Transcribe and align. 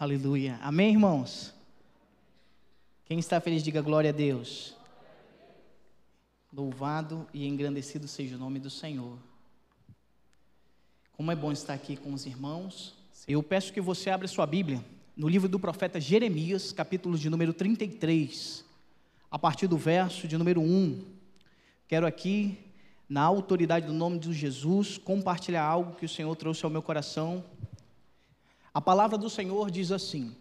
Aleluia. 0.00 0.58
Amém, 0.62 0.92
irmãos? 0.92 1.52
Quem 3.04 3.18
está 3.18 3.38
feliz, 3.38 3.62
diga 3.62 3.82
glória 3.82 4.08
a 4.08 4.12
Deus. 4.14 4.74
Louvado 6.50 7.28
e 7.34 7.46
engrandecido 7.46 8.08
seja 8.08 8.36
o 8.36 8.38
nome 8.38 8.58
do 8.58 8.70
Senhor. 8.70 9.18
Como 11.12 11.30
é 11.30 11.36
bom 11.36 11.52
estar 11.52 11.74
aqui 11.74 11.98
com 11.98 12.14
os 12.14 12.24
irmãos. 12.24 12.96
Eu 13.28 13.42
peço 13.42 13.74
que 13.74 13.80
você 13.82 14.08
abra 14.08 14.26
sua 14.26 14.46
Bíblia 14.46 14.82
no 15.14 15.28
livro 15.28 15.50
do 15.50 15.60
profeta 15.60 16.00
Jeremias, 16.00 16.72
capítulo 16.72 17.18
de 17.18 17.28
número 17.28 17.52
33, 17.52 18.64
a 19.30 19.38
partir 19.38 19.66
do 19.66 19.76
verso 19.76 20.26
de 20.26 20.38
número 20.38 20.62
1. 20.62 21.04
Quero 21.86 22.06
aqui, 22.06 22.56
na 23.06 23.20
autoridade 23.20 23.84
do 23.84 23.92
nome 23.92 24.18
de 24.18 24.32
Jesus, 24.32 24.96
compartilhar 24.96 25.62
algo 25.62 25.94
que 25.94 26.06
o 26.06 26.08
Senhor 26.08 26.34
trouxe 26.36 26.64
ao 26.64 26.70
meu 26.70 26.80
coração. 26.80 27.44
A 28.72 28.80
palavra 28.80 29.18
do 29.18 29.28
Senhor 29.28 29.70
diz 29.70 29.90
assim: 29.90 30.34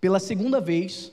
Pela 0.00 0.20
segunda 0.20 0.60
vez 0.60 1.12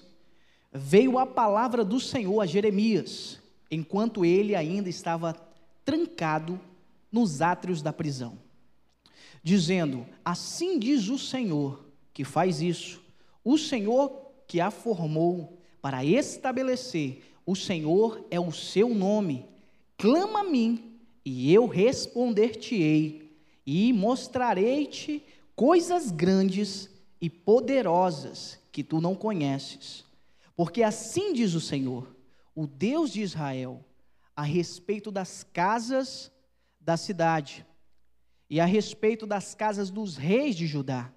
veio 0.71 1.17
a 1.17 1.25
palavra 1.25 1.83
do 1.83 1.99
Senhor 1.99 2.39
a 2.39 2.45
Jeremias, 2.45 3.39
enquanto 3.71 4.23
ele 4.23 4.55
ainda 4.55 4.89
estava 4.89 5.33
trancado 5.83 6.59
nos 7.11 7.41
átrios 7.41 7.81
da 7.81 7.91
prisão, 7.91 8.37
dizendo: 9.43 10.05
Assim 10.23 10.77
diz 10.77 11.09
o 11.09 11.17
Senhor 11.17 11.83
que 12.13 12.23
faz 12.23 12.61
isso, 12.61 13.01
o 13.43 13.57
Senhor 13.57 14.25
que 14.47 14.61
a 14.61 14.69
formou 14.69 15.59
para 15.81 16.05
estabelecer, 16.05 17.23
o 17.45 17.55
Senhor 17.55 18.25
é 18.29 18.39
o 18.39 18.51
seu 18.51 18.93
nome. 18.93 19.45
Clama 19.97 20.41
a 20.41 20.43
mim, 20.43 20.99
e 21.23 21.53
eu 21.53 21.67
responder-te-ei, 21.67 23.31
e 23.65 23.91
mostrarei-te 23.93 25.23
coisas 25.55 26.11
grandes 26.11 26.89
e 27.21 27.29
poderosas 27.29 28.59
que 28.71 28.83
tu 28.83 28.99
não 28.99 29.15
conheces. 29.15 30.03
Porque 30.55 30.83
assim 30.83 31.33
diz 31.33 31.53
o 31.53 31.61
Senhor: 31.61 32.15
o 32.53 32.67
Deus 32.67 33.11
de 33.11 33.21
Israel, 33.21 33.83
a 34.35 34.43
respeito 34.43 35.11
das 35.11 35.43
casas 35.43 36.31
da 36.79 36.97
cidade 36.97 37.65
e 38.49 38.59
a 38.59 38.65
respeito 38.65 39.25
das 39.25 39.55
casas 39.55 39.89
dos 39.89 40.17
reis 40.17 40.55
de 40.55 40.67
Judá, 40.67 41.11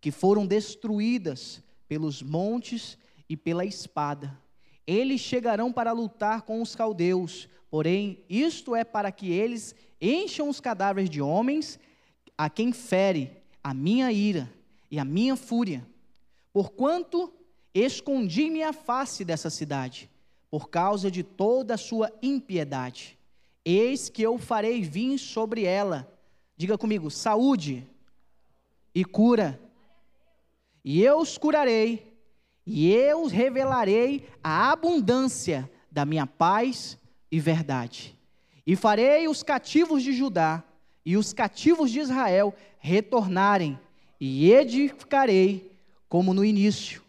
que 0.00 0.10
foram 0.10 0.46
destruídas 0.46 1.62
pelos 1.88 2.22
montes 2.22 2.96
e 3.28 3.36
pela 3.36 3.64
espada. 3.64 4.38
Eles 4.86 5.20
chegarão 5.20 5.72
para 5.72 5.92
lutar 5.92 6.42
com 6.42 6.62
os 6.62 6.74
caldeus, 6.74 7.48
porém, 7.70 8.24
isto 8.28 8.74
é 8.74 8.84
para 8.84 9.10
que 9.10 9.30
eles 9.30 9.74
encham 10.00 10.48
os 10.48 10.60
cadáveres 10.60 11.10
de 11.10 11.20
homens 11.20 11.78
a 12.36 12.48
quem 12.48 12.72
fere 12.72 13.39
a 13.62 13.74
minha 13.74 14.10
ira 14.10 14.52
e 14.90 14.98
a 14.98 15.04
minha 15.04 15.36
fúria, 15.36 15.86
porquanto 16.52 17.32
escondi 17.74 18.50
minha 18.50 18.72
face 18.72 19.24
dessa 19.24 19.50
cidade 19.50 20.10
por 20.50 20.68
causa 20.68 21.10
de 21.10 21.22
toda 21.22 21.74
a 21.74 21.78
sua 21.78 22.12
impiedade. 22.20 23.16
Eis 23.64 24.08
que 24.08 24.22
eu 24.22 24.36
farei 24.36 24.82
vir 24.82 25.16
sobre 25.18 25.64
ela, 25.64 26.12
diga 26.56 26.76
comigo, 26.76 27.10
saúde 27.10 27.86
e 28.94 29.04
cura. 29.04 29.60
E 30.84 31.02
eu 31.02 31.18
os 31.18 31.38
curarei, 31.38 32.18
e 32.66 32.90
eu 32.90 33.22
os 33.22 33.30
revelarei 33.30 34.28
a 34.42 34.72
abundância 34.72 35.70
da 35.90 36.04
minha 36.04 36.26
paz 36.26 36.98
e 37.30 37.38
verdade. 37.38 38.18
E 38.66 38.74
farei 38.74 39.28
os 39.28 39.42
cativos 39.42 40.02
de 40.02 40.12
Judá 40.12 40.64
e 41.10 41.16
os 41.16 41.32
cativos 41.32 41.90
de 41.90 41.98
Israel 41.98 42.54
retornarem, 42.78 43.76
e 44.20 44.52
edificarei 44.52 45.76
como 46.08 46.32
no 46.32 46.44
início. 46.44 47.02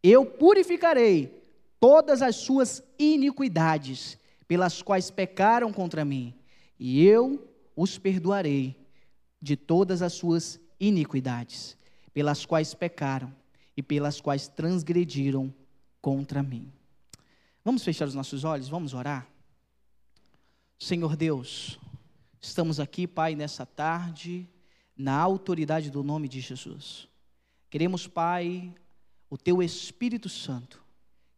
Eu 0.00 0.24
purificarei 0.24 1.42
todas 1.80 2.22
as 2.22 2.36
suas 2.36 2.80
iniquidades, 2.96 4.16
pelas 4.46 4.80
quais 4.80 5.10
pecaram 5.10 5.72
contra 5.72 6.04
mim, 6.04 6.32
e 6.78 7.04
eu 7.04 7.52
os 7.74 7.98
perdoarei 7.98 8.76
de 9.42 9.56
todas 9.56 10.02
as 10.02 10.12
suas 10.12 10.60
iniquidades, 10.78 11.76
pelas 12.14 12.46
quais 12.46 12.74
pecaram 12.74 13.34
e 13.76 13.82
pelas 13.82 14.20
quais 14.20 14.46
transgrediram 14.46 15.52
contra 16.00 16.44
mim. 16.44 16.72
Vamos 17.64 17.82
fechar 17.82 18.06
os 18.06 18.14
nossos 18.14 18.44
olhos, 18.44 18.68
vamos 18.68 18.94
orar? 18.94 19.26
Senhor 20.78 21.16
Deus, 21.16 21.76
estamos 22.40 22.80
aqui, 22.80 23.06
Pai, 23.06 23.34
nessa 23.34 23.64
tarde, 23.64 24.48
na 24.96 25.16
autoridade 25.16 25.90
do 25.90 26.02
nome 26.02 26.28
de 26.28 26.40
Jesus. 26.40 27.08
Queremos, 27.70 28.06
Pai, 28.06 28.74
o 29.28 29.36
Teu 29.36 29.62
Espírito 29.62 30.28
Santo 30.28 30.88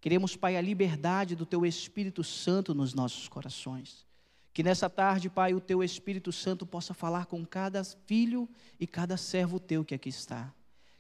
Queremos, 0.00 0.34
Pai, 0.34 0.56
a 0.56 0.60
liberdade 0.62 1.36
do 1.36 1.44
Teu 1.44 1.66
Espírito 1.66 2.24
Santo 2.24 2.74
nos 2.74 2.94
nossos 2.94 3.28
corações. 3.28 4.06
Que 4.52 4.62
nessa 4.62 4.88
tarde, 4.88 5.28
Pai, 5.28 5.52
o 5.52 5.60
Teu 5.60 5.84
Espírito 5.84 6.32
Santo 6.32 6.64
possa 6.66 6.94
falar 6.94 7.26
com 7.26 7.44
cada 7.44 7.84
filho 7.84 8.48
e 8.78 8.86
cada 8.86 9.16
servo 9.18 9.60
Teu 9.60 9.84
que 9.84 9.94
aqui 9.94 10.08
está. 10.08 10.52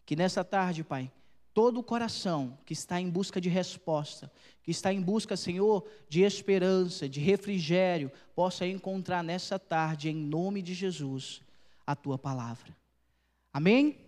Que 0.04 0.14
nessa 0.14 0.44
tarde, 0.44 0.84
Pai, 0.84 1.10
todo 1.60 1.80
o 1.80 1.82
coração 1.82 2.56
que 2.64 2.72
está 2.72 2.98
em 2.98 3.10
busca 3.10 3.38
de 3.38 3.50
resposta, 3.50 4.32
que 4.62 4.70
está 4.70 4.90
em 4.94 5.02
busca, 5.02 5.36
Senhor, 5.36 5.86
de 6.08 6.22
esperança, 6.22 7.06
de 7.06 7.20
refrigério, 7.20 8.10
possa 8.34 8.66
encontrar 8.66 9.22
nessa 9.22 9.58
tarde, 9.58 10.08
em 10.08 10.16
nome 10.16 10.62
de 10.62 10.72
Jesus, 10.72 11.42
a 11.86 11.94
Tua 11.94 12.16
palavra. 12.16 12.74
Amém? 13.52 13.98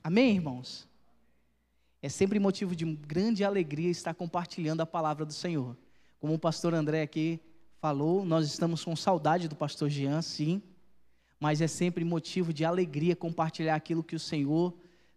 Amém, 0.00 0.36
irmãos? 0.36 0.86
É 2.00 2.08
sempre 2.08 2.38
motivo 2.38 2.76
de 2.76 2.84
grande 2.84 3.42
alegria 3.42 3.90
estar 3.90 4.14
compartilhando 4.14 4.80
a 4.80 4.86
palavra 4.86 5.26
do 5.26 5.32
Senhor. 5.32 5.76
Como 6.20 6.34
o 6.34 6.38
pastor 6.38 6.72
André 6.72 7.02
aqui 7.02 7.40
falou, 7.80 8.24
nós 8.24 8.46
estamos 8.46 8.84
com 8.84 8.94
saudade 8.94 9.48
do 9.48 9.56
pastor 9.56 9.90
Jean, 9.90 10.22
sim, 10.22 10.62
mas 11.40 11.60
é 11.60 11.66
sempre 11.66 12.04
motivo 12.04 12.52
de 12.52 12.64
alegria 12.64 13.16
compartilhar 13.16 13.74
aquilo 13.74 14.04
que 14.04 14.14
o 14.14 14.20
Senhor 14.20 14.72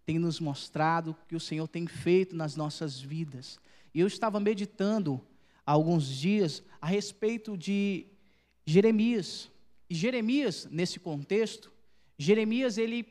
tem 0.05 0.19
nos 0.19 0.39
mostrado, 0.39 1.15
que 1.27 1.35
o 1.35 1.39
Senhor 1.39 1.67
tem 1.67 1.87
feito 1.87 2.35
nas 2.35 2.55
nossas 2.55 2.99
vidas. 2.99 3.59
E 3.93 3.99
eu 3.99 4.07
estava 4.07 4.39
meditando 4.39 5.21
há 5.65 5.71
alguns 5.71 6.07
dias 6.07 6.63
a 6.81 6.87
respeito 6.87 7.57
de 7.57 8.07
Jeremias. 8.65 9.49
E 9.89 9.95
Jeremias, 9.95 10.67
nesse 10.69 10.99
contexto, 10.99 11.71
Jeremias 12.17 12.77
ele 12.77 13.05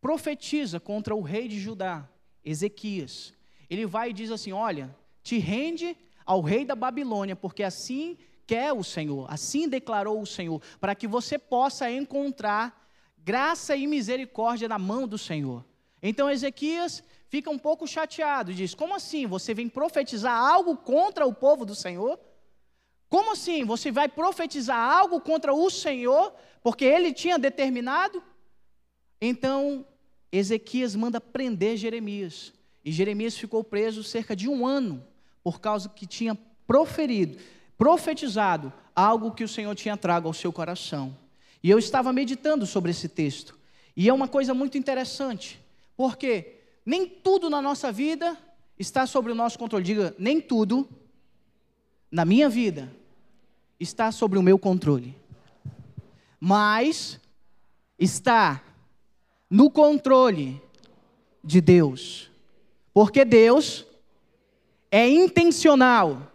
profetiza 0.00 0.80
contra 0.80 1.14
o 1.14 1.22
rei 1.22 1.48
de 1.48 1.58
Judá, 1.58 2.08
Ezequias. 2.44 3.32
Ele 3.70 3.86
vai 3.86 4.10
e 4.10 4.12
diz 4.12 4.30
assim: 4.30 4.52
Olha, 4.52 4.94
te 5.22 5.38
rende 5.38 5.96
ao 6.26 6.40
rei 6.40 6.64
da 6.64 6.74
Babilônia, 6.74 7.36
porque 7.36 7.62
assim 7.62 8.18
quer 8.46 8.72
o 8.72 8.82
Senhor, 8.82 9.26
assim 9.32 9.68
declarou 9.68 10.20
o 10.20 10.26
Senhor, 10.26 10.60
para 10.80 10.94
que 10.94 11.06
você 11.06 11.38
possa 11.38 11.90
encontrar 11.90 12.86
graça 13.16 13.76
e 13.76 13.86
misericórdia 13.86 14.68
na 14.68 14.78
mão 14.78 15.06
do 15.06 15.16
Senhor. 15.16 15.64
Então 16.02 16.28
Ezequias 16.28 17.02
fica 17.28 17.50
um 17.50 17.58
pouco 17.58 17.86
chateado 17.86 18.50
e 18.50 18.54
diz: 18.54 18.74
Como 18.74 18.94
assim? 18.94 19.26
Você 19.26 19.54
vem 19.54 19.68
profetizar 19.68 20.36
algo 20.36 20.76
contra 20.76 21.24
o 21.26 21.32
povo 21.32 21.64
do 21.64 21.74
Senhor? 21.74 22.18
Como 23.08 23.32
assim? 23.32 23.64
Você 23.64 23.92
vai 23.92 24.08
profetizar 24.08 24.78
algo 24.78 25.20
contra 25.20 25.54
o 25.54 25.70
Senhor, 25.70 26.34
porque 26.62 26.84
ele 26.84 27.12
tinha 27.12 27.38
determinado? 27.38 28.22
Então 29.20 29.86
Ezequias 30.32 30.96
manda 30.96 31.20
prender 31.20 31.76
Jeremias. 31.76 32.52
E 32.84 32.90
Jeremias 32.90 33.36
ficou 33.36 33.62
preso 33.62 34.02
cerca 34.02 34.34
de 34.34 34.48
um 34.48 34.66
ano, 34.66 35.06
por 35.44 35.60
causa 35.60 35.88
que 35.88 36.06
tinha 36.06 36.34
proferido, 36.66 37.38
profetizado 37.78 38.72
algo 38.94 39.32
que 39.32 39.44
o 39.44 39.48
Senhor 39.48 39.74
tinha 39.74 39.96
trago 39.96 40.26
ao 40.26 40.34
seu 40.34 40.52
coração. 40.52 41.16
E 41.62 41.70
eu 41.70 41.78
estava 41.78 42.12
meditando 42.12 42.66
sobre 42.66 42.90
esse 42.90 43.08
texto. 43.08 43.56
E 43.96 44.08
é 44.08 44.12
uma 44.12 44.26
coisa 44.26 44.52
muito 44.54 44.76
interessante, 44.76 45.60
porque 45.96 46.60
nem 46.84 47.06
tudo 47.06 47.48
na 47.48 47.62
nossa 47.62 47.92
vida 47.92 48.36
está 48.78 49.06
sobre 49.06 49.32
o 49.32 49.34
nosso 49.34 49.58
controle. 49.58 49.84
Diga, 49.84 50.14
nem 50.18 50.40
tudo 50.40 50.88
na 52.10 52.24
minha 52.24 52.48
vida 52.48 52.92
está 53.78 54.12
sobre 54.12 54.38
o 54.38 54.42
meu 54.42 54.58
controle. 54.58 55.16
Mas 56.38 57.20
está 57.98 58.62
no 59.48 59.70
controle 59.70 60.60
de 61.42 61.60
Deus. 61.60 62.30
Porque 62.92 63.24
Deus 63.24 63.86
é 64.90 65.08
intencional. 65.08 66.32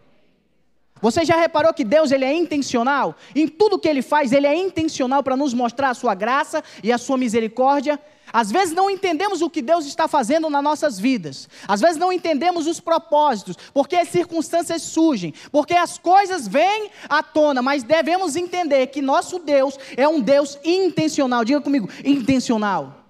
Você 1.01 1.23
já 1.23 1.35
reparou 1.35 1.73
que 1.73 1.83
Deus 1.83 2.11
ele 2.11 2.25
é 2.25 2.33
intencional? 2.33 3.15
Em 3.35 3.47
tudo 3.47 3.77
que 3.77 3.87
ele 3.87 4.01
faz, 4.01 4.31
ele 4.31 4.47
é 4.47 4.55
intencional 4.55 5.21
para 5.21 5.37
nos 5.37 5.53
mostrar 5.53 5.91
a 5.91 5.93
sua 5.93 6.15
graça 6.15 6.63
e 6.83 6.91
a 6.91 6.97
sua 6.97 7.17
misericórdia. 7.17 7.99
Às 8.31 8.51
vezes 8.51 8.73
não 8.73 8.89
entendemos 8.89 9.41
o 9.41 9.49
que 9.49 9.61
Deus 9.61 9.85
está 9.85 10.07
fazendo 10.07 10.49
nas 10.49 10.63
nossas 10.63 10.99
vidas. 10.99 11.47
Às 11.67 11.81
vezes 11.81 11.97
não 11.97 12.11
entendemos 12.11 12.67
os 12.67 12.79
propósitos, 12.79 13.55
porque 13.73 13.95
as 13.95 14.09
circunstâncias 14.09 14.81
surgem, 14.81 15.33
porque 15.51 15.73
as 15.73 15.97
coisas 15.97 16.47
vêm 16.47 16.91
à 17.07 17.23
tona, 17.23 17.61
mas 17.61 17.83
devemos 17.83 18.35
entender 18.35 18.87
que 18.87 19.01
nosso 19.01 19.39
Deus 19.39 19.77
é 19.95 20.07
um 20.07 20.19
Deus 20.19 20.57
intencional. 20.63 21.45
Diga 21.45 21.61
comigo, 21.61 21.89
intencional. 22.03 23.05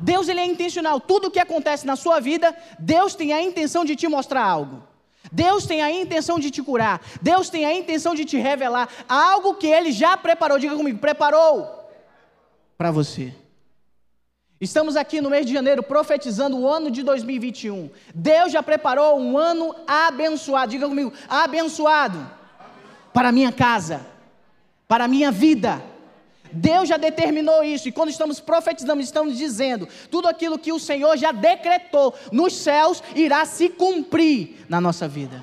Deus 0.00 0.28
ele 0.28 0.40
é 0.40 0.46
intencional. 0.46 1.00
Tudo 1.00 1.28
o 1.28 1.30
que 1.30 1.38
acontece 1.38 1.86
na 1.86 1.96
sua 1.96 2.20
vida, 2.20 2.54
Deus 2.78 3.14
tem 3.14 3.32
a 3.32 3.42
intenção 3.42 3.84
de 3.84 3.94
te 3.94 4.08
mostrar 4.08 4.42
algo. 4.42 4.82
Deus 5.32 5.66
tem 5.66 5.82
a 5.82 5.90
intenção 5.90 6.38
de 6.38 6.50
te 6.50 6.62
curar. 6.62 7.00
Deus 7.22 7.48
tem 7.48 7.64
a 7.64 7.74
intenção 7.74 8.14
de 8.14 8.24
te 8.24 8.36
revelar 8.36 8.88
algo 9.08 9.54
que 9.54 9.66
ele 9.66 9.92
já 9.92 10.16
preparou. 10.16 10.58
Diga 10.58 10.76
comigo, 10.76 10.98
preparou 10.98 11.66
para 12.76 12.90
você. 12.90 13.34
Estamos 14.60 14.96
aqui 14.96 15.20
no 15.20 15.30
mês 15.30 15.44
de 15.44 15.52
janeiro 15.52 15.82
profetizando 15.82 16.56
o 16.56 16.68
ano 16.68 16.90
de 16.90 17.02
2021. 17.02 17.90
Deus 18.14 18.52
já 18.52 18.62
preparou 18.62 19.18
um 19.18 19.36
ano 19.36 19.74
abençoado. 19.86 20.70
Diga 20.70 20.88
comigo, 20.88 21.12
abençoado 21.28 22.30
para 23.12 23.32
minha 23.32 23.52
casa, 23.52 24.06
para 24.86 25.08
minha 25.08 25.30
vida. 25.30 25.82
Deus 26.52 26.88
já 26.88 26.96
determinou 26.96 27.64
isso, 27.64 27.88
e 27.88 27.92
quando 27.92 28.10
estamos 28.10 28.38
profetizando, 28.38 29.00
estamos 29.00 29.36
dizendo: 29.36 29.88
tudo 30.08 30.28
aquilo 30.28 30.56
que 30.56 30.72
o 30.72 30.78
Senhor 30.78 31.16
já 31.16 31.32
decretou 31.32 32.14
nos 32.30 32.54
céus 32.54 33.02
irá 33.16 33.44
se 33.44 33.68
cumprir 33.68 34.64
na 34.68 34.80
nossa 34.80 35.08
vida. 35.08 35.42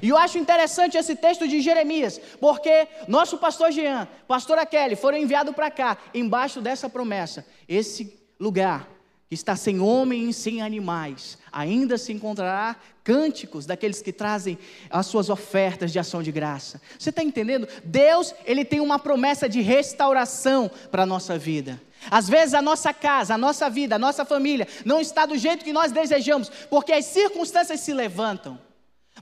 E 0.00 0.08
eu 0.08 0.16
acho 0.16 0.38
interessante 0.38 0.96
esse 0.96 1.16
texto 1.16 1.48
de 1.48 1.60
Jeremias, 1.60 2.20
porque 2.40 2.86
nosso 3.08 3.38
pastor 3.38 3.72
Jean, 3.72 4.06
pastora 4.28 4.64
Kelly, 4.64 4.94
foram 4.94 5.18
enviados 5.18 5.52
para 5.52 5.68
cá, 5.68 5.98
embaixo 6.14 6.60
dessa 6.60 6.88
promessa. 6.88 7.44
Esse 7.68 8.19
lugar 8.40 8.88
que 9.28 9.34
está 9.34 9.54
sem 9.54 9.78
homens, 9.78 10.34
sem 10.34 10.60
animais, 10.60 11.38
ainda 11.52 11.96
se 11.96 12.12
encontrará 12.12 12.74
cânticos 13.04 13.64
daqueles 13.64 14.02
que 14.02 14.12
trazem 14.12 14.58
as 14.90 15.06
suas 15.06 15.30
ofertas 15.30 15.92
de 15.92 16.00
ação 16.00 16.20
de 16.20 16.32
graça. 16.32 16.82
Você 16.98 17.10
está 17.10 17.22
entendendo? 17.22 17.68
Deus, 17.84 18.34
ele 18.44 18.64
tem 18.64 18.80
uma 18.80 18.98
promessa 18.98 19.48
de 19.48 19.60
restauração 19.60 20.68
para 20.90 21.04
a 21.04 21.06
nossa 21.06 21.38
vida. 21.38 21.80
Às 22.10 22.28
vezes 22.28 22.54
a 22.54 22.62
nossa 22.62 22.92
casa, 22.92 23.34
a 23.34 23.38
nossa 23.38 23.70
vida, 23.70 23.94
a 23.94 23.98
nossa 24.00 24.24
família 24.24 24.66
não 24.84 25.00
está 25.00 25.26
do 25.26 25.38
jeito 25.38 25.64
que 25.64 25.72
nós 25.72 25.92
desejamos, 25.92 26.48
porque 26.68 26.92
as 26.92 27.04
circunstâncias 27.04 27.78
se 27.78 27.92
levantam. 27.92 28.58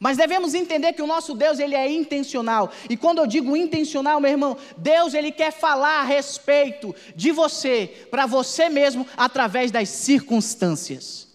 Mas 0.00 0.16
devemos 0.16 0.54
entender 0.54 0.92
que 0.92 1.02
o 1.02 1.06
nosso 1.06 1.34
Deus, 1.34 1.58
ele 1.58 1.74
é 1.74 1.90
intencional. 1.90 2.70
E 2.88 2.96
quando 2.96 3.18
eu 3.18 3.26
digo 3.26 3.56
intencional, 3.56 4.20
meu 4.20 4.30
irmão, 4.30 4.56
Deus 4.76 5.14
ele 5.14 5.32
quer 5.32 5.52
falar 5.52 6.00
a 6.00 6.04
respeito 6.04 6.94
de 7.16 7.32
você, 7.32 8.06
para 8.10 8.26
você 8.26 8.68
mesmo, 8.68 9.06
através 9.16 9.70
das 9.70 9.88
circunstâncias. 9.88 11.28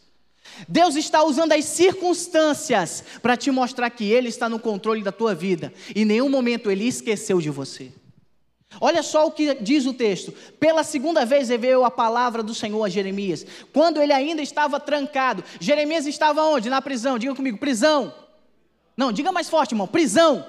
Deus 0.68 0.95
está 0.95 1.24
usando 1.24 1.54
as 1.54 1.65
circunstâncias 1.65 3.04
para 3.21 3.36
te 3.36 3.50
mostrar 3.50 3.89
que 3.89 4.06
Ele 4.12 4.30
está 4.30 4.48
no 4.48 4.60
controle 4.60 5.01
da 5.01 5.12
tua 5.12 5.33
vida. 5.33 5.74
Em 5.95 6.06
nenhum 6.06 6.30
momento 6.30 6.69
Ele 6.69 6.88
esqueceu 6.88 7.42
de 7.42 7.50
você. 7.50 7.92
Olha 8.80 9.04
só 9.04 9.27
o 9.27 9.31
que 9.31 9.54
diz 9.56 9.86
o 9.86 9.94
texto. 9.94 10.31
Pela 10.59 10.83
segunda 10.83 11.25
vez 11.25 11.50
veio 11.50 11.86
a 11.86 11.92
palavra 11.92 12.42
do 12.42 12.56
Senhor 12.56 12.83
a 12.83 12.89
Jeremias. 12.89 13.45
Quando 13.71 14.01
ele 14.01 14.13
ainda 14.13 14.42
estava 14.42 14.80
trancado. 14.80 15.44
Jeremias 15.59 16.07
estava 16.07 16.44
onde? 16.44 16.69
Na 16.69 16.81
prisão. 16.81 17.19
Diga 17.19 17.36
comigo, 17.36 17.57
prisão. 17.57 18.13
Não, 18.95 19.12
diga 19.12 19.31
mais 19.31 19.50
forte, 19.50 19.74
irmão: 19.74 19.88
prisão. 19.88 20.45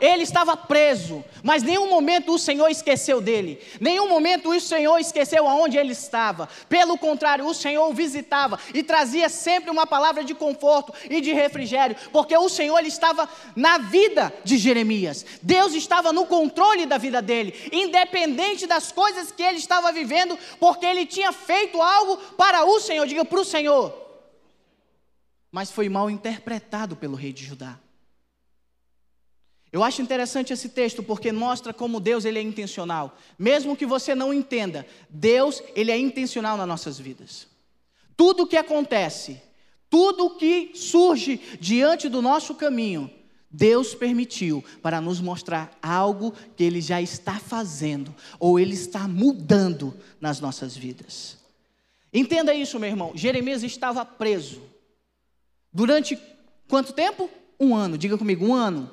Ele 0.00 0.22
estava 0.22 0.56
preso, 0.56 1.24
mas 1.42 1.62
nenhum 1.62 1.88
momento 1.88 2.32
o 2.32 2.38
Senhor 2.38 2.68
esqueceu 2.68 3.20
dele. 3.20 3.60
Nenhum 3.80 4.08
momento 4.08 4.50
o 4.50 4.60
Senhor 4.60 4.98
esqueceu 4.98 5.48
aonde 5.48 5.76
ele 5.76 5.92
estava. 5.92 6.48
Pelo 6.68 6.96
contrário, 6.96 7.46
o 7.46 7.54
Senhor 7.54 7.88
o 7.88 7.92
visitava 7.92 8.58
e 8.72 8.82
trazia 8.82 9.28
sempre 9.28 9.70
uma 9.70 9.86
palavra 9.86 10.22
de 10.22 10.34
conforto 10.34 10.92
e 11.08 11.20
de 11.20 11.32
refrigério, 11.32 11.96
porque 12.12 12.36
o 12.36 12.48
Senhor 12.48 12.78
ele 12.78 12.88
estava 12.88 13.28
na 13.56 13.78
vida 13.78 14.32
de 14.44 14.56
Jeremias. 14.56 15.24
Deus 15.42 15.74
estava 15.74 16.12
no 16.12 16.24
controle 16.26 16.86
da 16.86 16.96
vida 16.96 17.20
dele, 17.20 17.54
independente 17.72 18.66
das 18.66 18.92
coisas 18.92 19.32
que 19.32 19.42
ele 19.42 19.58
estava 19.58 19.92
vivendo, 19.92 20.38
porque 20.58 20.86
ele 20.86 21.04
tinha 21.04 21.32
feito 21.32 21.80
algo 21.80 22.16
para 22.38 22.64
o 22.64 22.80
Senhor. 22.80 23.06
Diga 23.06 23.24
para 23.24 23.40
o 23.40 23.44
Senhor 23.44 24.09
mas 25.50 25.70
foi 25.70 25.88
mal 25.88 26.10
interpretado 26.10 26.96
pelo 26.96 27.16
rei 27.16 27.32
de 27.32 27.44
Judá. 27.44 27.78
Eu 29.72 29.84
acho 29.84 30.02
interessante 30.02 30.52
esse 30.52 30.68
texto 30.68 31.02
porque 31.02 31.30
mostra 31.30 31.72
como 31.72 32.00
Deus 32.00 32.24
ele 32.24 32.38
é 32.38 32.42
intencional. 32.42 33.16
Mesmo 33.38 33.76
que 33.76 33.86
você 33.86 34.14
não 34.14 34.34
entenda, 34.34 34.86
Deus 35.08 35.62
ele 35.76 35.92
é 35.92 35.98
intencional 35.98 36.56
nas 36.56 36.66
nossas 36.66 36.98
vidas. 36.98 37.46
Tudo 38.16 38.42
o 38.42 38.46
que 38.46 38.56
acontece, 38.56 39.40
tudo 39.88 40.26
o 40.26 40.36
que 40.36 40.72
surge 40.74 41.40
diante 41.60 42.08
do 42.08 42.20
nosso 42.20 42.54
caminho, 42.54 43.10
Deus 43.50 43.94
permitiu 43.94 44.64
para 44.80 45.00
nos 45.00 45.20
mostrar 45.20 45.76
algo 45.82 46.32
que 46.56 46.62
Ele 46.62 46.80
já 46.80 47.02
está 47.02 47.40
fazendo, 47.40 48.14
ou 48.38 48.60
Ele 48.60 48.74
está 48.74 49.08
mudando 49.08 49.96
nas 50.20 50.38
nossas 50.38 50.76
vidas. 50.76 51.38
Entenda 52.12 52.54
isso, 52.54 52.78
meu 52.78 52.88
irmão. 52.88 53.12
Jeremias 53.14 53.64
estava 53.64 54.04
preso, 54.04 54.62
Durante 55.72 56.18
quanto 56.68 56.92
tempo? 56.92 57.30
Um 57.58 57.74
ano. 57.74 57.96
Diga 57.98 58.18
comigo, 58.18 58.46
um 58.46 58.54
ano. 58.54 58.90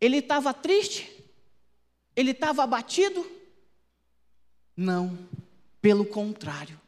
Ele 0.00 0.18
estava 0.18 0.52
triste? 0.52 1.10
Ele 2.14 2.30
estava 2.32 2.62
abatido? 2.62 3.26
Não, 4.76 5.18
pelo 5.80 6.04
contrário. 6.04 6.78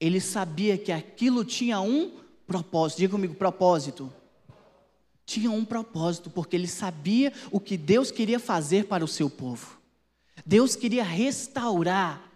Ele 0.00 0.20
sabia 0.20 0.76
que 0.78 0.92
aquilo 0.92 1.44
tinha 1.44 1.80
um 1.80 2.20
propósito. 2.46 2.98
Diga 2.98 3.12
comigo, 3.12 3.34
propósito. 3.34 4.12
Tinha 5.26 5.50
um 5.50 5.64
propósito, 5.64 6.28
porque 6.28 6.54
ele 6.54 6.68
sabia 6.68 7.32
o 7.50 7.58
que 7.58 7.76
Deus 7.76 8.10
queria 8.10 8.38
fazer 8.38 8.86
para 8.86 9.04
o 9.04 9.08
seu 9.08 9.30
povo. 9.30 9.78
Deus 10.44 10.76
queria 10.76 11.02
restaurar 11.02 12.30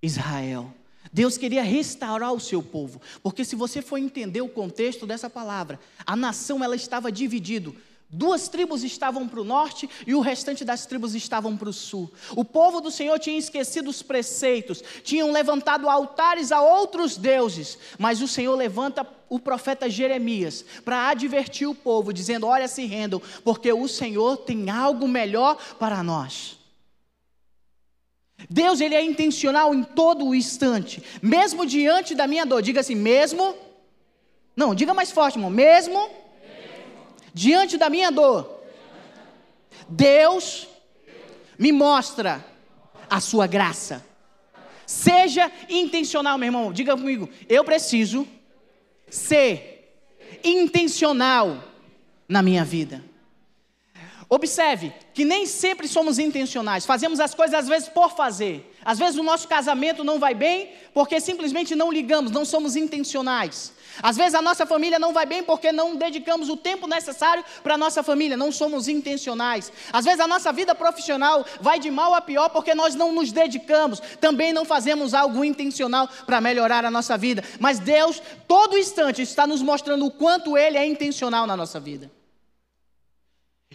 Israel. 0.00 0.72
Deus 1.12 1.36
queria 1.36 1.62
restaurar 1.62 2.32
o 2.32 2.40
seu 2.40 2.62
povo, 2.62 3.00
porque 3.22 3.44
se 3.44 3.54
você 3.54 3.82
for 3.82 3.98
entender 3.98 4.40
o 4.40 4.48
contexto 4.48 5.06
dessa 5.06 5.28
palavra, 5.28 5.78
a 6.06 6.16
nação 6.16 6.64
ela 6.64 6.74
estava 6.74 7.12
dividida. 7.12 7.72
Duas 8.14 8.46
tribos 8.46 8.84
estavam 8.84 9.26
para 9.26 9.40
o 9.40 9.44
norte 9.44 9.88
e 10.06 10.14
o 10.14 10.20
restante 10.20 10.66
das 10.66 10.84
tribos 10.84 11.14
estavam 11.14 11.56
para 11.56 11.70
o 11.70 11.72
sul. 11.72 12.12
O 12.36 12.44
povo 12.44 12.78
do 12.78 12.90
Senhor 12.90 13.18
tinha 13.18 13.38
esquecido 13.38 13.88
os 13.88 14.02
preceitos, 14.02 14.84
tinham 15.02 15.32
levantado 15.32 15.88
altares 15.88 16.52
a 16.52 16.60
outros 16.60 17.16
deuses, 17.16 17.78
mas 17.98 18.20
o 18.20 18.28
Senhor 18.28 18.54
levanta 18.54 19.06
o 19.30 19.38
profeta 19.38 19.88
Jeremias 19.88 20.62
para 20.84 21.08
advertir 21.08 21.66
o 21.66 21.74
povo, 21.74 22.12
dizendo: 22.12 22.46
Olha, 22.46 22.68
se 22.68 22.84
rendam, 22.84 23.20
porque 23.42 23.72
o 23.72 23.88
Senhor 23.88 24.36
tem 24.36 24.68
algo 24.68 25.08
melhor 25.08 25.56
para 25.78 26.02
nós. 26.02 26.61
Deus 28.48 28.80
ele 28.80 28.94
é 28.94 29.02
intencional 29.02 29.74
em 29.74 29.82
todo 29.82 30.26
o 30.26 30.34
instante, 30.34 31.02
mesmo 31.22 31.66
diante 31.66 32.14
da 32.14 32.26
minha 32.26 32.44
dor. 32.44 32.62
Diga 32.62 32.80
assim, 32.80 32.94
mesmo. 32.94 33.54
Não, 34.56 34.74
diga 34.74 34.92
mais 34.92 35.10
forte, 35.10 35.36
irmão. 35.36 35.50
Mesmo, 35.50 35.98
mesmo. 35.98 36.12
diante 37.32 37.76
da 37.76 37.88
minha 37.88 38.10
dor, 38.10 38.62
Deus 39.88 40.68
me 41.58 41.72
mostra 41.72 42.44
a 43.08 43.20
sua 43.20 43.46
graça. 43.46 44.04
Seja 44.86 45.50
intencional, 45.68 46.36
meu 46.36 46.48
irmão. 46.48 46.72
Diga 46.72 46.96
comigo, 46.96 47.28
eu 47.48 47.64
preciso 47.64 48.26
ser 49.08 49.94
intencional 50.42 51.62
na 52.28 52.42
minha 52.42 52.64
vida. 52.64 53.02
Observe 54.34 54.94
que 55.12 55.26
nem 55.26 55.44
sempre 55.44 55.86
somos 55.86 56.18
intencionais, 56.18 56.86
fazemos 56.86 57.20
as 57.20 57.34
coisas 57.34 57.54
às 57.54 57.68
vezes 57.68 57.90
por 57.90 58.12
fazer. 58.12 58.74
Às 58.82 58.98
vezes 58.98 59.18
o 59.18 59.22
nosso 59.22 59.46
casamento 59.46 60.02
não 60.02 60.18
vai 60.18 60.34
bem 60.34 60.70
porque 60.94 61.20
simplesmente 61.20 61.74
não 61.74 61.92
ligamos, 61.92 62.30
não 62.30 62.42
somos 62.42 62.74
intencionais. 62.74 63.74
Às 64.02 64.16
vezes 64.16 64.34
a 64.34 64.40
nossa 64.40 64.64
família 64.64 64.98
não 64.98 65.12
vai 65.12 65.26
bem 65.26 65.42
porque 65.42 65.70
não 65.70 65.96
dedicamos 65.96 66.48
o 66.48 66.56
tempo 66.56 66.86
necessário 66.86 67.44
para 67.62 67.74
a 67.74 67.76
nossa 67.76 68.02
família, 68.02 68.34
não 68.34 68.50
somos 68.50 68.88
intencionais. 68.88 69.70
Às 69.92 70.06
vezes 70.06 70.20
a 70.20 70.26
nossa 70.26 70.50
vida 70.50 70.74
profissional 70.74 71.44
vai 71.60 71.78
de 71.78 71.90
mal 71.90 72.14
a 72.14 72.22
pior 72.22 72.48
porque 72.48 72.74
nós 72.74 72.94
não 72.94 73.12
nos 73.12 73.32
dedicamos, 73.32 74.00
também 74.18 74.50
não 74.50 74.64
fazemos 74.64 75.12
algo 75.12 75.44
intencional 75.44 76.08
para 76.24 76.40
melhorar 76.40 76.86
a 76.86 76.90
nossa 76.90 77.18
vida. 77.18 77.44
Mas 77.60 77.78
Deus, 77.78 78.22
todo 78.48 78.78
instante, 78.78 79.20
está 79.20 79.46
nos 79.46 79.60
mostrando 79.60 80.06
o 80.06 80.10
quanto 80.10 80.56
Ele 80.56 80.78
é 80.78 80.86
intencional 80.86 81.46
na 81.46 81.54
nossa 81.54 81.78
vida. 81.78 82.10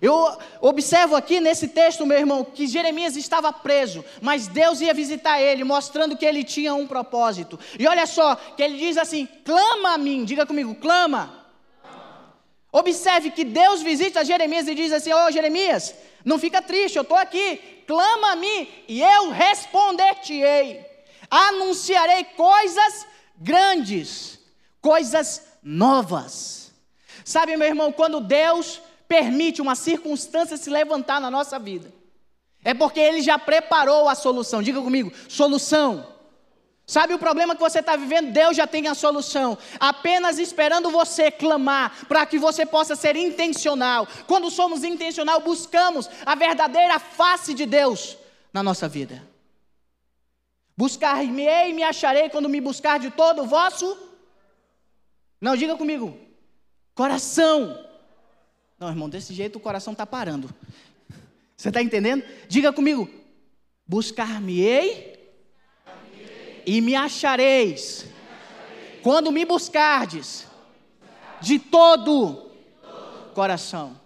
Eu 0.01 0.38
observo 0.62 1.16
aqui 1.16 1.39
nesse 1.39 1.70
texto, 1.70 2.06
meu 2.06 2.18
irmão, 2.18 2.44
que 2.44 2.68
Jeremias 2.68 3.16
estava 3.16 3.51
preso, 3.51 4.06
mas 4.22 4.48
Deus 4.48 4.80
ia 4.80 4.94
visitar 4.94 5.42
ele, 5.42 5.63
mostrando 5.63 6.16
que 6.16 6.25
ele 6.25 6.44
tinha 6.44 6.74
um 6.75 6.86
propósito. 6.86 7.60
E 7.80 7.88
olha 7.88 8.06
só, 8.06 8.36
que 8.36 8.62
ele 8.62 8.77
diz 8.77 8.98
assim: 8.98 9.27
clama 9.44 9.94
a 9.94 9.98
mim, 9.98 10.24
diga 10.24 10.46
comigo, 10.46 10.75
clama. 10.75 11.46
Observe 12.72 13.32
que 13.32 13.44
Deus 13.44 13.82
visita 13.82 14.24
Jeremias 14.24 14.68
e 14.68 14.75
diz 14.75 14.92
assim: 14.92 15.12
Ô 15.12 15.25
oh, 15.25 15.32
Jeremias, 15.32 15.96
não 16.24 16.38
fica 16.38 16.62
triste, 16.62 16.98
eu 16.98 17.01
estou 17.01 17.18
aqui, 17.18 17.58
clama 17.88 18.34
a 18.34 18.36
mim 18.36 18.68
e 18.88 19.01
eu 19.01 19.32
responder-te-ei. 19.32 20.86
Anunciarei 21.30 22.24
coisas 22.24 23.08
grandes, 23.36 24.39
coisas 24.82 25.44
novas. 25.63 26.72
Sabe, 27.25 27.58
meu 27.58 27.68
irmão, 27.68 27.92
quando 27.92 28.22
Deus 28.22 28.80
permite 29.08 29.62
uma 29.62 29.76
circunstância 29.76 30.58
se 30.58 30.70
levantar 30.70 31.22
na 31.22 31.32
nossa 31.32 31.58
vida, 31.58 31.92
é 32.64 32.74
porque 32.74 33.00
Ele 33.00 33.22
já 33.22 33.40
preparou 33.40 34.10
a 34.10 34.16
solução. 34.16 34.62
Diga 34.62 34.82
comigo: 34.82 35.12
solução. 35.30 36.16
Sabe 36.90 37.14
o 37.14 37.20
problema 37.20 37.54
que 37.54 37.62
você 37.62 37.80
está 37.80 37.98
vivendo? 37.98 38.32
Deus 38.32 38.56
já 38.56 38.66
tem 38.66 38.88
a 38.88 38.96
solução. 38.96 39.58
Apenas 39.78 40.40
esperando 40.40 40.90
você 40.90 41.30
clamar 41.30 42.06
para 42.08 42.26
que 42.26 42.40
você 42.40 42.66
possa 42.66 42.96
ser 42.96 43.18
intencional. 43.18 44.08
Quando 44.26 44.50
somos 44.50 44.86
intencional, 44.86 45.42
buscamos 45.42 46.10
a 46.26 46.34
verdadeira 46.34 46.98
face 46.98 47.54
de 47.54 47.66
Deus 47.66 48.18
na 48.54 48.64
nossa 48.64 48.88
vida. 48.88 49.22
Buscar-me-ei 50.78 51.72
e 51.72 51.74
me 51.74 51.84
acharei 51.84 52.30
quando 52.30 52.48
me 52.48 52.62
buscar 52.62 53.00
de 53.00 53.12
todo 53.12 53.42
o 53.42 53.46
vosso. 53.46 53.98
Não, 55.42 55.58
diga 55.58 55.76
comigo. 55.76 56.18
Coração. 56.96 57.87
Não, 58.79 58.89
irmão, 58.89 59.10
desse 59.10 59.34
jeito 59.34 59.57
o 59.57 59.62
coração 59.62 59.93
está 59.93 60.05
parando. 60.05 60.50
Você 61.55 61.69
está 61.69 61.81
entendendo? 61.81 62.24
Diga 62.48 62.72
comigo. 62.72 63.10
Buscar-me-ei 63.88 65.17
e 66.65 66.81
me 66.81 66.93
achareis, 66.96 68.05
quando 69.01 69.31
me 69.31 69.46
buscardes, 69.46 70.46
de 71.41 71.57
todo 71.57 72.51
coração. 73.34 73.98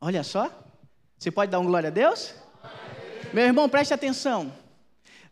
Olha 0.00 0.22
só, 0.22 0.48
você 1.18 1.30
pode 1.30 1.50
dar 1.50 1.58
um 1.58 1.66
glória 1.66 1.88
a 1.88 1.90
Deus? 1.90 2.32
Meu 3.32 3.44
irmão, 3.44 3.68
preste 3.68 3.92
atenção. 3.92 4.52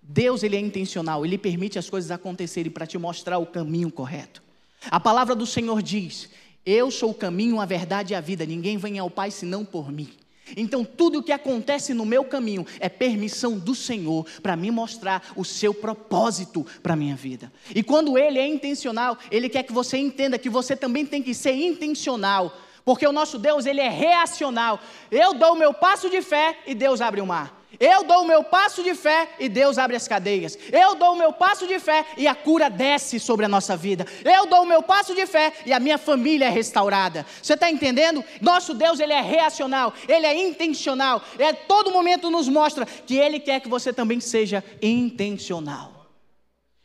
Deus 0.02 0.42
ele 0.42 0.56
é 0.56 0.60
intencional, 0.60 1.24
ele 1.24 1.38
permite 1.38 1.78
as 1.78 1.88
coisas 1.88 2.10
acontecerem 2.10 2.70
para 2.70 2.86
te 2.86 2.98
mostrar 2.98 3.38
o 3.38 3.46
caminho 3.46 3.90
correto. 3.90 4.42
A 4.90 4.98
palavra 4.98 5.36
do 5.36 5.46
Senhor 5.46 5.80
diz: 5.80 6.28
Eu 6.66 6.90
sou 6.90 7.10
o 7.10 7.14
caminho, 7.14 7.60
a 7.60 7.64
verdade 7.64 8.12
e 8.12 8.16
a 8.16 8.20
vida. 8.20 8.44
Ninguém 8.44 8.76
vem 8.76 8.98
ao 8.98 9.08
Pai 9.08 9.30
senão 9.30 9.64
por 9.64 9.92
mim. 9.92 10.10
Então, 10.56 10.84
tudo 10.84 11.20
o 11.20 11.22
que 11.22 11.32
acontece 11.32 11.94
no 11.94 12.04
meu 12.04 12.24
caminho 12.24 12.66
é 12.80 12.88
permissão 12.88 13.56
do 13.58 13.74
Senhor 13.74 14.26
para 14.42 14.56
me 14.56 14.70
mostrar 14.70 15.22
o 15.36 15.44
seu 15.44 15.72
propósito 15.72 16.66
para 16.82 16.94
a 16.94 16.96
minha 16.96 17.16
vida. 17.16 17.52
E 17.74 17.82
quando 17.82 18.18
Ele 18.18 18.38
é 18.38 18.46
intencional, 18.46 19.16
Ele 19.30 19.48
quer 19.48 19.62
que 19.62 19.72
você 19.72 19.96
entenda 19.96 20.38
que 20.38 20.50
você 20.50 20.76
também 20.76 21.06
tem 21.06 21.22
que 21.22 21.34
ser 21.34 21.52
intencional, 21.52 22.56
porque 22.84 23.06
o 23.06 23.12
nosso 23.12 23.38
Deus, 23.38 23.64
Ele 23.66 23.80
é 23.80 23.88
reacional. 23.88 24.80
Eu 25.10 25.34
dou 25.34 25.54
o 25.54 25.58
meu 25.58 25.72
passo 25.72 26.10
de 26.10 26.20
fé 26.20 26.58
e 26.66 26.74
Deus 26.74 27.00
abre 27.00 27.20
o 27.20 27.26
mar. 27.26 27.65
Eu 27.78 28.04
dou 28.04 28.22
o 28.22 28.26
meu 28.26 28.42
passo 28.42 28.82
de 28.82 28.94
fé 28.94 29.28
e 29.38 29.48
Deus 29.48 29.78
abre 29.78 29.96
as 29.96 30.08
cadeias. 30.08 30.58
Eu 30.72 30.94
dou 30.94 31.12
o 31.12 31.16
meu 31.16 31.32
passo 31.32 31.66
de 31.66 31.78
fé 31.78 32.06
e 32.16 32.26
a 32.26 32.34
cura 32.34 32.68
desce 32.68 33.18
sobre 33.20 33.44
a 33.44 33.48
nossa 33.48 33.76
vida. 33.76 34.06
Eu 34.24 34.46
dou 34.46 34.62
o 34.62 34.66
meu 34.66 34.82
passo 34.82 35.14
de 35.14 35.26
fé 35.26 35.52
e 35.64 35.72
a 35.72 35.80
minha 35.80 35.98
família 35.98 36.46
é 36.46 36.50
restaurada. 36.50 37.26
Você 37.42 37.54
está 37.54 37.70
entendendo? 37.70 38.24
Nosso 38.40 38.74
Deus 38.74 39.00
ele 39.00 39.12
é 39.12 39.20
reacional, 39.20 39.92
ele 40.08 40.26
é 40.26 40.48
intencional. 40.48 41.22
É 41.38 41.52
todo 41.52 41.90
momento 41.90 42.30
nos 42.30 42.48
mostra 42.48 42.86
que 42.86 43.16
ele 43.16 43.40
quer 43.40 43.60
que 43.60 43.68
você 43.68 43.92
também 43.92 44.20
seja 44.20 44.64
intencional. 44.80 45.96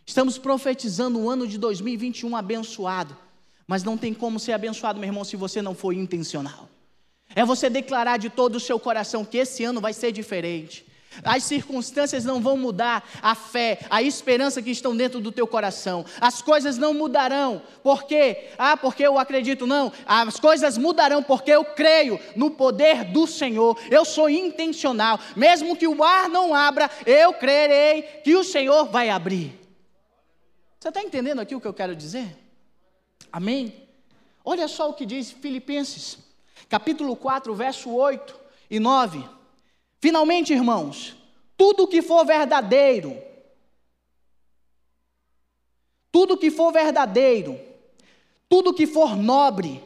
Estamos 0.06 0.38
profetizando 0.38 1.20
o 1.20 1.30
ano 1.30 1.48
de 1.48 1.58
2021 1.58 2.36
abençoado, 2.36 3.16
mas 3.66 3.84
não 3.84 3.98
tem 3.98 4.14
como 4.14 4.40
ser 4.40 4.52
abençoado, 4.52 5.00
meu 5.00 5.08
irmão, 5.08 5.24
se 5.24 5.38
você 5.38 5.62
não 5.62 5.74
for 5.74 5.94
intencional. 5.94 6.68
É 7.36 7.46
você 7.46 7.70
declarar 7.70 8.18
de 8.18 8.30
todo 8.30 8.56
o 8.56 8.60
seu 8.60 8.80
coração 8.80 9.26
que 9.26 9.38
esse 9.38 9.64
ano 9.64 9.82
vai 9.82 9.94
ser 9.94 10.12
diferente. 10.12 10.86
As 11.24 11.44
circunstâncias 11.44 12.24
não 12.24 12.40
vão 12.40 12.56
mudar 12.56 13.08
a 13.22 13.36
fé, 13.36 13.80
a 13.90 14.02
esperança 14.02 14.62
que 14.62 14.72
estão 14.72 14.96
dentro 14.96 15.20
do 15.20 15.32
teu 15.32 15.46
coração. 15.46 16.06
As 16.22 16.42
coisas 16.42 16.78
não 16.78 16.94
mudarão. 16.94 17.62
Por 17.84 18.04
quê? 18.04 18.50
Ah, 18.58 18.78
porque 18.78 19.04
eu 19.04 19.20
acredito. 19.20 19.68
Não. 19.68 19.92
As 20.06 20.40
coisas 20.40 20.78
mudarão 20.78 21.22
porque 21.22 21.52
eu 21.52 21.66
creio 21.66 22.20
no 22.36 22.52
poder 22.52 23.04
do 23.04 23.28
Senhor. 23.28 23.78
Eu 23.90 24.06
sou 24.06 24.30
intencional. 24.30 25.20
Mesmo 25.36 25.76
que 25.76 25.88
o 25.88 26.02
ar 26.02 26.30
não 26.30 26.56
abra, 26.56 26.90
eu 27.06 27.34
crerei 27.34 28.04
que 28.24 28.36
o 28.36 28.44
Senhor 28.44 28.86
vai 28.86 29.10
abrir. 29.10 29.60
Você 30.80 30.88
está 30.88 31.02
entendendo 31.02 31.40
aqui 31.40 31.54
o 31.54 31.62
que 31.62 31.68
eu 31.68 31.74
quero 31.74 31.96
dizer? 31.96 32.38
Amém? 33.32 33.88
Olha 34.44 34.68
só 34.68 34.90
o 34.90 34.94
que 34.94 35.06
diz 35.06 35.30
Filipenses 35.30 36.31
capítulo 36.70 37.16
4, 37.16 37.54
verso 37.54 37.94
8 37.94 38.36
e 38.70 38.80
9. 38.80 39.24
Finalmente, 40.00 40.54
irmãos, 40.54 41.16
tudo 41.58 41.88
que 41.88 42.02
for 42.02 42.26
verdadeiro, 42.26 43.18
tudo 46.12 46.38
que 46.38 46.50
for 46.50 46.72
verdadeiro, 46.72 47.60
tudo 48.50 48.74
que 48.74 48.88
for 48.88 49.16
nobre, 49.16 49.82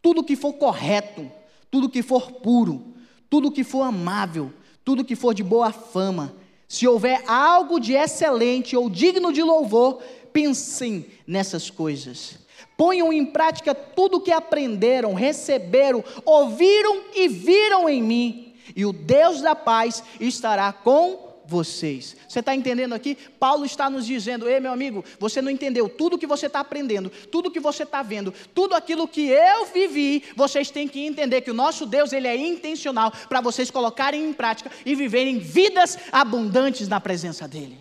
tudo 0.00 0.22
que 0.24 0.36
for 0.36 0.52
correto, 0.54 1.30
tudo 1.70 1.90
que 1.90 2.02
for 2.02 2.30
puro, 2.32 2.94
tudo 3.28 3.50
que 3.50 3.64
for 3.64 3.82
amável, 3.82 4.52
tudo 4.84 5.04
que 5.04 5.16
for 5.16 5.34
de 5.34 5.42
boa 5.42 5.72
fama, 5.72 6.34
se 6.68 6.86
houver 6.86 7.22
algo 7.28 7.78
de 7.80 7.94
excelente 7.94 8.76
ou 8.76 8.88
digno 8.88 9.32
de 9.32 9.42
louvor, 9.42 10.00
pensem 10.32 11.06
nessas 11.26 11.70
coisas. 11.70 12.38
Ponham 12.76 13.12
em 13.12 13.24
prática 13.24 13.74
tudo 13.74 14.18
o 14.18 14.20
que 14.20 14.30
aprenderam, 14.30 15.14
receberam, 15.14 16.04
ouviram 16.24 17.02
e 17.14 17.26
viram 17.28 17.88
em 17.88 18.02
mim, 18.02 18.54
e 18.74 18.84
o 18.84 18.92
Deus 18.92 19.40
da 19.40 19.54
paz 19.54 20.02
estará 20.20 20.72
com 20.72 21.26
vocês. 21.46 22.16
Você 22.28 22.40
está 22.40 22.54
entendendo 22.54 22.92
aqui? 22.92 23.16
Paulo 23.38 23.64
está 23.64 23.88
nos 23.88 24.04
dizendo: 24.04 24.48
ei, 24.48 24.60
meu 24.60 24.72
amigo, 24.72 25.04
você 25.18 25.40
não 25.40 25.50
entendeu 25.50 25.88
tudo 25.88 26.18
que 26.18 26.26
você 26.26 26.46
está 26.46 26.60
aprendendo, 26.60 27.08
tudo 27.30 27.50
que 27.50 27.60
você 27.60 27.84
está 27.84 28.02
vendo, 28.02 28.34
tudo 28.54 28.74
aquilo 28.74 29.06
que 29.06 29.28
eu 29.28 29.66
vivi, 29.66 30.24
vocês 30.34 30.70
têm 30.70 30.88
que 30.88 31.06
entender 31.06 31.40
que 31.42 31.50
o 31.50 31.54
nosso 31.54 31.86
Deus 31.86 32.12
ele 32.12 32.26
é 32.26 32.36
intencional 32.36 33.12
para 33.28 33.40
vocês 33.40 33.70
colocarem 33.70 34.28
em 34.28 34.32
prática 34.32 34.70
e 34.84 34.94
viverem 34.94 35.38
vidas 35.38 35.96
abundantes 36.10 36.88
na 36.88 37.00
presença 37.00 37.46
dEle. 37.46 37.78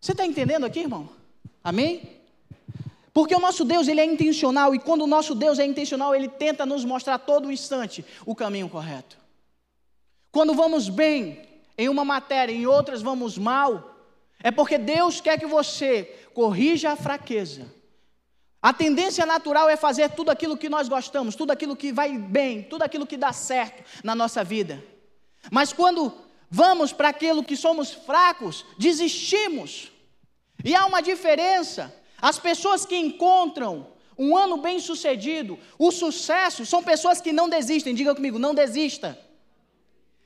Você 0.00 0.12
está 0.12 0.26
entendendo 0.26 0.66
aqui, 0.66 0.80
irmão? 0.80 1.08
Amém? 1.62 2.23
Porque 3.14 3.32
o 3.32 3.38
nosso 3.38 3.64
Deus, 3.64 3.86
ele 3.86 4.00
é 4.00 4.04
intencional, 4.04 4.74
e 4.74 4.78
quando 4.80 5.02
o 5.02 5.06
nosso 5.06 5.36
Deus 5.36 5.60
é 5.60 5.64
intencional, 5.64 6.16
ele 6.16 6.28
tenta 6.28 6.66
nos 6.66 6.84
mostrar 6.84 7.16
todo 7.16 7.50
instante 7.50 8.04
o 8.26 8.34
caminho 8.34 8.68
correto. 8.68 9.16
Quando 10.32 10.52
vamos 10.52 10.88
bem 10.88 11.40
em 11.78 11.88
uma 11.88 12.04
matéria, 12.04 12.52
em 12.52 12.66
outras 12.66 13.00
vamos 13.00 13.38
mal, 13.38 13.96
é 14.42 14.50
porque 14.50 14.76
Deus 14.76 15.20
quer 15.20 15.38
que 15.38 15.46
você 15.46 16.02
corrija 16.34 16.90
a 16.90 16.96
fraqueza. 16.96 17.72
A 18.60 18.72
tendência 18.72 19.24
natural 19.24 19.70
é 19.70 19.76
fazer 19.76 20.10
tudo 20.10 20.30
aquilo 20.30 20.56
que 20.56 20.68
nós 20.68 20.88
gostamos, 20.88 21.36
tudo 21.36 21.52
aquilo 21.52 21.76
que 21.76 21.92
vai 21.92 22.18
bem, 22.18 22.64
tudo 22.64 22.82
aquilo 22.82 23.06
que 23.06 23.16
dá 23.16 23.32
certo 23.32 23.84
na 24.02 24.16
nossa 24.16 24.42
vida. 24.42 24.82
Mas 25.52 25.72
quando 25.72 26.12
vamos 26.50 26.92
para 26.92 27.10
aquilo 27.10 27.44
que 27.44 27.56
somos 27.56 27.92
fracos, 27.92 28.66
desistimos. 28.76 29.92
E 30.64 30.74
há 30.74 30.84
uma 30.84 31.00
diferença 31.00 31.94
as 32.24 32.38
pessoas 32.38 32.86
que 32.86 32.96
encontram 32.96 33.86
um 34.18 34.34
ano 34.34 34.56
bem 34.56 34.80
sucedido, 34.80 35.58
o 35.78 35.90
sucesso, 35.92 36.64
são 36.64 36.82
pessoas 36.82 37.20
que 37.20 37.34
não 37.34 37.50
desistem. 37.50 37.94
Diga 37.94 38.14
comigo, 38.14 38.38
não 38.38 38.54
desista. 38.54 39.18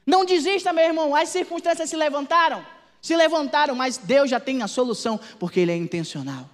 Não 0.06 0.24
desista, 0.24 0.72
meu 0.72 0.84
irmão. 0.84 1.16
As 1.16 1.28
circunstâncias 1.30 1.90
se 1.90 1.96
levantaram, 1.96 2.64
se 3.02 3.16
levantaram, 3.16 3.74
mas 3.74 3.96
Deus 3.96 4.30
já 4.30 4.38
tem 4.38 4.62
a 4.62 4.68
solução, 4.68 5.18
porque 5.40 5.58
Ele 5.58 5.72
é 5.72 5.76
intencional. 5.76 6.48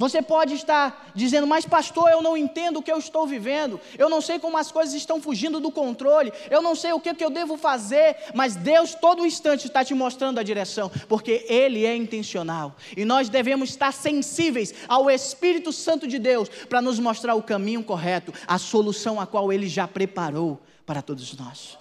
Você 0.00 0.22
pode 0.22 0.54
estar 0.54 1.12
dizendo, 1.14 1.46
mas 1.46 1.66
pastor, 1.66 2.08
eu 2.08 2.22
não 2.22 2.34
entendo 2.34 2.78
o 2.78 2.82
que 2.82 2.90
eu 2.90 2.96
estou 2.96 3.26
vivendo, 3.26 3.78
eu 3.98 4.08
não 4.08 4.22
sei 4.22 4.38
como 4.38 4.56
as 4.56 4.72
coisas 4.72 4.94
estão 4.94 5.20
fugindo 5.20 5.60
do 5.60 5.70
controle, 5.70 6.32
eu 6.50 6.62
não 6.62 6.74
sei 6.74 6.94
o 6.94 6.98
que, 6.98 7.12
que 7.12 7.22
eu 7.22 7.28
devo 7.28 7.58
fazer, 7.58 8.16
mas 8.34 8.56
Deus 8.56 8.94
todo 8.94 9.26
instante 9.26 9.66
está 9.66 9.84
te 9.84 9.92
mostrando 9.92 10.40
a 10.40 10.42
direção, 10.42 10.90
porque 11.06 11.44
Ele 11.50 11.84
é 11.84 11.94
intencional. 11.94 12.74
E 12.96 13.04
nós 13.04 13.28
devemos 13.28 13.68
estar 13.68 13.92
sensíveis 13.92 14.72
ao 14.88 15.10
Espírito 15.10 15.70
Santo 15.70 16.06
de 16.06 16.18
Deus 16.18 16.48
para 16.48 16.80
nos 16.80 16.98
mostrar 16.98 17.34
o 17.34 17.42
caminho 17.42 17.84
correto, 17.84 18.32
a 18.46 18.56
solução 18.56 19.20
a 19.20 19.26
qual 19.26 19.52
Ele 19.52 19.68
já 19.68 19.86
preparou 19.86 20.62
para 20.86 21.02
todos 21.02 21.36
nós. 21.36 21.76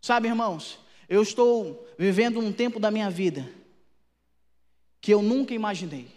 Sabe, 0.00 0.28
irmãos, 0.28 0.78
eu 1.06 1.20
estou 1.20 1.86
vivendo 1.98 2.40
um 2.40 2.50
tempo 2.50 2.80
da 2.80 2.90
minha 2.90 3.10
vida 3.10 3.46
que 5.02 5.12
eu 5.12 5.20
nunca 5.20 5.52
imaginei 5.52 6.13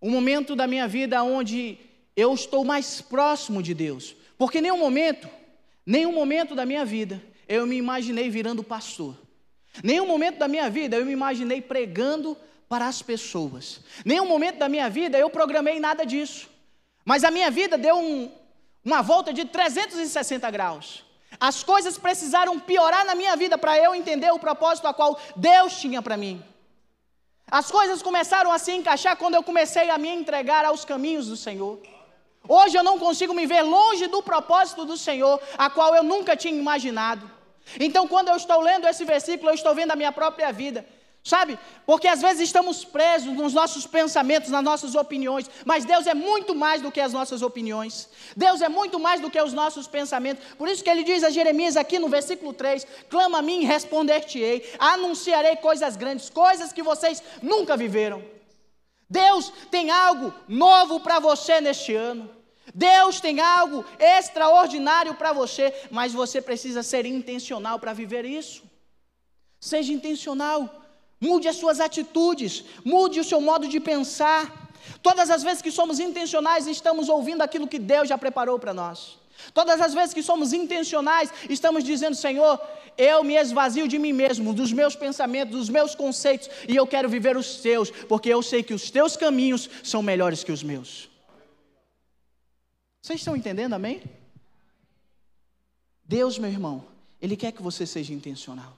um 0.00 0.10
momento 0.10 0.54
da 0.54 0.66
minha 0.66 0.86
vida 0.86 1.22
onde 1.22 1.78
eu 2.16 2.32
estou 2.34 2.64
mais 2.64 3.00
próximo 3.00 3.62
de 3.62 3.74
Deus. 3.74 4.14
Porque 4.36 4.60
nenhum 4.60 4.78
momento, 4.78 5.28
nenhum 5.84 6.12
momento 6.12 6.54
da 6.54 6.64
minha 6.64 6.84
vida, 6.84 7.22
eu 7.48 7.66
me 7.66 7.76
imaginei 7.76 8.30
virando 8.30 8.62
pastor. 8.62 9.16
Nenhum 9.82 10.06
momento 10.06 10.38
da 10.38 10.48
minha 10.48 10.68
vida 10.68 10.96
eu 10.96 11.06
me 11.06 11.12
imaginei 11.12 11.60
pregando 11.60 12.36
para 12.68 12.86
as 12.86 13.02
pessoas. 13.02 13.80
Nenhum 14.04 14.26
momento 14.26 14.58
da 14.58 14.68
minha 14.68 14.88
vida 14.88 15.18
eu 15.18 15.30
programei 15.30 15.80
nada 15.80 16.04
disso. 16.04 16.48
Mas 17.04 17.24
a 17.24 17.30
minha 17.30 17.50
vida 17.50 17.78
deu 17.78 17.96
um, 17.96 18.30
uma 18.84 19.02
volta 19.02 19.32
de 19.32 19.44
360 19.44 20.50
graus. 20.50 21.04
As 21.40 21.62
coisas 21.62 21.98
precisaram 21.98 22.58
piorar 22.58 23.04
na 23.04 23.14
minha 23.14 23.36
vida 23.36 23.56
para 23.56 23.78
eu 23.78 23.94
entender 23.94 24.30
o 24.30 24.38
propósito 24.38 24.86
a 24.86 24.94
qual 24.94 25.18
Deus 25.36 25.78
tinha 25.78 26.02
para 26.02 26.16
mim. 26.16 26.42
As 27.50 27.70
coisas 27.70 28.02
começaram 28.02 28.52
a 28.52 28.58
se 28.58 28.72
encaixar 28.72 29.16
quando 29.16 29.34
eu 29.34 29.42
comecei 29.42 29.88
a 29.88 29.96
me 29.96 30.08
entregar 30.08 30.64
aos 30.64 30.84
caminhos 30.84 31.28
do 31.28 31.36
Senhor. 31.36 31.80
Hoje 32.46 32.76
eu 32.76 32.82
não 32.82 32.98
consigo 32.98 33.32
me 33.34 33.46
ver 33.46 33.62
longe 33.62 34.06
do 34.06 34.22
propósito 34.22 34.84
do 34.84 34.96
Senhor, 34.96 35.40
a 35.56 35.70
qual 35.70 35.94
eu 35.94 36.02
nunca 36.02 36.36
tinha 36.36 36.58
imaginado. 36.58 37.30
Então, 37.78 38.06
quando 38.06 38.28
eu 38.28 38.36
estou 38.36 38.60
lendo 38.60 38.86
esse 38.86 39.04
versículo, 39.04 39.50
eu 39.50 39.54
estou 39.54 39.74
vendo 39.74 39.90
a 39.90 39.96
minha 39.96 40.12
própria 40.12 40.52
vida. 40.52 40.86
Sabe? 41.28 41.58
Porque 41.84 42.08
às 42.08 42.22
vezes 42.22 42.44
estamos 42.44 42.86
presos 42.86 43.34
nos 43.34 43.52
nossos 43.52 43.86
pensamentos, 43.86 44.48
nas 44.48 44.64
nossas 44.64 44.94
opiniões, 44.94 45.50
mas 45.62 45.84
Deus 45.84 46.06
é 46.06 46.14
muito 46.14 46.54
mais 46.54 46.80
do 46.80 46.90
que 46.90 47.02
as 47.02 47.12
nossas 47.12 47.42
opiniões. 47.42 48.08
Deus 48.34 48.62
é 48.62 48.68
muito 48.70 48.98
mais 48.98 49.20
do 49.20 49.30
que 49.30 49.38
os 49.38 49.52
nossos 49.52 49.86
pensamentos. 49.86 50.42
Por 50.56 50.66
isso 50.70 50.82
que 50.82 50.88
ele 50.88 51.04
diz 51.04 51.22
a 51.22 51.28
Jeremias 51.28 51.76
aqui 51.76 51.98
no 51.98 52.08
versículo 52.08 52.54
3: 52.54 52.86
Clama 53.10 53.40
a 53.40 53.42
mim 53.42 53.60
e 53.60 53.66
responder-te-ei, 53.66 54.72
anunciarei 54.78 55.56
coisas 55.56 55.96
grandes, 55.96 56.30
coisas 56.30 56.72
que 56.72 56.82
vocês 56.82 57.22
nunca 57.42 57.76
viveram. 57.76 58.24
Deus 59.10 59.52
tem 59.70 59.90
algo 59.90 60.32
novo 60.48 60.98
para 60.98 61.18
você 61.18 61.60
neste 61.60 61.94
ano. 61.94 62.30
Deus 62.74 63.20
tem 63.20 63.38
algo 63.38 63.84
extraordinário 63.98 65.12
para 65.12 65.34
você, 65.34 65.74
mas 65.90 66.14
você 66.14 66.40
precisa 66.40 66.82
ser 66.82 67.04
intencional 67.04 67.78
para 67.78 67.92
viver 67.92 68.24
isso. 68.24 68.62
Seja 69.60 69.92
intencional. 69.92 70.87
Mude 71.20 71.48
as 71.48 71.56
suas 71.56 71.80
atitudes, 71.80 72.64
mude 72.84 73.18
o 73.18 73.24
seu 73.24 73.40
modo 73.40 73.66
de 73.68 73.80
pensar. 73.80 74.70
Todas 75.02 75.30
as 75.30 75.42
vezes 75.42 75.60
que 75.60 75.70
somos 75.70 75.98
intencionais, 75.98 76.66
estamos 76.66 77.08
ouvindo 77.08 77.42
aquilo 77.42 77.66
que 77.66 77.78
Deus 77.78 78.08
já 78.08 78.16
preparou 78.16 78.58
para 78.58 78.72
nós. 78.72 79.18
Todas 79.52 79.80
as 79.80 79.94
vezes 79.94 80.14
que 80.14 80.22
somos 80.22 80.52
intencionais, 80.52 81.32
estamos 81.48 81.82
dizendo: 81.82 82.14
Senhor, 82.14 82.60
eu 82.96 83.22
me 83.24 83.34
esvazio 83.34 83.88
de 83.88 83.98
mim 83.98 84.12
mesmo, 84.12 84.52
dos 84.52 84.72
meus 84.72 84.94
pensamentos, 84.94 85.56
dos 85.56 85.68
meus 85.68 85.94
conceitos, 85.94 86.48
e 86.68 86.76
eu 86.76 86.86
quero 86.86 87.08
viver 87.08 87.36
os 87.36 87.56
teus, 87.56 87.90
porque 87.90 88.28
eu 88.28 88.42
sei 88.42 88.62
que 88.62 88.74
os 88.74 88.90
teus 88.90 89.16
caminhos 89.16 89.68
são 89.82 90.02
melhores 90.02 90.44
que 90.44 90.52
os 90.52 90.62
meus. 90.62 91.08
Vocês 93.02 93.20
estão 93.20 93.36
entendendo, 93.36 93.74
amém? 93.74 94.02
Deus, 96.04 96.38
meu 96.38 96.50
irmão, 96.50 96.84
Ele 97.20 97.36
quer 97.36 97.52
que 97.52 97.62
você 97.62 97.86
seja 97.86 98.12
intencional 98.12 98.76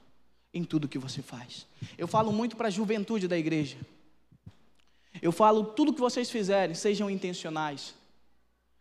em 0.53 0.65
tudo 0.65 0.89
que 0.89 0.99
você 0.99 1.23
faz. 1.23 1.67
Eu 1.97 2.09
falo 2.09 2.33
muito 2.33 2.57
para 2.57 2.69
a 2.69 2.71
juventude 2.71 3.29
da 3.29 3.39
igreja. 3.39 3.77
Eu 5.21 5.33
falo, 5.33 5.65
tudo 5.65 5.93
que 5.93 6.01
vocês 6.01 6.31
fizerem, 6.31 6.75
sejam 6.75 7.11
intencionais. 7.11 7.95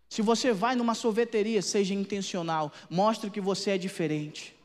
Se 0.09 0.21
você 0.21 0.51
vai 0.51 0.75
numa 0.75 0.95
sorveteria, 0.95 1.61
seja 1.61 1.93
intencional, 1.93 2.71
mostre 2.89 3.29
que 3.29 3.39
você 3.39 3.71
é 3.71 3.77
diferente. 3.77 4.55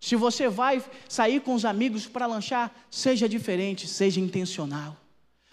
Se 0.00 0.16
você 0.16 0.48
vai 0.48 0.84
sair 1.08 1.40
com 1.40 1.54
os 1.54 1.64
amigos 1.64 2.06
para 2.06 2.26
lanchar, 2.26 2.74
seja 2.90 3.28
diferente, 3.28 3.86
seja 3.86 4.18
intencional. 4.18 4.96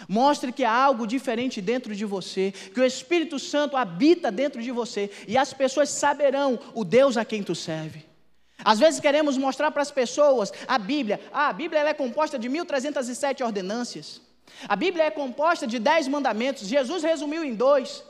Mostre 0.07 0.51
que 0.51 0.63
há 0.63 0.73
algo 0.73 1.05
diferente 1.05 1.61
dentro 1.61 1.95
de 1.95 2.05
você, 2.05 2.51
que 2.73 2.79
o 2.79 2.85
Espírito 2.85 3.37
Santo 3.37 3.77
habita 3.77 4.31
dentro 4.31 4.63
de 4.63 4.71
você 4.71 5.11
e 5.27 5.37
as 5.37 5.53
pessoas 5.53 5.89
saberão 5.89 6.57
o 6.73 6.83
Deus 6.83 7.17
a 7.17 7.23
quem 7.23 7.43
tu 7.43 7.53
serve. 7.53 8.08
Às 8.63 8.79
vezes 8.79 8.99
queremos 8.99 9.37
mostrar 9.37 9.71
para 9.71 9.81
as 9.81 9.91
pessoas 9.91 10.51
a 10.67 10.77
Bíblia. 10.77 11.19
Ah, 11.31 11.47
a 11.49 11.53
Bíblia 11.53 11.81
é 11.81 11.93
composta 11.93 12.37
de 12.37 12.49
1307 12.49 13.43
ordenâncias. 13.43 14.21
A 14.67 14.75
Bíblia 14.75 15.05
é 15.05 15.11
composta 15.11 15.65
de 15.65 15.79
10 15.79 16.07
mandamentos. 16.07 16.67
Jesus 16.67 17.03
resumiu 17.03 17.43
em 17.43 17.55
dois. 17.55 18.03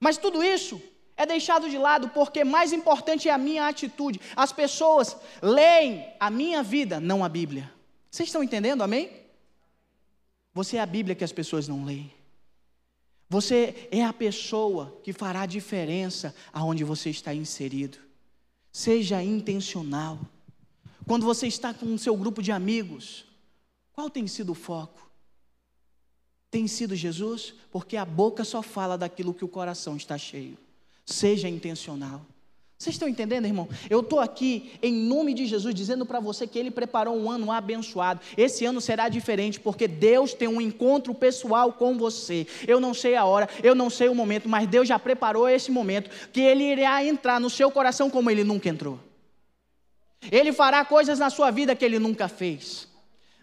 Mas 0.00 0.16
tudo 0.16 0.42
isso 0.42 0.82
é 1.16 1.24
deixado 1.24 1.70
de 1.70 1.78
lado 1.78 2.08
porque 2.08 2.42
mais 2.42 2.72
importante 2.72 3.28
é 3.28 3.32
a 3.32 3.38
minha 3.38 3.66
atitude. 3.66 4.20
As 4.34 4.52
pessoas 4.52 5.16
leem 5.40 6.06
a 6.18 6.30
minha 6.30 6.62
vida, 6.62 6.98
não 6.98 7.24
a 7.24 7.28
Bíblia. 7.28 7.72
Vocês 8.10 8.28
estão 8.28 8.42
entendendo, 8.42 8.82
amém? 8.82 9.10
Você 10.52 10.76
é 10.76 10.80
a 10.80 10.86
Bíblia 10.86 11.14
que 11.14 11.24
as 11.24 11.32
pessoas 11.32 11.68
não 11.68 11.84
leem. 11.84 12.12
Você 13.28 13.88
é 13.90 14.04
a 14.04 14.12
pessoa 14.12 15.00
que 15.02 15.12
fará 15.12 15.46
diferença 15.46 16.34
aonde 16.52 16.84
você 16.84 17.10
está 17.10 17.34
inserido. 17.34 17.98
Seja 18.74 19.22
intencional. 19.22 20.18
Quando 21.06 21.24
você 21.24 21.46
está 21.46 21.72
com 21.72 21.94
o 21.94 21.98
seu 21.98 22.16
grupo 22.16 22.42
de 22.42 22.50
amigos, 22.50 23.24
qual 23.92 24.10
tem 24.10 24.26
sido 24.26 24.50
o 24.50 24.54
foco? 24.56 25.08
Tem 26.50 26.66
sido 26.66 26.96
Jesus? 26.96 27.54
Porque 27.70 27.96
a 27.96 28.04
boca 28.04 28.42
só 28.42 28.62
fala 28.62 28.98
daquilo 28.98 29.32
que 29.32 29.44
o 29.44 29.48
coração 29.48 29.96
está 29.96 30.18
cheio. 30.18 30.58
Seja 31.06 31.48
intencional. 31.48 32.26
Vocês 32.76 32.96
estão 32.96 33.08
entendendo, 33.08 33.46
irmão? 33.46 33.68
Eu 33.88 34.00
estou 34.00 34.20
aqui 34.20 34.72
em 34.82 34.92
nome 34.92 35.32
de 35.32 35.46
Jesus 35.46 35.74
dizendo 35.74 36.04
para 36.04 36.18
você 36.20 36.46
que 36.46 36.58
Ele 36.58 36.70
preparou 36.70 37.16
um 37.16 37.30
ano 37.30 37.50
abençoado. 37.50 38.20
Esse 38.36 38.64
ano 38.64 38.80
será 38.80 39.08
diferente 39.08 39.60
porque 39.60 39.86
Deus 39.86 40.34
tem 40.34 40.48
um 40.48 40.60
encontro 40.60 41.14
pessoal 41.14 41.72
com 41.72 41.96
você. 41.96 42.46
Eu 42.66 42.80
não 42.80 42.92
sei 42.92 43.14
a 43.14 43.24
hora, 43.24 43.48
eu 43.62 43.74
não 43.74 43.88
sei 43.88 44.08
o 44.08 44.14
momento, 44.14 44.48
mas 44.48 44.66
Deus 44.66 44.88
já 44.88 44.98
preparou 44.98 45.48
esse 45.48 45.70
momento 45.70 46.10
que 46.32 46.40
Ele 46.40 46.64
irá 46.64 47.02
entrar 47.04 47.40
no 47.40 47.48
seu 47.48 47.70
coração 47.70 48.10
como 48.10 48.30
Ele 48.30 48.42
nunca 48.42 48.68
entrou. 48.68 48.98
Ele 50.30 50.52
fará 50.52 50.84
coisas 50.84 51.18
na 51.18 51.30
sua 51.30 51.50
vida 51.50 51.76
que 51.76 51.84
Ele 51.84 51.98
nunca 51.98 52.28
fez. 52.28 52.88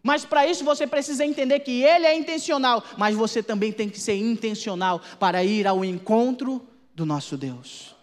Mas 0.04 0.26
para 0.26 0.46
isso 0.48 0.63
você 0.63 0.86
precisa 0.86 1.26
entender 1.26 1.60
que 1.60 1.84
Ele 1.84 2.06
é 2.06 2.15
intencional, 2.15 2.84
mas 2.98 3.15
você 3.15 3.41
também 3.41 3.72
tem 3.72 3.88
que 3.88 4.00
ser 4.00 4.15
intencional 4.15 5.02
para 5.20 5.44
ir 5.44 5.65
ao 5.67 5.86
encontro 5.86 6.67
do 6.94 7.06
nosso 7.06 7.38
Deus. 7.38 8.00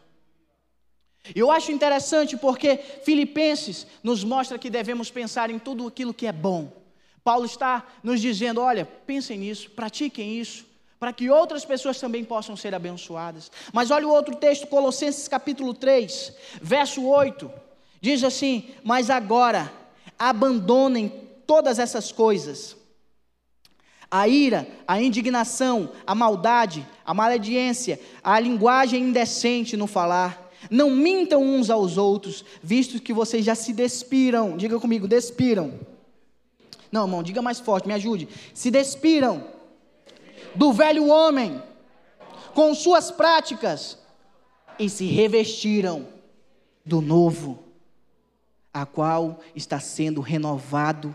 Eu 1.34 1.50
acho 1.50 1.72
interessante 1.72 2.36
porque 2.36 2.76
Filipenses 2.76 3.86
nos 4.02 4.24
mostra 4.24 4.58
que 4.58 4.70
devemos 4.70 5.10
pensar 5.10 5.50
em 5.50 5.58
tudo 5.58 5.86
aquilo 5.86 6.14
que 6.14 6.26
é 6.26 6.32
bom. 6.32 6.72
Paulo 7.22 7.44
está 7.44 7.86
nos 8.02 8.20
dizendo: 8.20 8.60
olha, 8.60 8.84
pensem 8.84 9.38
nisso, 9.38 9.70
pratiquem 9.70 10.38
isso, 10.38 10.64
para 10.98 11.12
que 11.12 11.30
outras 11.30 11.64
pessoas 11.64 12.00
também 12.00 12.24
possam 12.24 12.56
ser 12.56 12.74
abençoadas. 12.74 13.50
Mas 13.72 13.90
olha 13.90 14.06
o 14.06 14.10
outro 14.10 14.34
texto, 14.34 14.66
Colossenses 14.66 15.28
capítulo 15.28 15.74
3, 15.74 16.32
verso 16.62 17.04
8. 17.04 17.50
Diz 18.00 18.24
assim: 18.24 18.70
Mas 18.82 19.10
agora 19.10 19.70
abandonem 20.18 21.08
todas 21.46 21.78
essas 21.78 22.10
coisas. 22.10 22.76
A 24.10 24.26
ira, 24.26 24.66
a 24.86 25.00
indignação, 25.02 25.92
a 26.06 26.14
maldade, 26.14 26.86
a 27.04 27.12
malediência, 27.12 28.00
a 28.24 28.40
linguagem 28.40 29.02
indecente 29.02 29.76
no 29.76 29.86
falar 29.86 30.47
não 30.70 30.90
mintam 30.90 31.42
uns 31.42 31.70
aos 31.70 31.96
outros, 31.96 32.44
visto 32.62 33.00
que 33.00 33.12
vocês 33.12 33.44
já 33.44 33.54
se 33.54 33.72
despiram. 33.72 34.56
Diga 34.56 34.78
comigo, 34.80 35.06
despiram. 35.06 35.78
Não, 36.90 37.04
irmão, 37.04 37.22
diga 37.22 37.42
mais 37.42 37.60
forte, 37.60 37.86
me 37.86 37.94
ajude. 37.94 38.28
Se 38.54 38.70
despiram 38.70 39.44
do 40.54 40.72
velho 40.72 41.08
homem 41.08 41.62
com 42.54 42.74
suas 42.74 43.10
práticas 43.10 43.98
e 44.78 44.88
se 44.88 45.06
revestiram 45.06 46.08
do 46.84 47.00
novo, 47.00 47.62
a 48.72 48.86
qual 48.86 49.40
está 49.54 49.78
sendo 49.78 50.20
renovado 50.20 51.14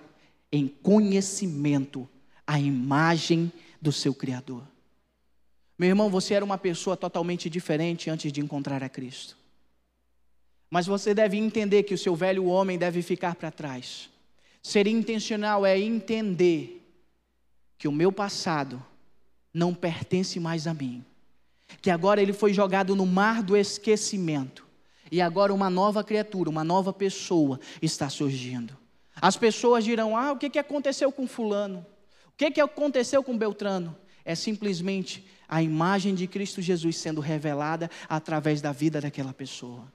em 0.51 0.67
conhecimento 0.67 2.07
a 2.45 2.59
imagem 2.59 3.51
do 3.81 3.91
seu 3.91 4.13
Criador. 4.13 4.72
Meu 5.77 5.89
irmão, 5.89 6.09
você 6.09 6.33
era 6.35 6.45
uma 6.45 6.57
pessoa 6.57 6.95
totalmente 6.95 7.49
diferente 7.49 8.09
antes 8.09 8.31
de 8.31 8.41
encontrar 8.41 8.83
a 8.83 8.89
Cristo. 8.89 9.37
Mas 10.69 10.85
você 10.85 11.13
deve 11.13 11.37
entender 11.37 11.83
que 11.83 11.93
o 11.93 11.97
seu 11.97 12.15
velho 12.15 12.45
homem 12.45 12.77
deve 12.77 13.01
ficar 13.01 13.35
para 13.35 13.51
trás. 13.51 14.09
Ser 14.61 14.87
intencional 14.87 15.65
é 15.65 15.77
entender 15.79 16.81
que 17.77 17.87
o 17.87 17.91
meu 17.91 18.11
passado 18.11 18.83
não 19.53 19.73
pertence 19.73 20.39
mais 20.39 20.65
a 20.65 20.73
mim. 20.73 21.03
Que 21.81 21.91
agora 21.91 22.21
ele 22.21 22.33
foi 22.33 22.53
jogado 22.53 22.95
no 22.95 23.05
mar 23.05 23.43
do 23.43 23.57
esquecimento. 23.57 24.65
E 25.11 25.21
agora 25.21 25.53
uma 25.53 25.69
nova 25.69 26.03
criatura, 26.03 26.49
uma 26.49 26.63
nova 26.63 26.91
pessoa 26.91 27.59
está 27.81 28.09
surgindo. 28.09 28.75
As 29.21 29.37
pessoas 29.37 29.83
dirão: 29.83 30.17
Ah, 30.17 30.31
o 30.31 30.37
que 30.37 30.57
aconteceu 30.57 31.11
com 31.11 31.27
Fulano? 31.27 31.85
O 32.29 32.31
que 32.31 32.59
aconteceu 32.59 33.23
com 33.23 33.37
Beltrano? 33.37 33.95
É 34.25 34.35
simplesmente 34.35 35.25
a 35.47 35.61
imagem 35.61 36.15
de 36.15 36.27
Cristo 36.27 36.61
Jesus 36.61 36.97
sendo 36.97 37.21
revelada 37.21 37.89
através 38.07 38.61
da 38.61 38.71
vida 38.71 39.01
daquela 39.01 39.33
pessoa. 39.33 39.91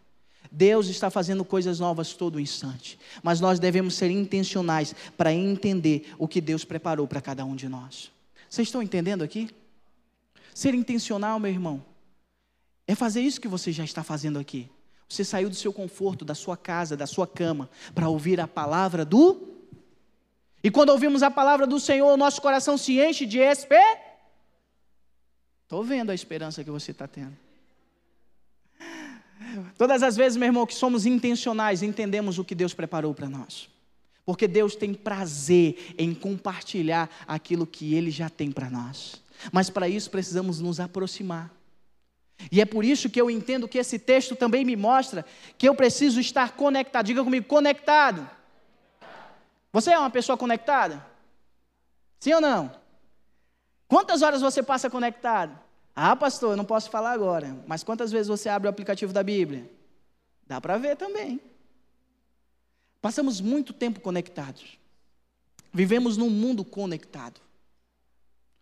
Deus 0.50 0.88
está 0.88 1.10
fazendo 1.10 1.44
coisas 1.44 1.78
novas 1.78 2.14
todo 2.14 2.40
instante, 2.40 2.98
mas 3.22 3.40
nós 3.40 3.58
devemos 3.58 3.94
ser 3.94 4.10
intencionais 4.10 4.94
para 5.16 5.32
entender 5.32 6.14
o 6.18 6.26
que 6.26 6.40
Deus 6.40 6.64
preparou 6.64 7.06
para 7.06 7.20
cada 7.20 7.44
um 7.44 7.54
de 7.54 7.68
nós. 7.68 8.10
Vocês 8.48 8.68
estão 8.68 8.82
entendendo 8.82 9.22
aqui? 9.22 9.50
Ser 10.54 10.74
intencional, 10.74 11.38
meu 11.38 11.50
irmão, 11.50 11.84
é 12.86 12.94
fazer 12.94 13.20
isso 13.20 13.40
que 13.40 13.48
você 13.48 13.72
já 13.72 13.84
está 13.84 14.02
fazendo 14.02 14.38
aqui. 14.38 14.70
Você 15.08 15.24
saiu 15.24 15.50
do 15.50 15.56
seu 15.56 15.72
conforto, 15.72 16.24
da 16.24 16.34
sua 16.34 16.56
casa, 16.56 16.96
da 16.96 17.06
sua 17.06 17.26
cama, 17.26 17.68
para 17.94 18.08
ouvir 18.08 18.40
a 18.40 18.48
palavra 18.48 19.04
do. 19.04 19.48
E 20.62 20.70
quando 20.70 20.90
ouvimos 20.90 21.22
a 21.22 21.30
palavra 21.30 21.66
do 21.66 21.78
Senhor, 21.78 22.16
nosso 22.16 22.40
coração 22.40 22.78
se 22.78 23.00
enche 23.00 23.26
de 23.26 23.38
esperança 23.38 24.07
Estou 25.68 25.84
vendo 25.84 26.08
a 26.08 26.14
esperança 26.14 26.64
que 26.64 26.70
você 26.70 26.92
está 26.92 27.06
tendo. 27.06 27.36
Todas 29.76 30.02
as 30.02 30.16
vezes, 30.16 30.38
meu 30.38 30.46
irmão, 30.46 30.66
que 30.66 30.74
somos 30.74 31.04
intencionais, 31.04 31.82
entendemos 31.82 32.38
o 32.38 32.44
que 32.44 32.54
Deus 32.54 32.72
preparou 32.72 33.12
para 33.12 33.28
nós. 33.28 33.68
Porque 34.24 34.48
Deus 34.48 34.74
tem 34.74 34.94
prazer 34.94 35.94
em 35.98 36.14
compartilhar 36.14 37.10
aquilo 37.26 37.66
que 37.66 37.92
Ele 37.94 38.10
já 38.10 38.30
tem 38.30 38.50
para 38.50 38.70
nós. 38.70 39.22
Mas 39.52 39.68
para 39.68 39.86
isso 39.86 40.10
precisamos 40.10 40.58
nos 40.58 40.80
aproximar. 40.80 41.54
E 42.50 42.62
é 42.62 42.64
por 42.64 42.82
isso 42.82 43.10
que 43.10 43.20
eu 43.20 43.30
entendo 43.30 43.68
que 43.68 43.76
esse 43.76 43.98
texto 43.98 44.34
também 44.34 44.64
me 44.64 44.74
mostra 44.74 45.22
que 45.58 45.68
eu 45.68 45.74
preciso 45.74 46.18
estar 46.18 46.52
conectado. 46.52 47.04
Diga 47.04 47.22
comigo, 47.22 47.44
conectado. 47.44 48.26
Você 49.70 49.90
é 49.90 49.98
uma 49.98 50.08
pessoa 50.08 50.38
conectada? 50.38 51.04
Sim 52.18 52.32
ou 52.32 52.40
não? 52.40 52.77
Quantas 53.88 54.20
horas 54.20 54.42
você 54.42 54.62
passa 54.62 54.90
conectado? 54.90 55.58
Ah, 55.96 56.14
pastor, 56.14 56.52
eu 56.52 56.56
não 56.56 56.64
posso 56.64 56.90
falar 56.90 57.10
agora, 57.10 57.58
mas 57.66 57.82
quantas 57.82 58.12
vezes 58.12 58.28
você 58.28 58.48
abre 58.48 58.68
o 58.68 58.70
aplicativo 58.70 59.12
da 59.12 59.22
Bíblia? 59.22 59.68
Dá 60.46 60.60
para 60.60 60.76
ver 60.76 60.96
também. 60.96 61.40
Passamos 63.00 63.40
muito 63.40 63.72
tempo 63.72 63.98
conectados. 63.98 64.78
Vivemos 65.72 66.16
num 66.16 66.30
mundo 66.30 66.64
conectado. 66.64 67.40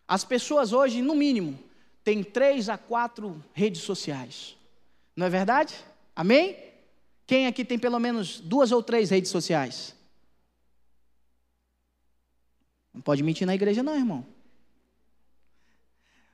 As 0.07 0.23
pessoas 0.23 0.71
hoje, 0.71 1.01
no 1.01 1.13
mínimo, 1.13 1.59
têm 2.03 2.23
três 2.23 2.69
a 2.69 2.77
quatro 2.77 3.43
redes 3.53 3.81
sociais. 3.81 4.55
Não 5.15 5.25
é 5.25 5.29
verdade? 5.29 5.75
Amém? 6.15 6.57
Quem 7.25 7.45
aqui 7.45 7.65
tem 7.65 7.77
pelo 7.77 7.99
menos 7.99 8.39
duas 8.39 8.71
ou 8.71 8.81
três 8.81 9.09
redes 9.09 9.29
sociais? 9.29 9.93
Não 12.93 13.01
pode 13.01 13.21
mentir 13.21 13.45
na 13.45 13.53
igreja, 13.53 13.83
não, 13.83 13.95
irmão. 13.95 14.25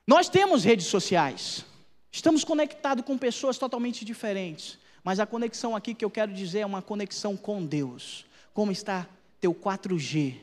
Nós 0.06 0.28
temos 0.28 0.64
redes 0.64 0.86
sociais. 0.86 1.64
Estamos 2.12 2.44
conectados 2.44 3.04
com 3.04 3.16
pessoas 3.16 3.56
totalmente 3.56 4.04
diferentes. 4.04 4.78
Mas 5.02 5.20
a 5.20 5.26
conexão 5.26 5.74
aqui 5.76 5.94
que 5.94 6.04
eu 6.04 6.10
quero 6.10 6.32
dizer 6.32 6.60
é 6.60 6.66
uma 6.66 6.82
conexão 6.82 7.36
com 7.36 7.64
Deus. 7.64 8.24
Como 8.52 8.70
está 8.70 9.06
teu 9.40 9.54
4G 9.54 10.36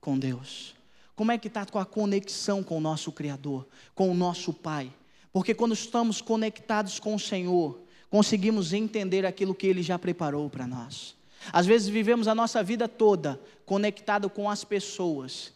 com 0.00 0.18
Deus? 0.18 0.74
Como 1.14 1.30
é 1.30 1.38
que 1.38 1.48
está 1.48 1.62
a 1.62 1.66
tua 1.66 1.84
conexão 1.84 2.62
com 2.62 2.78
o 2.78 2.80
nosso 2.80 3.12
Criador, 3.12 3.68
com 3.94 4.10
o 4.10 4.14
nosso 4.14 4.52
Pai? 4.52 4.92
Porque 5.32 5.54
quando 5.54 5.74
estamos 5.74 6.20
conectados 6.20 6.98
com 6.98 7.14
o 7.14 7.20
Senhor, 7.20 7.80
conseguimos 8.08 8.72
entender 8.72 9.26
aquilo 9.26 9.54
que 9.54 9.66
Ele 9.66 9.82
já 9.82 9.98
preparou 9.98 10.48
para 10.50 10.66
nós. 10.66 11.14
Às 11.52 11.66
vezes 11.66 11.88
vivemos 11.88 12.26
a 12.26 12.34
nossa 12.34 12.62
vida 12.62 12.88
toda 12.88 13.40
conectado 13.64 14.28
com 14.28 14.50
as 14.50 14.64
pessoas 14.64 15.52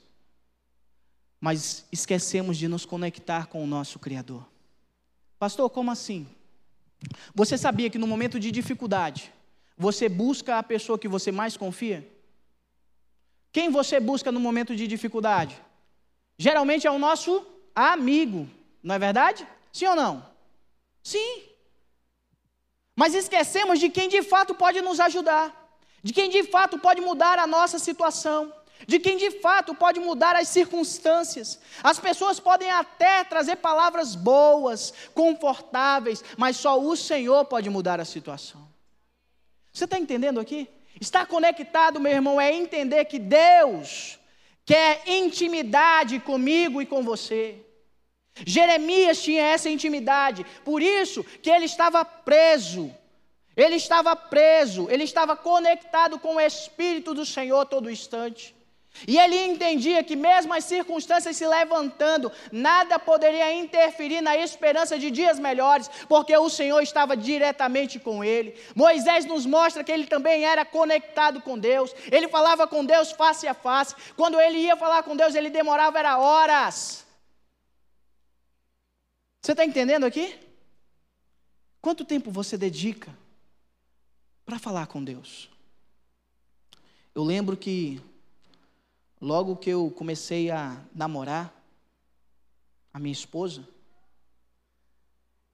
mas 1.44 1.84
esquecemos 1.92 2.56
de 2.56 2.66
nos 2.66 2.86
conectar 2.86 3.48
com 3.48 3.62
o 3.62 3.66
nosso 3.66 3.98
Criador. 3.98 4.48
Pastor, 5.38 5.68
como 5.68 5.90
assim? 5.90 6.26
Você 7.34 7.58
sabia 7.58 7.90
que 7.90 7.98
no 7.98 8.06
momento 8.06 8.40
de 8.40 8.50
dificuldade, 8.50 9.30
você 9.76 10.08
busca 10.08 10.58
a 10.58 10.62
pessoa 10.62 10.98
que 10.98 11.06
você 11.06 11.30
mais 11.30 11.54
confia? 11.54 12.00
Quem 13.52 13.68
você 13.70 14.00
busca 14.00 14.32
no 14.32 14.40
momento 14.40 14.74
de 14.74 14.86
dificuldade? 14.86 15.54
Geralmente 16.38 16.86
é 16.86 16.90
o 16.90 16.98
nosso 16.98 17.46
amigo, 17.74 18.48
não 18.82 18.94
é 18.94 18.98
verdade? 18.98 19.46
Sim 19.70 19.88
ou 19.88 19.96
não? 19.96 20.26
Sim. 21.02 21.42
Mas 22.96 23.14
esquecemos 23.14 23.78
de 23.78 23.90
quem 23.90 24.08
de 24.08 24.22
fato 24.22 24.54
pode 24.54 24.80
nos 24.80 24.98
ajudar, 24.98 25.46
de 26.02 26.14
quem 26.14 26.30
de 26.30 26.42
fato 26.44 26.78
pode 26.78 27.02
mudar 27.02 27.38
a 27.38 27.46
nossa 27.46 27.78
situação 27.78 28.50
de 28.86 28.98
quem 28.98 29.16
de 29.16 29.30
fato 29.40 29.74
pode 29.74 30.00
mudar 30.00 30.36
as 30.36 30.48
circunstâncias. 30.48 31.58
As 31.82 31.98
pessoas 31.98 32.38
podem 32.40 32.70
até 32.70 33.24
trazer 33.24 33.56
palavras 33.56 34.14
boas, 34.14 34.92
confortáveis, 35.14 36.22
mas 36.36 36.56
só 36.56 36.80
o 36.80 36.96
Senhor 36.96 37.44
pode 37.46 37.70
mudar 37.70 38.00
a 38.00 38.04
situação. 38.04 38.66
Você 39.72 39.84
está 39.84 39.98
entendendo 39.98 40.40
aqui? 40.40 40.68
Estar 41.00 41.26
conectado, 41.26 41.98
meu 41.98 42.12
irmão, 42.12 42.40
é 42.40 42.52
entender 42.52 43.04
que 43.06 43.18
Deus 43.18 44.18
quer 44.64 45.02
intimidade 45.06 46.20
comigo 46.20 46.80
e 46.80 46.86
com 46.86 47.02
você. 47.02 47.60
Jeremias 48.46 49.22
tinha 49.22 49.42
essa 49.42 49.70
intimidade, 49.70 50.44
por 50.64 50.82
isso 50.82 51.22
que 51.24 51.50
ele 51.50 51.66
estava 51.66 52.04
preso. 52.04 52.94
Ele 53.56 53.76
estava 53.76 54.16
preso, 54.16 54.88
ele 54.90 55.04
estava 55.04 55.36
conectado 55.36 56.18
com 56.18 56.36
o 56.36 56.40
Espírito 56.40 57.14
do 57.14 57.24
Senhor 57.24 57.64
todo 57.66 57.90
instante. 57.90 58.54
E 59.06 59.18
ele 59.18 59.36
entendia 59.36 60.04
que, 60.04 60.14
mesmo 60.14 60.54
as 60.54 60.64
circunstâncias 60.64 61.36
se 61.36 61.46
levantando, 61.46 62.30
nada 62.52 62.98
poderia 62.98 63.52
interferir 63.52 64.20
na 64.20 64.36
esperança 64.36 64.98
de 64.98 65.10
dias 65.10 65.38
melhores, 65.38 65.88
porque 66.08 66.36
o 66.36 66.48
Senhor 66.48 66.80
estava 66.80 67.16
diretamente 67.16 67.98
com 67.98 68.22
ele. 68.22 68.54
Moisés 68.74 69.24
nos 69.24 69.44
mostra 69.44 69.82
que 69.82 69.90
ele 69.90 70.06
também 70.06 70.44
era 70.44 70.64
conectado 70.64 71.40
com 71.40 71.58
Deus, 71.58 71.94
ele 72.10 72.28
falava 72.28 72.66
com 72.68 72.84
Deus 72.84 73.10
face 73.10 73.48
a 73.48 73.54
face. 73.54 73.94
Quando 74.16 74.40
ele 74.40 74.58
ia 74.58 74.76
falar 74.76 75.02
com 75.02 75.16
Deus, 75.16 75.34
ele 75.34 75.50
demorava 75.50 75.98
era 75.98 76.18
horas. 76.18 77.04
Você 79.42 79.52
está 79.52 79.64
entendendo 79.64 80.04
aqui? 80.04 80.38
Quanto 81.80 82.04
tempo 82.04 82.30
você 82.30 82.56
dedica 82.56 83.14
para 84.46 84.58
falar 84.58 84.86
com 84.86 85.02
Deus? 85.04 85.50
Eu 87.14 87.22
lembro 87.22 87.56
que 87.56 88.00
Logo 89.24 89.56
que 89.56 89.70
eu 89.70 89.90
comecei 89.90 90.50
a 90.50 90.84
namorar 90.94 91.50
a 92.92 92.98
minha 92.98 93.10
esposa, 93.10 93.66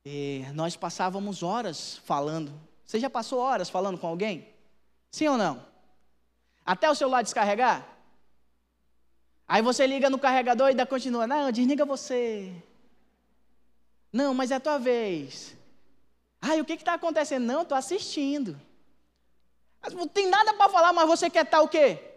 eh, 0.05 0.51
nós 0.55 0.75
passávamos 0.75 1.45
horas 1.45 1.99
falando. 1.99 2.53
Você 2.85 2.99
já 2.99 3.09
passou 3.09 3.39
horas 3.39 3.71
falando 3.71 3.97
com 3.97 4.09
alguém? 4.09 4.53
Sim 5.13 5.29
ou 5.29 5.37
não? 5.37 5.65
Até 6.67 6.91
o 6.91 6.97
celular 6.97 7.23
descarregar? 7.23 7.87
Aí 9.47 9.63
você 9.63 9.87
liga 9.87 10.11
no 10.11 10.19
carregador 10.19 10.67
e 10.67 10.71
ainda 10.71 10.85
continua. 10.85 11.25
Não, 11.29 11.53
desliga 11.53 11.87
você. 11.87 12.53
Não, 14.13 14.35
mas 14.35 14.51
é 14.51 14.57
a 14.57 14.61
tua 14.61 14.79
vez. 14.79 15.57
Ai, 16.43 16.61
o 16.61 16.65
que 16.65 16.73
está 16.73 16.95
acontecendo? 16.95 17.45
Não, 17.45 17.63
estou 17.63 17.79
assistindo. 17.79 18.61
Não 19.93 20.09
tem 20.09 20.29
nada 20.29 20.55
para 20.55 20.69
falar, 20.69 20.93
mas 20.93 21.07
você 21.07 21.31
quer 21.31 21.45
estar 21.45 21.59
tá 21.59 21.63
o 21.63 21.69
quê? 21.69 22.10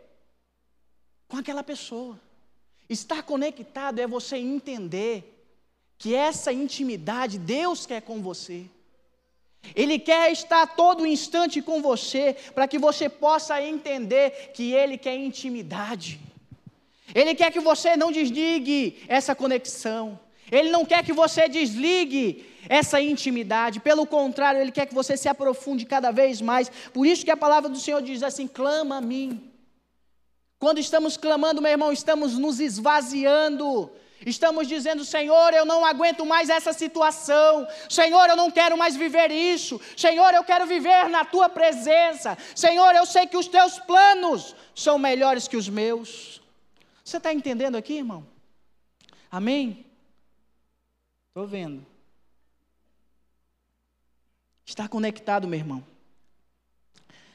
Com 1.33 1.39
aquela 1.39 1.63
pessoa. 1.63 2.19
Estar 2.87 3.23
conectado 3.23 3.97
é 3.97 4.05
você 4.05 4.37
entender 4.37 5.15
que 5.97 6.13
essa 6.13 6.53
intimidade 6.53 7.39
Deus 7.39 7.87
quer 7.87 8.03
com 8.03 8.21
você. 8.21 8.65
Ele 9.75 9.97
quer 9.97 10.31
estar 10.31 10.67
todo 10.75 11.07
instante 11.07 11.59
com 11.59 11.81
você, 11.81 12.35
para 12.53 12.67
que 12.67 12.77
você 12.77 13.09
possa 13.09 13.59
entender 13.59 14.51
que 14.53 14.73
Ele 14.73 14.95
quer 14.95 15.15
intimidade. 15.15 16.19
Ele 17.15 17.33
quer 17.33 17.51
que 17.51 17.59
você 17.59 17.97
não 17.97 18.11
desligue 18.11 19.03
essa 19.07 19.33
conexão. 19.33 20.19
Ele 20.51 20.69
não 20.69 20.85
quer 20.85 21.03
que 21.03 21.13
você 21.13 21.49
desligue 21.49 22.45
essa 22.69 23.01
intimidade. 23.01 23.79
Pelo 23.79 24.05
contrário, 24.05 24.61
Ele 24.61 24.71
quer 24.71 24.85
que 24.85 24.93
você 24.93 25.17
se 25.17 25.27
aprofunde 25.27 25.83
cada 25.83 26.11
vez 26.11 26.41
mais. 26.41 26.69
Por 26.93 27.07
isso 27.07 27.25
que 27.25 27.31
a 27.31 27.37
palavra 27.37 27.71
do 27.71 27.79
Senhor 27.79 28.03
diz 28.03 28.21
assim: 28.21 28.47
clama 28.47 28.97
a 28.97 29.01
mim 29.01 29.52
quando 30.63 30.77
estamos 30.77 31.17
clamando, 31.17 31.61
meu 31.61 31.71
irmão, 31.71 31.91
estamos 31.91 32.37
nos 32.37 32.61
esvaziando. 32.61 33.91
Estamos 34.25 34.65
dizendo, 34.65 35.03
Senhor, 35.03 35.53
eu 35.53 35.65
não 35.65 35.85
aguento 35.85 36.25
mais 36.25 36.49
essa 36.49 36.71
situação. 36.71 37.67
Senhor, 37.89 38.29
eu 38.29 38.37
não 38.37 38.49
quero 38.49 38.77
mais 38.77 38.95
viver 38.95 39.29
isso. 39.29 39.81
Senhor, 39.97 40.33
eu 40.33 40.41
quero 40.45 40.65
viver 40.65 41.09
na 41.09 41.25
tua 41.25 41.49
presença. 41.49 42.37
Senhor, 42.55 42.95
eu 42.95 43.05
sei 43.05 43.27
que 43.27 43.35
os 43.35 43.49
teus 43.49 43.77
planos 43.79 44.55
são 44.73 44.97
melhores 44.97 45.49
que 45.49 45.57
os 45.57 45.67
meus. 45.67 46.41
Você 47.03 47.17
está 47.17 47.33
entendendo 47.33 47.75
aqui, 47.75 47.95
irmão? 47.95 48.25
Amém? 49.29 49.85
Estou 51.27 51.45
vendo. 51.45 51.85
Está 54.65 54.87
conectado, 54.87 55.45
meu 55.45 55.59
irmão. 55.59 55.85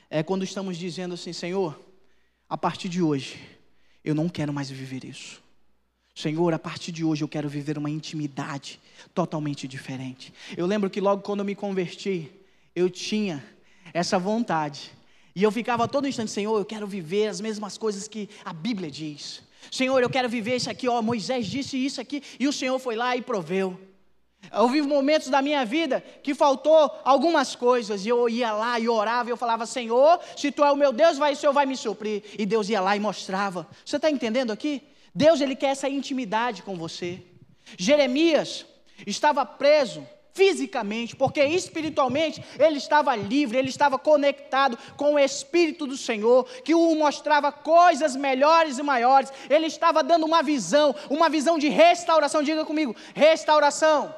É 0.09 0.23
quando 0.23 0.45
estamos 0.45 0.79
dizendo 0.79 1.13
assim, 1.13 1.35
Senhor 1.35 1.88
a 2.49 2.57
partir 2.57 2.89
de 2.89 3.03
hoje, 3.03 3.39
eu 4.05 4.15
não 4.15 4.29
quero 4.29 4.53
mais 4.53 4.71
viver 4.71 5.05
isso. 5.05 5.43
Senhor, 6.15 6.53
a 6.53 6.59
partir 6.59 6.91
de 6.91 7.05
hoje 7.05 7.23
eu 7.23 7.29
quero 7.29 7.49
viver 7.49 7.79
uma 7.79 7.91
intimidade 7.91 8.81
totalmente 9.15 9.69
diferente. 9.69 10.33
Eu 10.57 10.67
lembro 10.67 10.91
que 10.91 11.01
logo 11.01 11.23
quando 11.23 11.41
eu 11.41 11.45
me 11.45 11.55
converti, 11.55 12.31
eu 12.75 12.91
tinha 12.91 13.45
essa 13.93 14.19
vontade. 14.19 14.91
E 15.35 15.43
eu 15.43 15.53
ficava 15.53 15.87
todo 15.87 16.09
instante, 16.09 16.33
Senhor, 16.33 16.59
eu 16.59 16.65
quero 16.65 16.87
viver 16.87 17.29
as 17.29 17.41
mesmas 17.41 17.79
coisas 17.79 18.09
que 18.09 18.29
a 18.45 18.53
Bíblia 18.53 18.91
diz. 18.91 19.43
Senhor, 19.71 20.03
eu 20.03 20.11
quero 20.11 20.29
viver 20.29 20.57
isso 20.57 20.71
aqui, 20.71 20.89
ó, 20.89 21.01
Moisés 21.01 21.47
disse 21.47 21.77
isso 21.77 22.01
aqui, 22.01 22.23
e 22.41 22.49
o 22.49 22.53
Senhor 22.53 22.79
foi 22.79 22.97
lá 22.97 23.17
e 23.17 23.23
proveu. 23.23 23.79
Houve 24.53 24.81
momentos 24.83 25.29
da 25.29 25.43
minha 25.43 25.65
vida 25.65 26.03
que 26.23 26.35
faltou 26.35 26.91
algumas 27.05 27.55
coisas, 27.55 28.07
e 28.07 28.09
eu 28.09 28.29
ia 28.29 28.53
lá 28.53 28.79
e 28.79 28.89
orava, 28.89 29.29
e 29.29 29.33
eu 29.33 29.37
falava, 29.37 29.67
Senhor, 29.67 30.21
se 30.37 30.51
tu 30.51 30.65
é 30.65 30.73
o 30.73 30.77
meu 30.77 30.93
Deus, 30.93 31.19
vai, 31.19 31.33
o 31.33 31.37
Senhor 31.37 31.53
vai 31.53 31.67
me 31.67 31.77
suprir. 31.77 32.23
E 32.39 32.47
Deus 32.47 32.69
ia 32.69 32.81
lá 32.81 32.97
e 32.97 33.01
mostrava. 33.01 33.67
Você 33.85 33.97
está 33.97 34.11
entendendo 34.11 34.51
aqui? 34.51 34.83
Deus, 35.15 35.41
Ele 35.41 35.55
quer 35.55 35.71
essa 35.71 35.89
intimidade 35.89 36.63
com 36.63 36.77
você. 36.77 37.23
Jeremias 37.77 38.65
estava 39.07 39.45
preso 39.45 40.07
fisicamente, 40.33 41.17
porque 41.17 41.45
espiritualmente 41.45 42.41
ele 42.61 42.79
estava 42.79 43.17
livre, 43.17 43.59
ele 43.59 43.69
estava 43.69 43.99
conectado 43.99 44.79
com 44.97 45.15
o 45.15 45.19
Espírito 45.19 45.85
do 45.85 45.97
Senhor, 45.97 46.45
que 46.63 46.77
o 46.77 46.95
mostrava 46.95 47.51
coisas 47.51 48.15
melhores 48.15 48.79
e 48.79 48.83
maiores. 48.85 49.33
Ele 49.51 49.67
estava 49.67 50.01
dando 50.01 50.25
uma 50.25 50.41
visão, 50.41 50.95
uma 51.11 51.29
visão 51.29 51.59
de 51.59 51.69
restauração. 51.69 52.41
Diga 52.41 52.65
comigo, 52.65 52.95
restauração. 53.15 54.15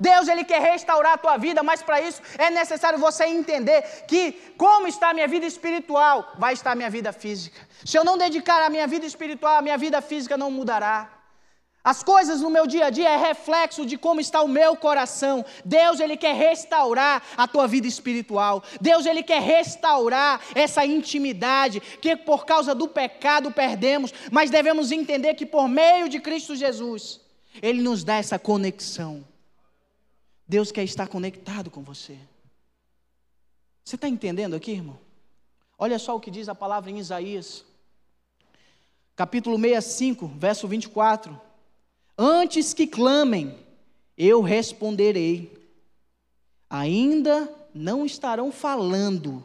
Deus 0.00 0.28
ele 0.28 0.44
quer 0.44 0.62
restaurar 0.62 1.12
a 1.12 1.18
tua 1.18 1.36
vida, 1.36 1.62
mas 1.62 1.82
para 1.82 2.00
isso 2.00 2.22
é 2.38 2.48
necessário 2.50 2.98
você 2.98 3.26
entender 3.26 3.82
que 4.08 4.32
como 4.56 4.88
está 4.88 5.10
a 5.10 5.14
minha 5.14 5.28
vida 5.28 5.44
espiritual, 5.44 6.32
vai 6.38 6.54
estar 6.54 6.72
a 6.72 6.74
minha 6.74 6.88
vida 6.88 7.12
física. 7.12 7.60
Se 7.84 7.98
eu 7.98 8.04
não 8.04 8.16
dedicar 8.16 8.62
a 8.62 8.70
minha 8.70 8.86
vida 8.86 9.04
espiritual, 9.04 9.58
a 9.58 9.62
minha 9.62 9.76
vida 9.76 10.00
física 10.00 10.38
não 10.38 10.50
mudará. 10.50 11.20
As 11.82 12.02
coisas 12.02 12.42
no 12.42 12.50
meu 12.50 12.66
dia 12.66 12.86
a 12.86 12.90
dia 12.90 13.08
é 13.08 13.16
reflexo 13.16 13.86
de 13.86 13.96
como 13.96 14.20
está 14.20 14.42
o 14.42 14.48
meu 14.48 14.76
coração. 14.76 15.44
Deus 15.64 15.98
ele 15.98 16.14
quer 16.14 16.34
restaurar 16.34 17.22
a 17.36 17.48
tua 17.48 17.66
vida 17.66 17.86
espiritual. 17.86 18.62
Deus 18.80 19.06
ele 19.06 19.22
quer 19.22 19.40
restaurar 19.40 20.42
essa 20.54 20.84
intimidade 20.84 21.80
que 21.80 22.14
por 22.16 22.44
causa 22.44 22.74
do 22.74 22.86
pecado 22.86 23.50
perdemos, 23.50 24.12
mas 24.30 24.50
devemos 24.50 24.92
entender 24.92 25.34
que 25.34 25.46
por 25.46 25.68
meio 25.68 26.06
de 26.06 26.20
Cristo 26.20 26.54
Jesus, 26.54 27.18
ele 27.62 27.80
nos 27.80 28.04
dá 28.04 28.16
essa 28.16 28.38
conexão. 28.38 29.29
Deus 30.50 30.72
quer 30.72 30.82
estar 30.82 31.06
conectado 31.06 31.70
com 31.70 31.80
você. 31.80 32.18
Você 33.84 33.94
está 33.94 34.08
entendendo 34.08 34.56
aqui, 34.56 34.72
irmão? 34.72 34.98
Olha 35.78 35.96
só 35.96 36.16
o 36.16 36.20
que 36.20 36.28
diz 36.28 36.48
a 36.48 36.56
palavra 36.56 36.90
em 36.90 36.98
Isaías, 36.98 37.64
capítulo 39.14 39.56
65, 39.56 40.26
verso 40.26 40.66
24. 40.66 41.40
Antes 42.18 42.74
que 42.74 42.88
clamem, 42.88 43.56
eu 44.18 44.42
responderei. 44.42 45.56
Ainda 46.68 47.48
não 47.72 48.04
estarão 48.04 48.50
falando, 48.50 49.44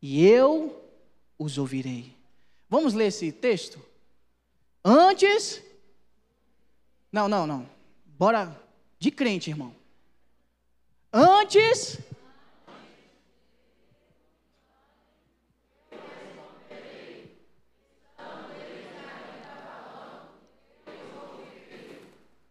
e 0.00 0.26
eu 0.26 0.82
os 1.38 1.58
ouvirei. 1.58 2.16
Vamos 2.66 2.94
ler 2.94 3.08
esse 3.08 3.30
texto? 3.30 3.78
Antes. 4.82 5.62
Não, 7.12 7.28
não, 7.28 7.46
não. 7.46 7.68
Bora 8.06 8.58
de 8.98 9.10
crente, 9.10 9.50
irmão. 9.50 9.78
Antes 11.12 11.98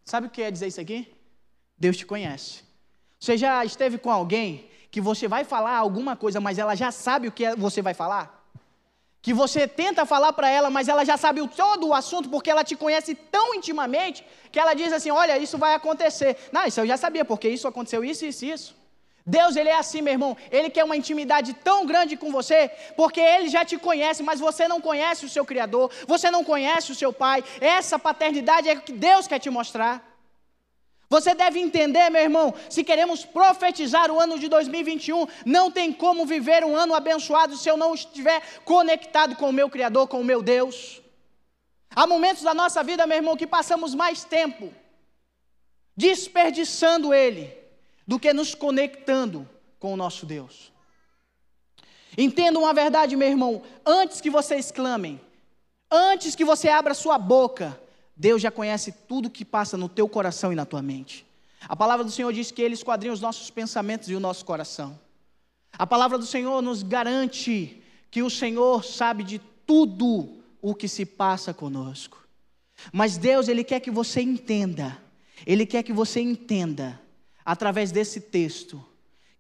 Sabe 0.04 0.26
o 0.26 0.30
que 0.30 0.41
quer 0.41 0.52
dizer 0.52 0.65
isso 0.65 0.82
aqui? 0.82 1.13
Deus 1.78 1.95
te 1.95 2.04
conhece. 2.04 2.63
Você 3.19 3.38
já 3.38 3.63
esteve 3.63 4.00
com 4.00 4.10
alguém 4.10 4.67
que 4.89 5.00
você 5.00 5.28
vai 5.28 5.43
falar 5.43 5.78
alguma 5.78 6.15
coisa, 6.15 6.41
mas 6.41 6.58
ela 6.58 6.74
já 6.74 6.91
sabe 6.91 7.28
o 7.28 7.32
que 7.32 7.45
é, 7.45 7.56
você 7.56 7.80
vai 7.80 7.93
falar? 7.93 8.38
Que 9.22 9.34
você 9.34 9.68
tenta 9.68 10.06
falar 10.06 10.32
para 10.34 10.50
ela, 10.50 10.70
mas 10.70 10.88
ela 10.88 11.04
já 11.04 11.18
sabe 11.18 11.46
todo 11.50 11.88
o 11.88 11.94
assunto, 11.94 12.30
porque 12.30 12.50
ela 12.50 12.64
te 12.64 12.76
conhece 12.76 13.14
tão 13.16 13.54
intimamente, 13.54 14.26
que 14.52 14.60
ela 14.60 14.74
diz 14.74 14.94
assim: 14.94 15.12
Olha, 15.12 15.38
isso 15.38 15.58
vai 15.58 15.74
acontecer. 15.74 16.38
Não, 16.52 16.66
isso 16.66 16.80
eu 16.80 16.88
já 16.88 16.98
sabia, 16.98 17.26
porque 17.26 17.50
isso 17.50 17.68
aconteceu, 17.68 18.04
isso, 18.04 18.26
isso, 18.26 18.46
isso. 18.46 18.80
Deus, 19.26 19.56
ele 19.56 19.70
é 19.70 19.78
assim, 19.78 20.02
meu 20.02 20.14
irmão. 20.14 20.36
Ele 20.52 20.70
quer 20.70 20.84
uma 20.84 20.98
intimidade 20.98 21.54
tão 21.54 21.86
grande 21.86 22.18
com 22.18 22.32
você, 22.32 22.72
porque 22.96 23.20
ele 23.20 23.48
já 23.48 23.64
te 23.64 23.78
conhece, 23.78 24.24
mas 24.24 24.40
você 24.40 24.68
não 24.68 24.82
conhece 24.82 25.26
o 25.26 25.30
seu 25.30 25.46
Criador, 25.46 25.92
você 26.08 26.32
não 26.32 26.44
conhece 26.44 26.92
o 26.92 26.96
seu 26.96 27.14
Pai. 27.14 27.44
Essa 27.62 28.00
paternidade 28.00 28.68
é 28.68 28.74
o 28.74 28.82
que 28.82 28.92
Deus 28.92 29.28
quer 29.28 29.40
te 29.40 29.50
mostrar. 29.50 30.09
Você 31.10 31.34
deve 31.34 31.60
entender, 31.60 32.08
meu 32.12 32.22
irmão, 32.22 32.54
se 32.69 32.84
queremos 32.84 33.26
profetizar 33.26 34.12
o 34.12 34.19
ano 34.19 34.38
de 34.38 34.48
2021, 34.48 35.28
não 35.43 35.72
tem 35.72 35.91
como 35.91 36.24
viver 36.24 36.63
um 36.63 36.76
ano 36.76 36.93
abençoado 36.93 37.58
se 37.58 37.67
eu 37.67 37.76
não 37.76 37.95
estiver 37.95 38.41
conectado 38.63 39.36
com 39.36 39.50
o 39.50 39.54
meu 39.54 39.69
Criador, 39.72 40.08
com 40.08 40.22
o 40.22 40.24
meu 40.24 40.43
Deus. 40.43 41.02
Há 41.95 42.06
momentos 42.06 42.43
da 42.43 42.54
nossa 42.54 42.84
vida, 42.84 43.08
meu 43.08 43.17
irmão, 43.17 43.36
que 43.36 43.48
passamos 43.48 43.95
mais 43.95 44.24
tempo 44.24 44.72
desperdiçando 45.98 47.12
Ele 47.12 47.58
do 48.08 48.19
que 48.19 48.32
nos 48.32 48.54
conectando 48.54 49.50
com 49.80 49.91
o 49.91 49.98
nosso 49.98 50.28
Deus. 50.28 50.72
Entenda 52.15 52.60
uma 52.60 52.74
verdade, 52.74 53.15
meu 53.15 53.28
irmão, 53.28 53.63
antes 53.84 54.22
que 54.22 54.30
vocês 54.30 54.72
clamem, 54.72 55.19
antes 55.89 56.36
que 56.36 56.45
você 56.45 56.69
abra 56.69 56.93
sua 56.93 57.17
boca, 57.17 57.80
Deus 58.20 58.42
já 58.42 58.52
conhece 58.52 58.92
tudo 59.08 59.30
que 59.30 59.46
passa 59.46 59.78
no 59.78 59.88
teu 59.88 60.10
coração 60.10 60.52
e 60.52 60.56
na 60.56 60.66
tua 60.66 60.82
mente. 60.82 61.26
A 61.62 61.74
palavra 61.74 62.04
do 62.04 62.12
Senhor 62.12 62.34
diz 62.34 62.52
que 62.52 62.62
Ele 62.62 62.74
esquadrinha 62.74 63.14
os 63.14 63.22
nossos 63.22 63.50
pensamentos 63.50 64.10
e 64.10 64.16
o 64.16 64.20
nosso 64.20 64.44
coração. 64.44 65.00
A 65.72 65.88
palavra 65.88 66.18
do 66.18 66.26
Senhor 66.26 66.62
nos 66.62 66.84
garante 66.84 67.82
que 68.12 68.22
o 68.22 68.30
Senhor 68.30 68.84
sabe 68.84 69.24
de 69.24 69.40
tudo 69.66 70.38
o 70.62 70.76
que 70.76 70.90
se 70.90 71.06
passa 71.06 71.54
conosco. 71.54 72.28
Mas 72.92 73.18
Deus, 73.18 73.48
Ele 73.48 73.64
quer 73.64 73.80
que 73.80 73.90
você 73.90 74.22
entenda, 74.22 75.02
Ele 75.46 75.66
quer 75.66 75.82
que 75.82 75.94
você 75.94 76.20
entenda 76.20 77.00
através 77.46 77.90
desse 77.90 78.20
texto, 78.20 78.84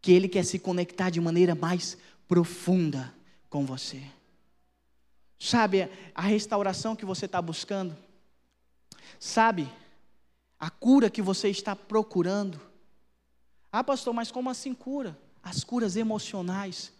que 0.01 0.13
Ele 0.13 0.29
quer 0.29 0.45
se 0.45 0.57
conectar 0.57 1.09
de 1.09 1.19
maneira 1.19 1.53
mais 1.53 1.97
profunda 2.29 3.13
com 3.49 3.65
você. 3.65 4.01
Sabe, 5.37 5.89
a 6.15 6.21
restauração 6.21 6.95
que 6.95 7.05
você 7.05 7.25
está 7.25 7.41
buscando, 7.41 7.95
sabe, 9.19 9.69
a 10.59 10.69
cura 10.69 11.09
que 11.09 11.21
você 11.21 11.49
está 11.49 11.75
procurando. 11.75 12.59
Ah, 13.71 13.83
pastor, 13.83 14.13
mas 14.13 14.29
como 14.29 14.49
assim 14.49 14.73
cura? 14.73 15.17
As 15.41 15.63
curas 15.63 15.95
emocionais, 15.95 16.91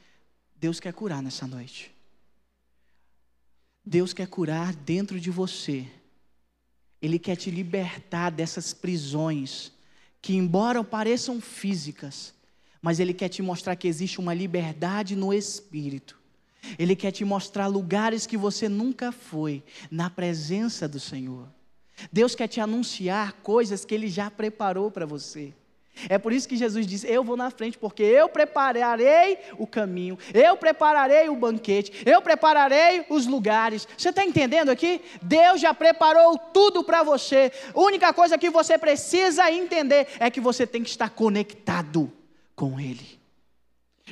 Deus 0.56 0.80
quer 0.80 0.94
curar 0.94 1.22
nessa 1.22 1.46
noite. 1.46 1.94
Deus 3.86 4.14
quer 4.14 4.28
curar 4.28 4.74
dentro 4.74 5.20
de 5.20 5.30
você. 5.30 5.88
Ele 7.02 7.18
quer 7.18 7.36
te 7.36 7.50
libertar 7.50 8.30
dessas 8.30 8.74
prisões 8.74 9.72
que, 10.22 10.36
embora 10.36 10.84
pareçam 10.84 11.42
físicas, 11.42 12.34
mas 12.82 13.00
Ele 13.00 13.14
quer 13.14 13.30
te 13.30 13.42
mostrar 13.42 13.76
que 13.76 13.88
existe 13.88 14.20
uma 14.20 14.34
liberdade 14.34 15.16
no 15.16 15.34
espírito. 15.34 16.20
Ele 16.78 16.96
quer 16.96 17.12
te 17.12 17.24
mostrar 17.26 17.68
lugares 17.68 18.26
que 18.26 18.38
você 18.38 18.68
nunca 18.68 19.12
foi, 19.12 19.64
na 19.90 20.10
presença 20.10 20.88
do 20.88 21.00
Senhor. 21.00 21.48
Deus 22.12 22.36
quer 22.36 22.48
te 22.48 22.60
anunciar 22.60 23.34
coisas 23.44 23.86
que 23.86 23.94
Ele 23.94 24.08
já 24.08 24.30
preparou 24.30 24.90
para 24.92 25.06
você. 25.06 25.54
É 26.08 26.18
por 26.18 26.32
isso 26.32 26.48
que 26.48 26.56
Jesus 26.56 26.88
diz: 26.88 27.04
Eu 27.04 27.24
vou 27.24 27.36
na 27.36 27.50
frente, 27.50 27.78
porque 27.78 28.04
eu 28.04 28.30
prepararei 28.30 29.40
o 29.58 29.68
caminho, 29.68 30.18
eu 30.34 30.56
prepararei 30.56 31.28
o 31.28 31.36
banquete, 31.36 31.92
eu 32.06 32.22
prepararei 32.22 33.06
os 33.10 33.26
lugares. 33.26 33.88
Você 33.98 34.10
está 34.10 34.24
entendendo 34.24 34.70
aqui? 34.70 35.02
Deus 35.22 35.60
já 35.60 35.74
preparou 35.74 36.38
tudo 36.38 36.84
para 36.84 37.04
você. 37.04 37.52
A 37.74 37.80
única 37.80 38.14
coisa 38.14 38.38
que 38.38 38.50
você 38.50 38.78
precisa 38.78 39.52
entender 39.52 40.08
é 40.20 40.30
que 40.30 40.40
você 40.40 40.66
tem 40.66 40.84
que 40.84 40.90
estar 40.90 41.10
conectado 41.10 42.12
com 42.56 42.80
Ele. 42.80 43.20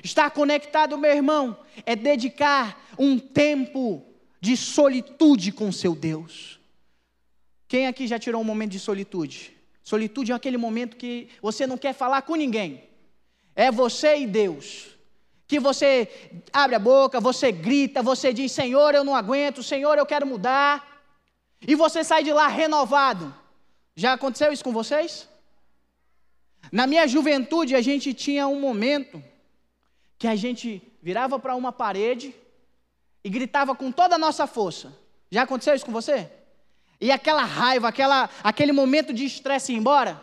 Estar 0.04 0.30
conectado, 0.32 0.98
meu 0.98 1.12
irmão, 1.12 1.58
é 1.86 1.96
dedicar 1.96 2.86
um 3.00 3.18
tempo 3.18 4.04
de 4.42 4.56
solitude 4.56 5.52
com 5.52 5.72
seu 5.72 5.96
Deus. 5.96 6.57
Quem 7.68 7.88
aqui 7.88 8.08
já 8.08 8.18
tirou 8.18 8.42
um 8.42 8.46
momento 8.46 8.72
de 8.72 8.80
solitude? 8.80 9.56
Solitude 9.84 10.32
é 10.32 10.36
aquele 10.36 10.58
momento 10.58 10.98
que 10.98 11.30
você 11.42 11.68
não 11.68 11.78
quer 11.78 11.94
falar 11.94 12.22
com 12.22 12.36
ninguém. 12.36 12.84
É 13.56 13.72
você 13.72 14.18
e 14.18 14.28
Deus. 14.28 14.90
Que 15.48 15.60
você 15.60 16.30
abre 16.52 16.76
a 16.76 16.80
boca, 16.80 17.20
você 17.20 17.52
grita, 17.52 18.04
você 18.04 18.34
diz: 18.34 18.52
Senhor, 18.52 18.94
eu 18.94 19.04
não 19.04 19.16
aguento, 19.16 19.64
Senhor, 19.64 19.98
eu 19.98 20.06
quero 20.06 20.28
mudar. 20.28 20.86
E 21.62 21.74
você 21.74 22.04
sai 22.04 22.24
de 22.24 22.32
lá 22.32 22.48
renovado. 22.48 23.34
Já 23.96 24.14
aconteceu 24.14 24.52
isso 24.52 24.64
com 24.64 24.72
vocês? 24.72 25.28
Na 26.72 26.86
minha 26.86 27.08
juventude, 27.08 27.76
a 27.76 27.82
gente 27.82 28.14
tinha 28.14 28.48
um 28.48 28.60
momento 28.60 29.24
que 30.18 30.28
a 30.28 30.36
gente 30.36 30.82
virava 31.02 31.40
para 31.40 31.56
uma 31.56 31.72
parede 31.72 32.36
e 33.24 33.30
gritava 33.30 33.76
com 33.76 33.92
toda 33.92 34.16
a 34.16 34.20
nossa 34.20 34.46
força. 34.46 34.94
Já 35.32 35.44
aconteceu 35.44 35.74
isso 35.74 35.86
com 35.86 35.92
você? 35.92 36.30
E 37.00 37.12
aquela 37.12 37.44
raiva, 37.44 37.88
aquela, 37.88 38.30
aquele 38.44 38.72
momento 38.72 39.14
de 39.14 39.26
estresse 39.26 39.72
ir 39.72 39.76
embora. 39.76 40.20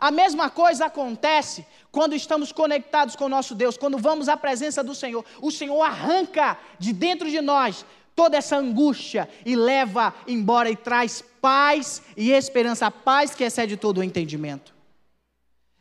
A 0.00 0.10
mesma 0.10 0.50
coisa 0.50 0.86
acontece 0.86 1.66
quando 1.90 2.14
estamos 2.14 2.50
conectados 2.50 3.14
com 3.14 3.26
o 3.26 3.28
nosso 3.28 3.54
Deus, 3.54 3.76
quando 3.76 3.98
vamos 3.98 4.28
à 4.28 4.36
presença 4.36 4.82
do 4.82 4.94
Senhor. 4.94 5.24
O 5.40 5.50
Senhor 5.50 5.80
arranca 5.82 6.58
de 6.78 6.92
dentro 6.92 7.30
de 7.30 7.40
nós 7.40 7.84
toda 8.14 8.36
essa 8.36 8.56
angústia 8.56 9.28
e 9.44 9.54
leva 9.54 10.14
embora 10.26 10.70
e 10.70 10.76
traz 10.76 11.22
paz 11.40 12.02
e 12.16 12.30
esperança, 12.32 12.86
a 12.86 12.90
paz 12.90 13.34
que 13.34 13.44
excede 13.44 13.76
todo 13.76 13.98
o 13.98 14.02
entendimento. 14.02 14.74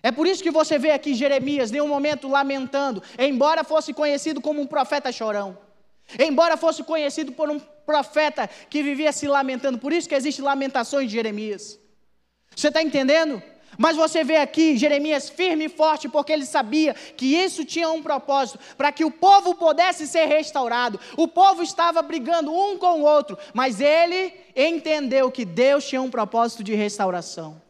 É 0.03 0.11
por 0.11 0.25
isso 0.25 0.41
que 0.41 0.51
você 0.51 0.79
vê 0.79 0.91
aqui 0.91 1.13
Jeremias, 1.13 1.71
em 1.71 1.79
um 1.79 1.87
momento 1.87 2.27
lamentando, 2.27 3.03
embora 3.17 3.63
fosse 3.63 3.93
conhecido 3.93 4.41
como 4.41 4.61
um 4.61 4.67
profeta 4.67 5.11
chorão. 5.11 5.57
Embora 6.19 6.57
fosse 6.57 6.83
conhecido 6.83 7.31
por 7.31 7.49
um 7.49 7.59
profeta 7.59 8.49
que 8.69 8.83
vivia 8.83 9.11
se 9.11 9.27
lamentando, 9.27 9.77
por 9.77 9.91
isso 9.91 10.07
que 10.07 10.15
existe 10.15 10.41
lamentações 10.41 11.07
de 11.07 11.13
Jeremias. 11.13 11.79
Você 12.55 12.67
está 12.67 12.81
entendendo? 12.81 13.41
Mas 13.77 13.95
você 13.95 14.23
vê 14.23 14.37
aqui 14.37 14.77
Jeremias 14.77 15.29
firme 15.29 15.65
e 15.65 15.69
forte, 15.69 16.09
porque 16.09 16.31
ele 16.31 16.45
sabia 16.45 16.93
que 16.93 17.25
isso 17.25 17.63
tinha 17.63 17.89
um 17.89 18.03
propósito, 18.03 18.59
para 18.77 18.91
que 18.91 19.05
o 19.05 19.11
povo 19.11 19.55
pudesse 19.55 20.07
ser 20.07 20.25
restaurado. 20.25 20.99
O 21.15 21.27
povo 21.27 21.63
estava 21.63 22.01
brigando 22.01 22.53
um 22.53 22.77
com 22.77 23.01
o 23.01 23.03
outro, 23.03 23.37
mas 23.53 23.79
ele 23.79 24.33
entendeu 24.55 25.31
que 25.31 25.45
Deus 25.45 25.87
tinha 25.87 26.01
um 26.01 26.11
propósito 26.11 26.63
de 26.63 26.75
restauração. 26.75 27.61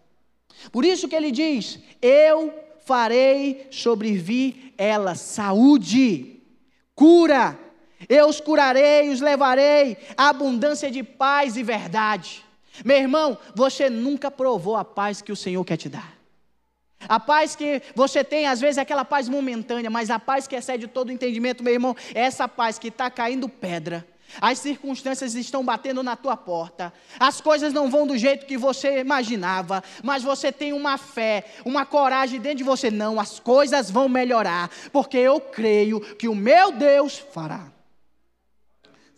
Por 0.71 0.85
isso 0.85 1.07
que 1.07 1.15
ele 1.15 1.31
diz: 1.31 1.79
Eu 2.01 2.53
farei 2.83 3.67
sobrevir 3.71 4.73
ela 4.77 5.15
saúde, 5.15 6.41
cura, 6.95 7.57
eu 8.09 8.27
os 8.27 8.39
curarei, 8.39 9.09
os 9.09 9.21
levarei, 9.21 9.97
abundância 10.17 10.89
de 10.89 11.03
paz 11.03 11.55
e 11.55 11.63
verdade. 11.63 12.43
Meu 12.85 12.97
irmão, 12.97 13.37
você 13.55 13.89
nunca 13.89 14.31
provou 14.31 14.75
a 14.75 14.85
paz 14.85 15.21
que 15.21 15.31
o 15.31 15.35
Senhor 15.35 15.63
quer 15.63 15.77
te 15.77 15.89
dar. 15.89 16.21
A 17.07 17.19
paz 17.19 17.55
que 17.55 17.81
você 17.95 18.23
tem, 18.23 18.47
às 18.47 18.61
vezes, 18.61 18.77
é 18.77 18.81
aquela 18.81 19.03
paz 19.03 19.27
momentânea, 19.27 19.89
mas 19.89 20.09
a 20.09 20.19
paz 20.19 20.47
que 20.47 20.55
excede 20.55 20.87
todo 20.87 21.11
entendimento, 21.11 21.63
meu 21.63 21.73
irmão, 21.73 21.95
é 22.13 22.21
essa 22.21 22.47
paz 22.47 22.77
que 22.77 22.89
está 22.89 23.09
caindo 23.09 23.49
pedra. 23.49 24.07
As 24.39 24.59
circunstâncias 24.59 25.35
estão 25.35 25.65
batendo 25.65 26.01
na 26.03 26.15
tua 26.15 26.37
porta, 26.37 26.93
as 27.19 27.41
coisas 27.41 27.73
não 27.73 27.89
vão 27.89 28.07
do 28.07 28.17
jeito 28.17 28.45
que 28.45 28.57
você 28.57 28.99
imaginava, 28.99 29.83
mas 30.03 30.23
você 30.23 30.53
tem 30.53 30.71
uma 30.71 30.97
fé, 30.97 31.43
uma 31.65 31.85
coragem 31.85 32.39
dentro 32.39 32.59
de 32.59 32.63
você. 32.63 32.89
Não, 32.89 33.19
as 33.19 33.39
coisas 33.39 33.91
vão 33.91 34.07
melhorar, 34.07 34.69
porque 34.93 35.17
eu 35.17 35.41
creio 35.41 35.99
que 36.15 36.29
o 36.29 36.35
meu 36.35 36.71
Deus 36.71 37.17
fará. 37.17 37.67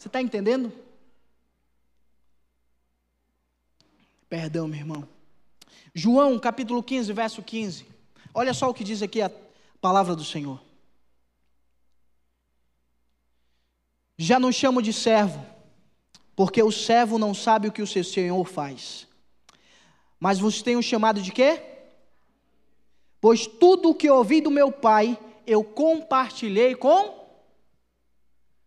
Você 0.04 0.10
está 0.10 0.22
entendendo? 0.22 0.70
Perdão, 4.28 4.68
meu 4.68 4.78
irmão. 4.78 5.08
João 5.96 6.38
capítulo 6.38 6.84
15, 6.84 7.14
verso 7.14 7.42
15. 7.42 7.88
Olha 8.34 8.54
só 8.54 8.70
o 8.70 8.74
que 8.74 8.84
diz 8.84 9.02
aqui 9.02 9.22
a 9.22 9.32
palavra 9.80 10.14
do 10.14 10.26
Senhor. 10.26 10.62
Já 14.18 14.38
não 14.42 14.52
chamo 14.52 14.82
de 14.82 14.92
servo, 14.92 15.42
porque 16.36 16.62
o 16.62 16.70
servo 16.70 17.18
não 17.18 17.34
sabe 17.34 17.70
o 17.70 17.72
que 17.72 17.82
o 17.82 17.88
seu 17.88 18.04
senhor 18.04 18.44
faz. 18.44 19.08
Mas 20.20 20.38
vos 20.38 20.62
tenho 20.62 20.84
chamado 20.84 21.22
de 21.22 21.32
quê? 21.32 21.62
Pois 23.22 23.48
tudo 23.48 23.92
o 23.92 23.96
que 23.96 24.10
ouvi 24.10 24.42
do 24.42 24.52
meu 24.52 24.70
pai, 24.70 25.18
eu 25.48 25.64
compartilhei 25.64 26.76
com. 26.76 27.23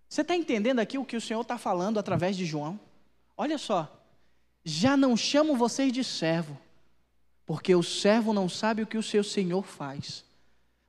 Você 0.08 0.22
está 0.22 0.34
entendendo 0.36 0.78
aqui 0.78 0.98
o 0.98 1.04
que 1.04 1.16
o 1.16 1.20
Senhor 1.20 1.40
está 1.40 1.58
falando 1.58 1.98
através 1.98 2.36
de 2.36 2.44
João? 2.44 2.78
Olha 3.36 3.58
só 3.58 3.96
já 4.68 4.96
não 4.96 5.16
chamo 5.16 5.54
vocês 5.54 5.92
de 5.92 6.02
servo, 6.02 6.58
porque 7.46 7.72
o 7.72 7.84
servo 7.84 8.32
não 8.32 8.48
sabe 8.48 8.82
o 8.82 8.86
que 8.86 8.98
o 8.98 9.02
seu 9.02 9.22
senhor 9.22 9.62
faz, 9.62 10.24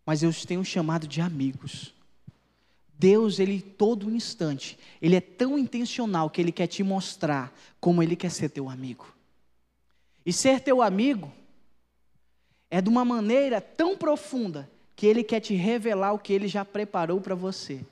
mas 0.03 0.23
eu 0.23 0.29
os 0.31 0.43
tenho 0.43 0.65
chamado 0.65 1.07
de 1.07 1.21
amigos. 1.21 1.93
Deus, 2.97 3.37
ele 3.37 3.61
todo 3.61 4.09
instante, 4.09 4.79
ele 4.99 5.15
é 5.15 5.21
tão 5.21 5.59
intencional 5.59 6.27
que 6.27 6.41
ele 6.41 6.51
quer 6.51 6.65
te 6.65 6.81
mostrar 6.81 7.53
como 7.79 8.01
ele 8.01 8.15
quer 8.15 8.31
ser 8.31 8.49
teu 8.49 8.67
amigo. 8.67 9.13
E 10.25 10.33
ser 10.33 10.59
teu 10.59 10.81
amigo 10.81 11.31
é 12.71 12.81
de 12.81 12.89
uma 12.89 13.05
maneira 13.05 13.61
tão 13.61 13.95
profunda 13.95 14.67
que 14.95 15.05
ele 15.05 15.23
quer 15.23 15.39
te 15.39 15.53
revelar 15.53 16.13
o 16.13 16.19
que 16.19 16.33
ele 16.33 16.47
já 16.47 16.65
preparou 16.65 17.21
para 17.21 17.35
você. 17.35 17.85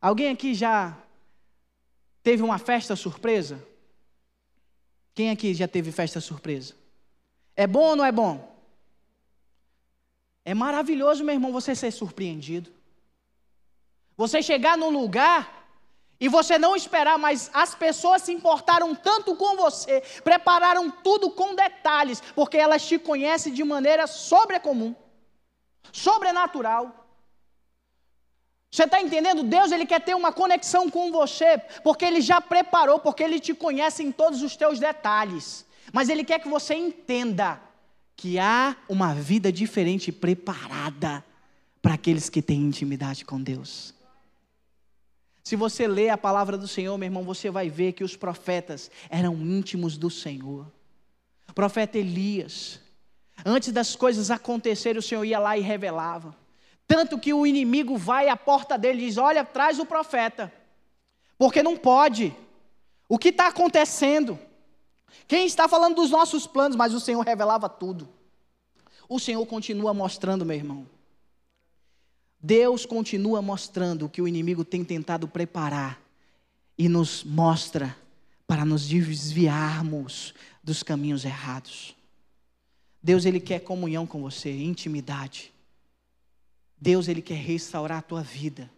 Alguém 0.00 0.30
aqui 0.30 0.54
já 0.54 0.96
teve 2.22 2.42
uma 2.42 2.58
festa 2.58 2.94
surpresa? 2.94 3.64
Quem 5.14 5.30
aqui 5.30 5.52
já 5.54 5.66
teve 5.66 5.90
festa 5.90 6.20
surpresa? 6.20 6.74
É 7.56 7.66
bom 7.66 7.88
ou 7.88 7.96
não 7.96 8.04
é 8.04 8.12
bom? 8.12 8.56
É 10.44 10.54
maravilhoso, 10.54 11.24
meu 11.24 11.34
irmão, 11.34 11.52
você 11.52 11.74
ser 11.74 11.90
surpreendido. 11.90 12.70
Você 14.16 14.42
chegar 14.42 14.78
num 14.78 14.90
lugar 14.90 15.58
e 16.20 16.28
você 16.28 16.58
não 16.58 16.74
esperar, 16.74 17.18
mas 17.18 17.50
as 17.54 17.74
pessoas 17.74 18.22
se 18.22 18.32
importaram 18.32 18.94
tanto 18.94 19.36
com 19.36 19.56
você, 19.56 20.00
prepararam 20.24 20.90
tudo 20.90 21.30
com 21.30 21.54
detalhes, 21.54 22.20
porque 22.34 22.56
elas 22.56 22.86
te 22.86 22.98
conhecem 22.98 23.52
de 23.52 23.62
maneira 23.62 24.06
sobrecomum, 24.06 24.94
sobrenatural. 25.92 26.97
Você 28.70 28.84
está 28.84 29.00
entendendo? 29.00 29.42
Deus 29.42 29.72
ele 29.72 29.86
quer 29.86 30.00
ter 30.00 30.14
uma 30.14 30.32
conexão 30.32 30.90
com 30.90 31.10
você, 31.10 31.58
porque 31.82 32.04
Ele 32.04 32.20
já 32.20 32.40
preparou, 32.40 32.98
porque 32.98 33.22
Ele 33.22 33.40
te 33.40 33.54
conhece 33.54 34.02
em 34.02 34.12
todos 34.12 34.42
os 34.42 34.56
teus 34.56 34.78
detalhes. 34.78 35.64
Mas 35.92 36.08
Ele 36.08 36.22
quer 36.22 36.38
que 36.38 36.48
você 36.48 36.74
entenda 36.74 37.60
que 38.14 38.38
há 38.38 38.76
uma 38.88 39.14
vida 39.14 39.50
diferente 39.50 40.12
preparada 40.12 41.24
para 41.80 41.94
aqueles 41.94 42.28
que 42.28 42.42
têm 42.42 42.60
intimidade 42.60 43.24
com 43.24 43.40
Deus. 43.40 43.94
Se 45.42 45.56
você 45.56 45.86
ler 45.86 46.10
a 46.10 46.18
palavra 46.18 46.58
do 46.58 46.68
Senhor, 46.68 46.98
meu 46.98 47.06
irmão, 47.06 47.24
você 47.24 47.50
vai 47.50 47.70
ver 47.70 47.92
que 47.92 48.04
os 48.04 48.16
profetas 48.16 48.90
eram 49.08 49.34
íntimos 49.34 49.96
do 49.96 50.10
Senhor. 50.10 50.70
O 51.48 51.54
profeta 51.54 51.96
Elias, 51.96 52.80
antes 53.46 53.72
das 53.72 53.96
coisas 53.96 54.30
acontecerem, 54.30 54.98
o 54.98 55.02
Senhor 55.02 55.24
ia 55.24 55.38
lá 55.38 55.56
e 55.56 55.62
revelava. 55.62 56.36
Tanto 56.88 57.18
que 57.18 57.34
o 57.34 57.46
inimigo 57.46 57.98
vai 57.98 58.30
à 58.30 58.36
porta 58.36 58.78
dele 58.78 59.02
e 59.02 59.06
diz: 59.06 59.18
Olha, 59.18 59.44
traz 59.44 59.78
o 59.78 59.84
profeta, 59.84 60.50
porque 61.36 61.62
não 61.62 61.76
pode. 61.76 62.34
O 63.06 63.18
que 63.18 63.28
está 63.28 63.48
acontecendo? 63.48 64.38
Quem 65.26 65.46
está 65.46 65.68
falando 65.68 65.96
dos 65.96 66.10
nossos 66.10 66.46
planos, 66.46 66.76
mas 66.76 66.94
o 66.94 67.00
Senhor 67.00 67.20
revelava 67.20 67.68
tudo. 67.68 68.08
O 69.06 69.18
Senhor 69.18 69.44
continua 69.46 69.92
mostrando, 69.92 70.44
meu 70.44 70.56
irmão. 70.56 70.86
Deus 72.40 72.86
continua 72.86 73.42
mostrando 73.42 74.06
o 74.06 74.08
que 74.08 74.22
o 74.22 74.28
inimigo 74.28 74.64
tem 74.64 74.82
tentado 74.82 75.28
preparar 75.28 76.00
e 76.76 76.88
nos 76.88 77.22
mostra 77.22 77.94
para 78.46 78.64
nos 78.64 78.86
desviarmos 78.88 80.32
dos 80.62 80.82
caminhos 80.82 81.24
errados. 81.24 81.94
Deus 83.02 83.26
ele 83.26 83.40
quer 83.40 83.60
comunhão 83.60 84.06
com 84.06 84.22
você, 84.22 84.50
intimidade. 84.50 85.52
Deus 86.80 87.08
ele 87.08 87.20
quer 87.20 87.38
restaurar 87.38 87.98
a 87.98 88.02
tua 88.02 88.22
vida, 88.22 88.70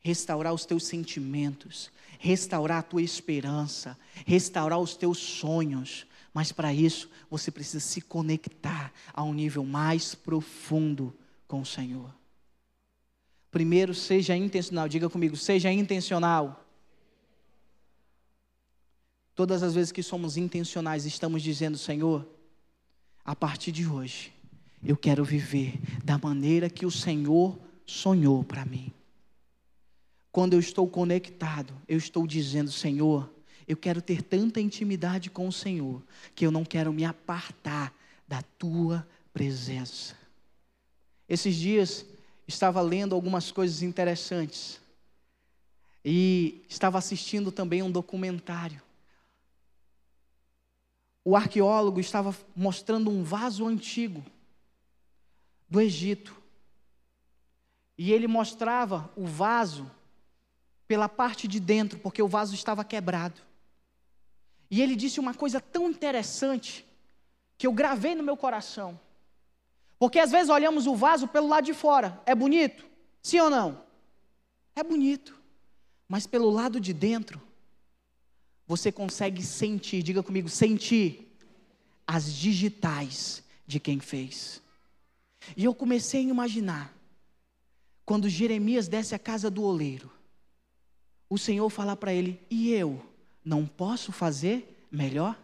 restaurar 0.00 0.52
os 0.52 0.64
teus 0.64 0.84
sentimentos, 0.84 1.90
restaurar 2.18 2.78
a 2.78 2.82
tua 2.82 3.02
esperança, 3.02 3.98
restaurar 4.26 4.78
os 4.78 4.96
teus 4.96 5.18
sonhos. 5.18 6.06
Mas 6.32 6.50
para 6.50 6.72
isso, 6.72 7.08
você 7.30 7.50
precisa 7.50 7.80
se 7.80 8.00
conectar 8.00 8.92
a 9.12 9.22
um 9.22 9.32
nível 9.32 9.64
mais 9.64 10.14
profundo 10.14 11.16
com 11.46 11.60
o 11.60 11.66
Senhor. 11.66 12.12
Primeiro, 13.54 13.94
seja 13.94 14.36
intencional. 14.36 14.88
Diga 14.88 15.08
comigo, 15.08 15.36
seja 15.36 15.70
intencional. 15.70 16.64
Todas 19.32 19.62
as 19.62 19.74
vezes 19.74 19.92
que 19.92 20.02
somos 20.02 20.36
intencionais, 20.36 21.04
estamos 21.04 21.40
dizendo, 21.40 21.78
Senhor, 21.78 22.26
a 23.24 23.36
partir 23.36 23.70
de 23.70 23.86
hoje, 23.86 24.33
eu 24.84 24.96
quero 24.96 25.24
viver 25.24 25.80
da 26.04 26.18
maneira 26.18 26.68
que 26.68 26.84
o 26.84 26.90
Senhor 26.90 27.58
sonhou 27.86 28.44
para 28.44 28.64
mim. 28.64 28.92
Quando 30.30 30.54
eu 30.54 30.60
estou 30.60 30.88
conectado, 30.88 31.72
eu 31.88 31.96
estou 31.96 32.26
dizendo, 32.26 32.70
Senhor, 32.70 33.30
eu 33.66 33.76
quero 33.76 34.02
ter 34.02 34.22
tanta 34.22 34.60
intimidade 34.60 35.30
com 35.30 35.48
o 35.48 35.52
Senhor, 35.52 36.02
que 36.34 36.44
eu 36.44 36.50
não 36.50 36.64
quero 36.64 36.92
me 36.92 37.04
apartar 37.04 37.94
da 38.28 38.42
tua 38.58 39.06
presença. 39.32 40.16
Esses 41.28 41.56
dias 41.56 42.04
estava 42.46 42.82
lendo 42.82 43.14
algumas 43.14 43.50
coisas 43.50 43.82
interessantes 43.82 44.80
e 46.04 46.62
estava 46.68 46.98
assistindo 46.98 47.50
também 47.50 47.82
um 47.82 47.90
documentário. 47.90 48.82
O 51.24 51.34
arqueólogo 51.34 52.00
estava 52.00 52.36
mostrando 52.54 53.08
um 53.08 53.22
vaso 53.22 53.66
antigo 53.66 54.22
do 55.74 55.80
Egito. 55.80 56.40
E 57.98 58.12
ele 58.12 58.28
mostrava 58.28 59.12
o 59.16 59.26
vaso 59.26 59.90
pela 60.86 61.08
parte 61.08 61.48
de 61.48 61.58
dentro, 61.58 61.98
porque 61.98 62.22
o 62.22 62.28
vaso 62.28 62.54
estava 62.54 62.84
quebrado. 62.84 63.40
E 64.70 64.80
ele 64.80 64.94
disse 64.94 65.18
uma 65.18 65.34
coisa 65.34 65.60
tão 65.60 65.90
interessante 65.90 66.86
que 67.58 67.66
eu 67.66 67.72
gravei 67.72 68.14
no 68.14 68.22
meu 68.22 68.36
coração. 68.36 68.98
Porque 69.98 70.20
às 70.20 70.30
vezes 70.30 70.48
olhamos 70.48 70.86
o 70.86 70.94
vaso 70.94 71.26
pelo 71.26 71.48
lado 71.48 71.64
de 71.64 71.74
fora. 71.74 72.22
É 72.24 72.34
bonito? 72.34 72.84
Sim 73.20 73.40
ou 73.40 73.50
não? 73.50 73.84
É 74.76 74.82
bonito. 74.82 75.36
Mas 76.08 76.24
pelo 76.24 76.50
lado 76.50 76.78
de 76.78 76.92
dentro, 76.92 77.42
você 78.66 78.92
consegue 78.92 79.42
sentir, 79.42 80.04
diga 80.04 80.22
comigo, 80.22 80.48
sentir 80.48 81.36
as 82.06 82.32
digitais 82.32 83.42
de 83.66 83.80
quem 83.80 83.98
fez. 83.98 84.62
E 85.56 85.64
eu 85.64 85.74
comecei 85.74 86.20
a 86.20 86.30
imaginar, 86.30 86.94
quando 88.04 88.28
Jeremias 88.28 88.88
desce 88.88 89.14
à 89.14 89.18
casa 89.18 89.50
do 89.50 89.62
oleiro, 89.62 90.10
o 91.28 91.38
Senhor 91.38 91.68
fala 91.70 91.96
para 91.96 92.12
ele: 92.12 92.40
E 92.50 92.72
eu 92.72 93.04
não 93.44 93.66
posso 93.66 94.12
fazer 94.12 94.86
melhor? 94.90 95.38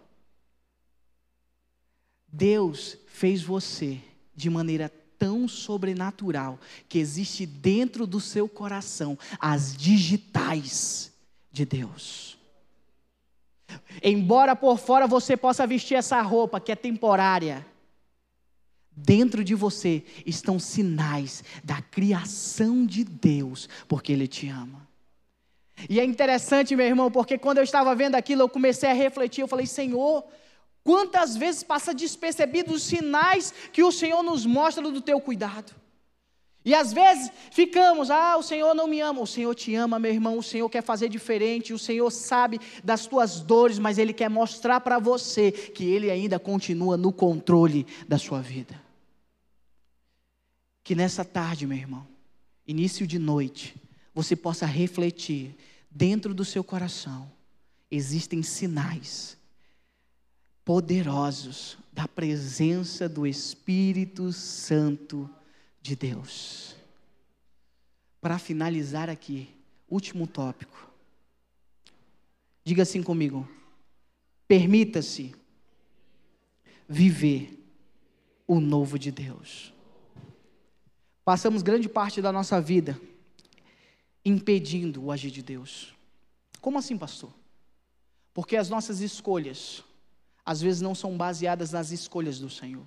Deus 2.33 2.97
fez 3.07 3.43
você 3.43 4.01
de 4.35 4.49
maneira 4.49 4.89
tão 5.19 5.47
sobrenatural 5.47 6.59
que 6.89 6.99
existe 6.99 7.45
dentro 7.45 8.07
do 8.07 8.21
seu 8.21 8.49
coração 8.49 9.19
as 9.39 9.77
digitais 9.77 11.13
de 11.53 11.65
Deus. 11.65 12.39
Embora 14.03 14.57
por 14.57 14.79
fora 14.79 15.07
você 15.07 15.37
possa 15.37 15.67
vestir 15.67 15.97
essa 15.97 16.21
roupa 16.23 16.61
que 16.61 16.73
é 16.73 16.77
temporária, 16.77 17.67
Dentro 18.95 19.43
de 19.45 19.55
você 19.55 20.05
estão 20.27 20.59
sinais 20.59 21.43
da 21.63 21.81
criação 21.81 22.85
de 22.85 23.05
Deus, 23.05 23.69
porque 23.89 24.13
Ele 24.13 24.27
te 24.27 24.49
ama. 24.49 24.89
E 25.89 25.99
é 25.99 26.05
interessante, 26.05 26.77
meu 26.77 26.87
irmão, 26.87 27.11
porque 27.11 27.39
quando 27.39 27.59
eu 27.59 27.65
estava 27.65 27.95
vendo 27.95 28.15
aquilo, 28.15 28.43
eu 28.43 28.49
comecei 28.49 28.91
a 28.91 28.93
refletir. 28.93 29.41
Eu 29.41 29.49
falei, 29.49 29.67
Senhor, 29.67 30.25
quantas 30.85 31.37
vezes 31.37 31.63
passa 31.63 31.95
despercebido 31.95 32.75
os 32.75 32.83
sinais 32.83 33.55
que 33.73 33.83
o 33.83 33.93
Senhor 33.93 34.23
nos 34.23 34.45
mostra 34.45 34.83
do 34.83 35.01
teu 35.01 35.21
cuidado? 35.21 35.80
E 36.65 36.75
às 36.75 36.93
vezes 36.93 37.31
ficamos, 37.51 38.11
ah, 38.11 38.37
o 38.37 38.43
Senhor 38.43 38.75
não 38.75 38.87
me 38.87 39.01
ama. 39.01 39.23
O 39.23 39.27
Senhor 39.27 39.55
te 39.55 39.75
ama, 39.75 39.99
meu 39.99 40.13
irmão. 40.13 40.37
O 40.37 40.43
Senhor 40.43 40.69
quer 40.69 40.83
fazer 40.83 41.09
diferente. 41.09 41.73
O 41.73 41.79
Senhor 41.79 42.11
sabe 42.11 42.61
das 42.85 43.07
tuas 43.07 43.41
dores, 43.41 43.79
mas 43.79 43.97
Ele 43.97 44.13
quer 44.13 44.29
mostrar 44.29 44.81
para 44.81 44.99
você 44.99 45.51
que 45.51 45.85
Ele 45.85 46.11
ainda 46.11 46.39
continua 46.39 46.97
no 46.97 47.13
controle 47.13 47.87
da 48.07 48.19
sua 48.19 48.43
vida. 48.43 48.81
Que 50.85 50.95
nessa 50.95 51.25
tarde, 51.25 51.67
meu 51.67 51.79
irmão, 51.79 52.07
início 52.67 53.07
de 53.07 53.19
noite, 53.19 53.75
você 54.15 54.37
possa 54.37 54.67
refletir 54.67 55.57
dentro 55.91 56.35
do 56.35 56.45
seu 56.45 56.63
coração. 56.63 57.31
Existem 57.91 58.43
sinais 58.43 59.37
poderosos 60.63 61.79
da 61.91 62.07
presença 62.07 63.09
do 63.09 63.27
Espírito 63.27 64.31
Santo 64.33 65.29
de 65.81 65.97
Deus. 65.97 66.77
Para 68.21 68.39
finalizar 68.39 69.09
aqui, 69.09 69.49
último 69.89 70.27
tópico. 70.27 70.91
Diga 72.65 72.83
assim 72.83 73.03
comigo: 73.03 73.49
permita-se 74.47 75.35
viver 76.89 77.59
o 78.47 78.61
novo 78.61 78.99
de 78.99 79.11
Deus. 79.11 79.73
Passamos 81.25 81.63
grande 81.63 81.89
parte 81.89 82.21
da 82.21 82.33
nossa 82.33 82.61
vida 82.61 83.01
impedindo 84.25 85.05
o 85.05 85.13
agir 85.13 85.31
de 85.31 85.43
Deus. 85.43 85.95
Como 86.61 86.79
assim, 86.79 86.99
pastor? 86.99 87.33
Porque 88.35 88.57
as 88.57 88.69
nossas 88.69 89.01
escolhas, 89.01 89.83
às 90.45 90.61
vezes, 90.61 90.81
não 90.81 90.95
são 90.95 91.17
baseadas 91.17 91.73
nas 91.73 91.91
escolhas 91.91 92.39
do 92.39 92.51
Senhor. 92.51 92.85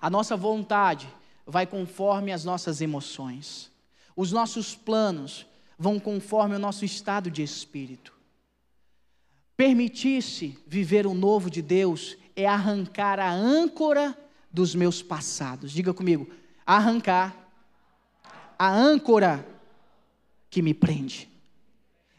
A 0.00 0.08
nossa 0.08 0.36
vontade 0.36 1.08
vai 1.46 1.66
conforme 1.66 2.32
as 2.32 2.44
nossas 2.44 2.80
emoções. 2.80 3.70
Os 4.16 4.32
nossos 4.32 4.74
planos 4.74 5.46
vão 5.78 6.00
conforme 6.00 6.56
o 6.56 6.58
nosso 6.58 6.84
estado 6.84 7.30
de 7.30 7.42
espírito. 7.42 8.12
Permitir-se 9.56 10.58
viver 10.66 11.06
o 11.06 11.14
novo 11.14 11.48
de 11.48 11.62
Deus 11.62 12.16
é 12.34 12.46
arrancar 12.46 13.20
a 13.20 13.30
âncora 13.30 14.16
dos 14.50 14.74
meus 14.74 15.02
passados. 15.02 15.72
Diga 15.72 15.94
comigo, 15.94 16.28
arrancar 16.66 17.34
a 18.58 18.68
âncora 18.68 19.46
que 20.50 20.60
me 20.60 20.74
prende. 20.74 21.28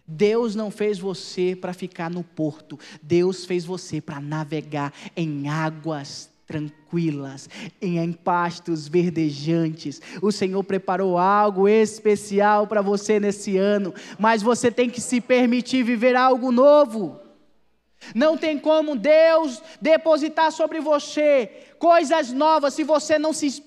Deus 0.07 0.55
não 0.55 0.71
fez 0.71 0.97
você 0.97 1.55
para 1.55 1.73
ficar 1.73 2.09
no 2.09 2.23
porto, 2.23 2.79
Deus 3.01 3.43
fez 3.43 3.65
você 3.65 3.99
para 3.99 4.21
navegar 4.21 4.93
em 5.15 5.49
águas 5.49 6.29
tranquilas, 6.47 7.49
em 7.81 8.13
pastos 8.13 8.87
verdejantes. 8.87 10.01
O 10.21 10.31
Senhor 10.31 10.63
preparou 10.63 11.17
algo 11.17 11.67
especial 11.67 12.65
para 12.65 12.81
você 12.81 13.19
nesse 13.19 13.57
ano, 13.57 13.93
mas 14.17 14.41
você 14.41 14.71
tem 14.71 14.89
que 14.89 15.01
se 15.01 15.19
permitir 15.19 15.83
viver 15.83 16.15
algo 16.15 16.51
novo. 16.51 17.19
Não 18.15 18.37
tem 18.37 18.57
como 18.57 18.95
Deus 18.95 19.61
depositar 19.81 20.51
sobre 20.51 20.79
você 20.79 21.51
coisas 21.77 22.31
novas 22.31 22.73
se 22.73 22.83
você 22.83 23.19
não 23.19 23.33
se 23.33 23.63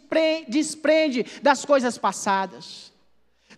desprende 0.49 1.26
das 1.43 1.64
coisas 1.64 1.99
passadas. 1.99 2.89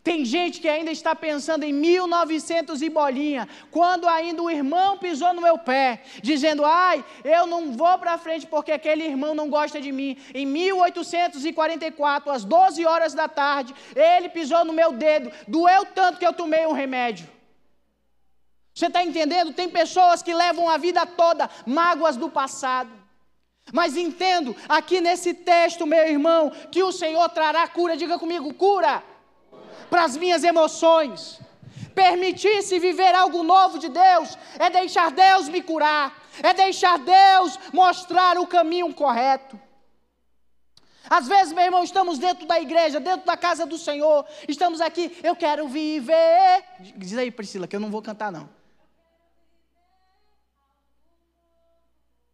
Tem 0.03 0.25
gente 0.25 0.61
que 0.61 0.69
ainda 0.69 0.91
está 0.91 1.15
pensando 1.15 1.63
em 1.63 1.73
1900 1.73 2.83
e 2.83 2.89
bolinha, 2.89 3.49
quando 3.71 4.09
ainda 4.09 4.43
o 4.43 4.51
irmão 4.51 4.99
pisou 4.99 5.33
no 5.33 5.41
meu 5.41 5.57
pé, 5.57 6.03
dizendo: 6.21 6.65
"Ai, 6.65 7.05
eu 7.23 7.47
não 7.47 7.73
vou 7.73 7.97
para 7.99 8.19
frente 8.19 8.45
porque 8.45 8.73
aquele 8.73 9.05
irmão 9.05 9.33
não 9.33 9.49
gosta 9.49 9.81
de 9.81 9.93
mim". 9.93 10.17
Em 10.35 10.45
1844, 10.45 12.33
às 12.33 12.45
12 12.45 12.85
horas 12.85 13.15
da 13.15 13.29
tarde, 13.29 13.73
ele 13.95 14.29
pisou 14.29 14.65
no 14.65 14.73
meu 14.73 14.93
dedo, 14.93 15.31
doeu 15.47 15.85
tanto 15.85 16.19
que 16.19 16.27
eu 16.27 16.33
tomei 16.33 16.67
um 16.67 16.73
remédio. 16.73 17.29
Você 18.75 18.87
está 18.87 19.05
entendendo? 19.05 19.53
Tem 19.53 19.69
pessoas 19.69 20.21
que 20.21 20.35
levam 20.35 20.69
a 20.69 20.79
vida 20.79 21.07
toda 21.07 21.49
mágoas 21.65 22.17
do 22.17 22.29
passado. 22.29 22.91
Mas 23.73 23.97
entendo 23.97 24.57
aqui 24.69 25.01
nesse 25.01 25.33
texto, 25.33 25.87
meu 25.87 26.05
irmão, 26.09 26.51
que 26.73 26.83
o 26.83 26.91
Senhor 26.91 27.29
trará 27.29 27.69
cura. 27.69 27.97
Diga 27.97 28.19
comigo, 28.19 28.53
cura 28.55 29.12
para 29.91 30.05
as 30.05 30.17
minhas 30.17 30.45
emoções. 30.45 31.41
Permitir-se 31.95 32.79
viver 32.79 33.15
algo 33.15 33.43
novo 33.43 33.79
de 33.79 33.89
Deus 33.89 34.37
é 34.59 34.71
deixar 34.71 35.11
Deus 35.11 35.49
me 35.49 35.63
curar, 35.63 36.17
é 36.43 36.55
deixar 36.55 36.99
Deus 36.99 37.59
mostrar 37.73 38.39
o 38.39 38.47
caminho 38.47 38.93
correto. 38.95 39.61
Às 41.09 41.27
vezes, 41.29 41.53
meu 41.53 41.65
irmão, 41.65 41.85
estamos 41.85 42.19
dentro 42.19 42.47
da 42.47 42.61
igreja, 42.61 42.99
dentro 42.99 43.27
da 43.27 43.37
casa 43.37 43.67
do 43.67 43.77
Senhor, 43.77 44.25
estamos 44.49 44.81
aqui, 44.81 45.19
eu 45.23 45.37
quero 45.37 45.69
viver. 45.69 46.65
Diz 46.97 47.19
aí, 47.19 47.31
Priscila, 47.31 47.67
que 47.67 47.77
eu 47.77 47.81
não 47.81 47.91
vou 47.91 48.01
cantar, 48.01 48.33
não. 48.33 48.49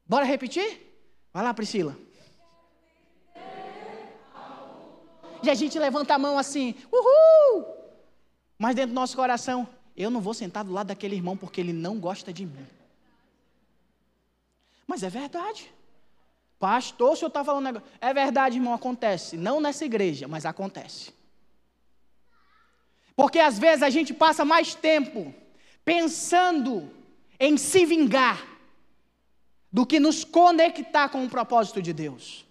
Bora 0.06 0.24
repetir? 0.24 0.88
Vai 1.32 1.42
lá, 1.42 1.52
Priscila. 1.52 1.96
E 5.42 5.50
a 5.50 5.54
gente 5.54 5.78
levanta 5.78 6.14
a 6.14 6.18
mão 6.18 6.38
assim, 6.38 6.74
uhul! 6.92 7.66
Mas 8.58 8.74
dentro 8.74 8.92
do 8.92 8.94
nosso 8.94 9.16
coração, 9.16 9.68
eu 9.96 10.10
não 10.10 10.20
vou 10.20 10.34
sentar 10.34 10.64
do 10.64 10.72
lado 10.72 10.88
daquele 10.88 11.16
irmão 11.16 11.36
porque 11.36 11.60
ele 11.60 11.72
não 11.72 11.98
gosta 11.98 12.32
de 12.32 12.44
mim. 12.44 12.66
Mas 14.86 15.02
é 15.02 15.10
verdade. 15.10 15.72
Pastor, 16.58 17.12
o 17.12 17.16
senhor 17.16 17.28
está 17.28 17.44
falando 17.44 17.64
negócio. 17.64 17.88
É 18.00 18.12
verdade, 18.12 18.56
irmão, 18.56 18.74
acontece. 18.74 19.36
Não 19.36 19.60
nessa 19.60 19.84
igreja, 19.84 20.26
mas 20.26 20.44
acontece. 20.44 21.12
Porque 23.14 23.38
às 23.38 23.58
vezes 23.58 23.82
a 23.82 23.90
gente 23.90 24.14
passa 24.14 24.44
mais 24.44 24.74
tempo 24.74 25.34
pensando 25.84 26.90
em 27.38 27.56
se 27.56 27.84
vingar 27.84 28.44
do 29.72 29.86
que 29.86 30.00
nos 30.00 30.24
conectar 30.24 31.08
com 31.08 31.24
o 31.24 31.28
propósito 31.28 31.80
de 31.82 31.92
Deus. 31.92 32.44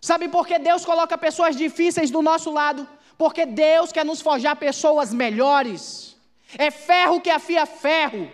Sabe 0.00 0.28
por 0.28 0.46
que 0.46 0.58
Deus 0.58 0.84
coloca 0.84 1.18
pessoas 1.18 1.54
difíceis 1.54 2.10
do 2.10 2.22
nosso 2.22 2.50
lado? 2.50 2.88
Porque 3.18 3.44
Deus 3.44 3.92
quer 3.92 4.04
nos 4.04 4.20
forjar 4.20 4.56
pessoas 4.56 5.12
melhores. 5.12 6.16
É 6.56 6.70
ferro 6.70 7.20
que 7.20 7.28
afia 7.28 7.66
ferro. 7.66 8.32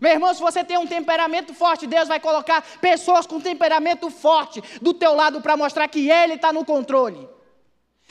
Meu 0.00 0.12
irmão, 0.12 0.34
se 0.34 0.40
você 0.40 0.62
tem 0.62 0.76
um 0.76 0.86
temperamento 0.86 1.54
forte, 1.54 1.86
Deus 1.86 2.06
vai 2.06 2.20
colocar 2.20 2.62
pessoas 2.80 3.26
com 3.26 3.40
temperamento 3.40 4.10
forte 4.10 4.62
do 4.82 4.92
teu 4.92 5.14
lado 5.14 5.40
para 5.40 5.56
mostrar 5.56 5.88
que 5.88 6.10
Ele 6.10 6.34
está 6.34 6.52
no 6.52 6.64
controle. 6.64 7.26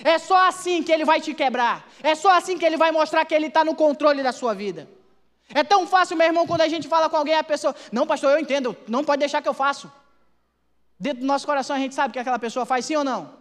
É 0.04 0.18
só 0.18 0.48
assim 0.48 0.82
que 0.82 0.92
Ele 0.92 1.06
vai 1.06 1.22
te 1.22 1.34
quebrar. 1.36 1.88
É 2.02 2.16
só 2.16 2.32
assim 2.32 2.58
que 2.58 2.66
Ele 2.66 2.78
vai 2.78 2.92
mostrar 2.92 3.24
que 3.24 3.36
Ele 3.36 3.48
está 3.48 3.64
no 3.64 3.76
controle 3.76 4.24
da 4.24 4.32
sua 4.32 4.56
vida. 4.56 4.90
É 5.54 5.64
tão 5.64 5.86
fácil, 5.86 6.18
meu 6.18 6.26
irmão, 6.26 6.48
quando 6.48 6.62
a 6.62 6.68
gente 6.68 6.88
fala 6.88 7.08
com 7.08 7.18
alguém, 7.18 7.36
a 7.36 7.44
pessoa, 7.44 7.76
não, 7.92 8.08
pastor, 8.08 8.32
eu 8.32 8.40
entendo, 8.40 8.76
não 8.88 9.04
pode 9.04 9.20
deixar 9.20 9.44
que 9.44 9.48
eu 9.48 9.54
faço. 9.54 9.92
Dentro 11.00 11.22
do 11.22 11.28
nosso 11.28 11.46
coração 11.46 11.76
a 11.76 11.80
gente 11.80 11.96
sabe 11.96 12.14
que 12.14 12.20
aquela 12.20 12.40
pessoa 12.40 12.66
faz, 12.66 12.86
sim 12.86 12.96
ou 12.96 13.04
não? 13.04 13.34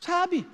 Sabe. 0.00 0.46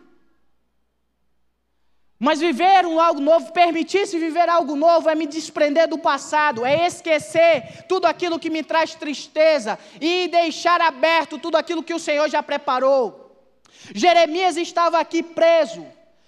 Mas 2.22 2.38
viver 2.38 2.84
um 2.84 3.00
algo 3.00 3.18
novo, 3.18 3.50
permitir-se 3.50 4.18
viver 4.18 4.46
algo 4.46 4.76
novo, 4.76 5.08
é 5.08 5.14
me 5.14 5.26
desprender 5.26 5.88
do 5.88 5.96
passado, 5.96 6.66
é 6.66 6.86
esquecer 6.86 7.86
tudo 7.88 8.04
aquilo 8.04 8.38
que 8.38 8.50
me 8.50 8.62
traz 8.62 8.94
tristeza 8.94 9.78
e 9.98 10.28
deixar 10.28 10.82
aberto 10.82 11.38
tudo 11.38 11.56
aquilo 11.56 11.82
que 11.82 11.94
o 11.94 11.98
Senhor 11.98 12.28
já 12.28 12.42
preparou. 12.42 13.48
Jeremias 13.94 14.58
estava 14.58 15.00
aqui 15.00 15.22
preso, 15.22 15.86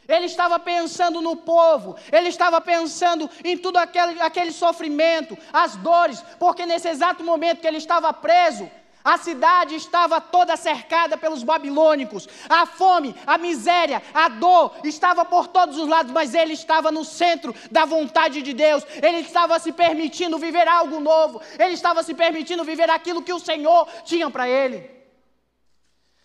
ele 0.08 0.24
estava 0.24 0.58
pensando 0.58 1.20
no 1.20 1.36
povo, 1.36 1.96
ele 2.10 2.28
estava 2.28 2.58
pensando 2.58 3.28
em 3.44 3.58
tudo 3.58 3.76
aquele, 3.76 4.18
aquele 4.22 4.52
sofrimento, 4.52 5.36
as 5.52 5.76
dores, 5.76 6.24
porque 6.38 6.64
nesse 6.64 6.88
exato 6.88 7.22
momento 7.22 7.60
que 7.60 7.66
ele 7.66 7.76
estava 7.76 8.10
preso, 8.14 8.70
a 9.04 9.18
cidade 9.18 9.74
estava 9.74 10.20
toda 10.20 10.56
cercada 10.56 11.16
pelos 11.16 11.42
babilônicos. 11.42 12.28
A 12.48 12.66
fome, 12.66 13.14
a 13.26 13.36
miséria, 13.36 14.02
a 14.14 14.28
dor 14.28 14.74
estava 14.84 15.24
por 15.24 15.48
todos 15.48 15.76
os 15.78 15.88
lados, 15.88 16.12
mas 16.12 16.34
ele 16.34 16.52
estava 16.52 16.90
no 16.90 17.04
centro 17.04 17.54
da 17.70 17.84
vontade 17.84 18.42
de 18.42 18.52
Deus. 18.52 18.84
Ele 19.02 19.18
estava 19.18 19.58
se 19.58 19.72
permitindo 19.72 20.38
viver 20.38 20.68
algo 20.68 21.00
novo. 21.00 21.40
Ele 21.58 21.74
estava 21.74 22.02
se 22.02 22.14
permitindo 22.14 22.64
viver 22.64 22.90
aquilo 22.90 23.22
que 23.22 23.32
o 23.32 23.40
Senhor 23.40 23.88
tinha 24.04 24.30
para 24.30 24.48
ele. 24.48 24.91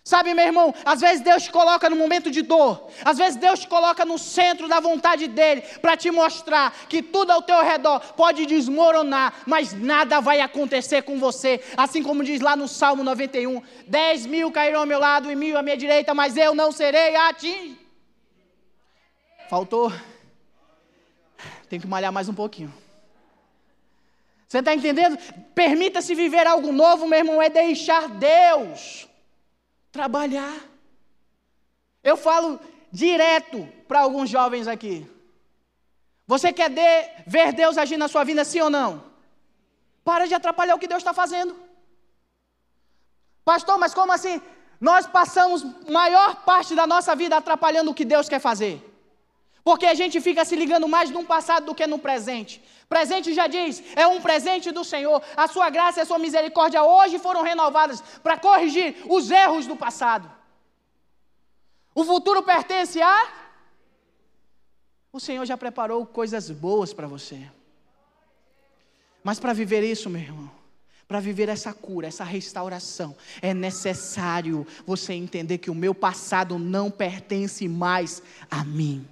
Sabe, 0.08 0.34
meu 0.34 0.46
irmão, 0.46 0.74
às 0.86 1.02
vezes 1.02 1.20
Deus 1.20 1.44
te 1.44 1.52
coloca 1.52 1.90
no 1.90 1.96
momento 1.98 2.32
de 2.32 2.42
dor, 2.42 2.88
às 3.04 3.18
vezes 3.18 3.36
Deus 3.36 3.60
te 3.60 3.68
coloca 3.68 4.06
no 4.06 4.18
centro 4.18 4.66
da 4.66 4.80
vontade 4.80 5.28
dEle, 5.28 5.62
para 5.82 5.98
te 5.98 6.10
mostrar 6.10 6.74
que 6.88 7.02
tudo 7.02 7.32
ao 7.32 7.42
teu 7.42 7.62
redor 7.62 8.00
pode 8.14 8.46
desmoronar, 8.46 9.34
mas 9.46 9.74
nada 9.74 10.22
vai 10.22 10.40
acontecer 10.40 11.02
com 11.02 11.20
você, 11.20 11.62
assim 11.76 12.02
como 12.02 12.24
diz 12.24 12.40
lá 12.40 12.56
no 12.56 12.70
Salmo 12.70 13.04
91: 13.04 13.62
dez 13.86 14.26
mil 14.26 14.50
cairão 14.50 14.80
ao 14.80 14.86
meu 14.86 14.98
lado 14.98 15.30
e 15.30 15.36
mil 15.36 15.58
à 15.58 15.62
minha 15.62 15.76
direita, 15.76 16.14
mas 16.14 16.38
eu 16.38 16.56
não 16.56 16.72
serei 16.72 17.14
atingido. 17.18 17.78
Faltou. 19.50 19.92
Tem 21.68 21.82
que 21.82 21.88
malhar 21.88 22.14
mais 22.14 22.30
um 22.30 22.34
pouquinho. 22.34 22.74
Você 24.48 24.60
está 24.60 24.74
entendendo? 24.74 25.18
Permita-se 25.54 26.16
viver 26.16 26.48
algo 26.48 26.72
novo, 26.72 27.06
meu 27.06 27.20
irmão, 27.20 27.42
é 27.42 27.50
deixar 27.50 28.08
Deus 28.08 29.07
trabalhar. 29.92 30.56
Eu 32.04 32.16
falo 32.18 32.60
direto 32.92 33.68
para 33.88 34.00
alguns 34.02 34.30
jovens 34.30 34.68
aqui. 34.68 35.10
Você 36.26 36.52
quer 36.52 36.70
de, 36.70 37.24
ver 37.26 37.54
Deus 37.54 37.78
agir 37.78 37.98
na 37.98 38.08
sua 38.08 38.24
vida, 38.24 38.44
sim 38.44 38.60
ou 38.60 38.70
não? 38.70 39.04
Para 40.04 40.28
de 40.28 40.34
atrapalhar 40.34 40.76
o 40.76 40.80
que 40.80 40.88
Deus 40.88 41.00
está 41.00 41.14
fazendo. 41.14 41.56
Pastor, 43.44 43.78
mas 43.78 43.94
como 43.94 44.12
assim? 44.12 44.42
Nós 44.80 45.08
passamos 45.08 45.64
maior 45.90 46.44
parte 46.44 46.76
da 46.76 46.86
nossa 46.86 47.16
vida 47.16 47.38
atrapalhando 47.38 47.92
o 47.92 47.94
que 47.94 48.06
Deus 48.06 48.28
quer 48.30 48.40
fazer. 48.40 48.84
Porque 49.68 49.86
a 49.86 49.94
gente 49.94 50.22
fica 50.22 50.46
se 50.46 50.56
ligando 50.56 50.88
mais 50.88 51.10
no 51.10 51.26
passado 51.26 51.66
do 51.66 51.76
que 51.76 51.86
no 51.86 52.00
presente. 52.00 52.64
Presente 52.88 53.34
já 53.34 53.48
diz, 53.48 53.84
é 53.98 54.08
um 54.08 54.22
presente 54.22 54.72
do 54.72 54.82
Senhor. 54.82 55.22
A 55.36 55.46
sua 55.50 55.70
graça 55.70 56.00
e 56.00 56.04
a 56.04 56.06
sua 56.06 56.18
misericórdia 56.18 56.82
hoje 56.82 57.20
foram 57.20 57.44
renovadas 57.44 58.00
para 58.24 58.38
corrigir 58.38 58.96
os 59.10 59.30
erros 59.30 59.68
do 59.68 59.76
passado. 59.76 60.32
O 61.94 62.06
futuro 62.06 62.44
pertence 62.44 63.02
a. 63.02 63.28
O 65.12 65.20
Senhor 65.20 65.46
já 65.46 65.58
preparou 65.58 66.06
coisas 66.06 66.50
boas 66.50 66.94
para 66.94 67.06
você. 67.06 67.52
Mas 69.22 69.38
para 69.38 69.52
viver 69.52 69.84
isso, 69.84 70.10
meu 70.10 70.22
irmão, 70.22 70.50
para 71.10 71.20
viver 71.20 71.50
essa 71.50 71.74
cura, 71.74 72.08
essa 72.08 72.24
restauração, 72.24 73.14
é 73.42 73.54
necessário 73.54 74.66
você 74.86 75.12
entender 75.12 75.58
que 75.58 75.70
o 75.70 75.76
meu 75.76 75.94
passado 75.94 76.58
não 76.58 76.90
pertence 76.90 77.68
mais 77.68 78.24
a 78.50 78.64
mim. 78.64 79.06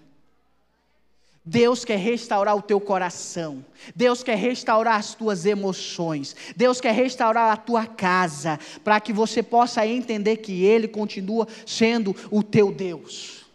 Deus 1.46 1.86
quer 1.86 1.98
restaurar 1.98 2.56
o 2.56 2.62
teu 2.62 2.82
coração, 2.82 3.64
Deus 3.96 4.24
quer 4.24 4.36
restaurar 4.36 4.96
as 4.96 5.14
tuas 5.14 5.46
emoções, 5.46 6.36
Deus 6.56 6.82
quer 6.82 6.94
restaurar 6.94 7.52
a 7.52 7.58
tua 7.58 7.86
casa, 7.86 8.60
para 8.84 9.00
que 9.00 9.14
você 9.14 9.44
possa 9.44 9.86
entender 9.86 10.38
que 10.38 10.66
Ele 10.66 10.88
continua 10.88 11.48
sendo 11.64 12.16
o 12.32 12.42
teu 12.42 12.72
Deus. 12.72 13.46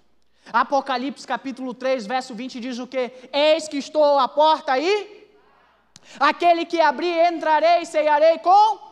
Apocalipse 0.53 1.27
capítulo 1.27 1.75
3, 1.75 2.07
verso 2.07 2.33
20 2.33 2.61
diz 2.61 2.79
o 2.79 2.87
que? 2.87 3.11
Eis 3.33 3.67
que 3.67 3.79
estou 3.79 4.19
à 4.19 4.29
porta 4.29 4.73
aí, 4.73 5.29
aquele 6.21 6.65
que 6.65 6.81
abrir, 6.81 7.33
entrarei 7.33 7.83
e 7.83 7.87
ceiarei 7.87 8.39
com 8.39 8.90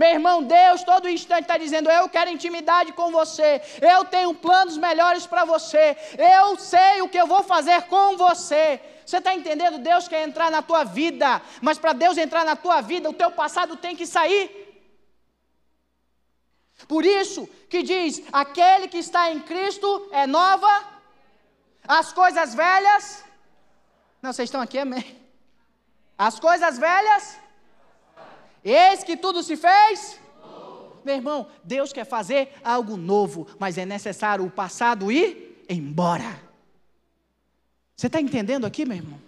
meu 0.00 0.12
irmão, 0.16 0.42
Deus 0.42 0.82
todo 0.82 1.10
instante 1.10 1.42
está 1.42 1.58
dizendo: 1.58 1.90
Eu 1.90 2.08
quero 2.08 2.30
intimidade 2.30 2.90
com 2.98 3.08
você, 3.10 3.60
eu 3.94 4.02
tenho 4.14 4.32
planos 4.32 4.78
melhores 4.78 5.26
para 5.26 5.44
você, 5.44 5.84
eu 6.36 6.58
sei 6.58 7.02
o 7.02 7.08
que 7.10 7.20
eu 7.20 7.26
vou 7.26 7.42
fazer 7.42 7.82
com 7.82 8.16
você. 8.16 8.80
Você 9.04 9.18
está 9.18 9.34
entendendo? 9.34 9.76
Deus 9.90 10.08
quer 10.08 10.22
entrar 10.26 10.50
na 10.50 10.62
tua 10.62 10.84
vida, 10.84 11.42
mas 11.60 11.76
para 11.76 11.92
Deus 11.92 12.16
entrar 12.16 12.46
na 12.46 12.56
tua 12.56 12.80
vida, 12.80 13.10
o 13.10 13.18
teu 13.22 13.30
passado 13.30 13.76
tem 13.76 13.94
que 13.94 14.06
sair. 14.06 14.44
Por 16.88 17.04
isso 17.04 17.46
que 17.68 17.82
diz: 17.82 18.22
aquele 18.32 18.88
que 18.88 19.00
está 19.06 19.30
em 19.30 19.40
Cristo 19.40 20.08
é 20.12 20.26
nova, 20.26 20.72
as 21.86 22.10
coisas 22.10 22.54
velhas. 22.54 23.22
Não, 24.22 24.32
vocês 24.32 24.46
estão 24.46 24.62
aqui, 24.62 24.78
amém. 24.78 25.06
As 26.16 26.40
coisas 26.40 26.78
velhas 26.78 27.39
Eis 28.64 29.02
que 29.02 29.16
tudo 29.16 29.42
se 29.42 29.56
fez. 29.56 30.20
Meu 31.04 31.14
irmão, 31.14 31.46
Deus 31.64 31.92
quer 31.92 32.04
fazer 32.04 32.52
algo 32.62 32.96
novo, 32.96 33.46
mas 33.58 33.78
é 33.78 33.86
necessário 33.86 34.44
o 34.44 34.50
passado 34.50 35.10
ir 35.10 35.64
embora. 35.68 36.40
Você 37.96 38.06
está 38.06 38.20
entendendo 38.20 38.66
aqui, 38.66 38.84
meu 38.84 38.96
irmão? 38.96 39.20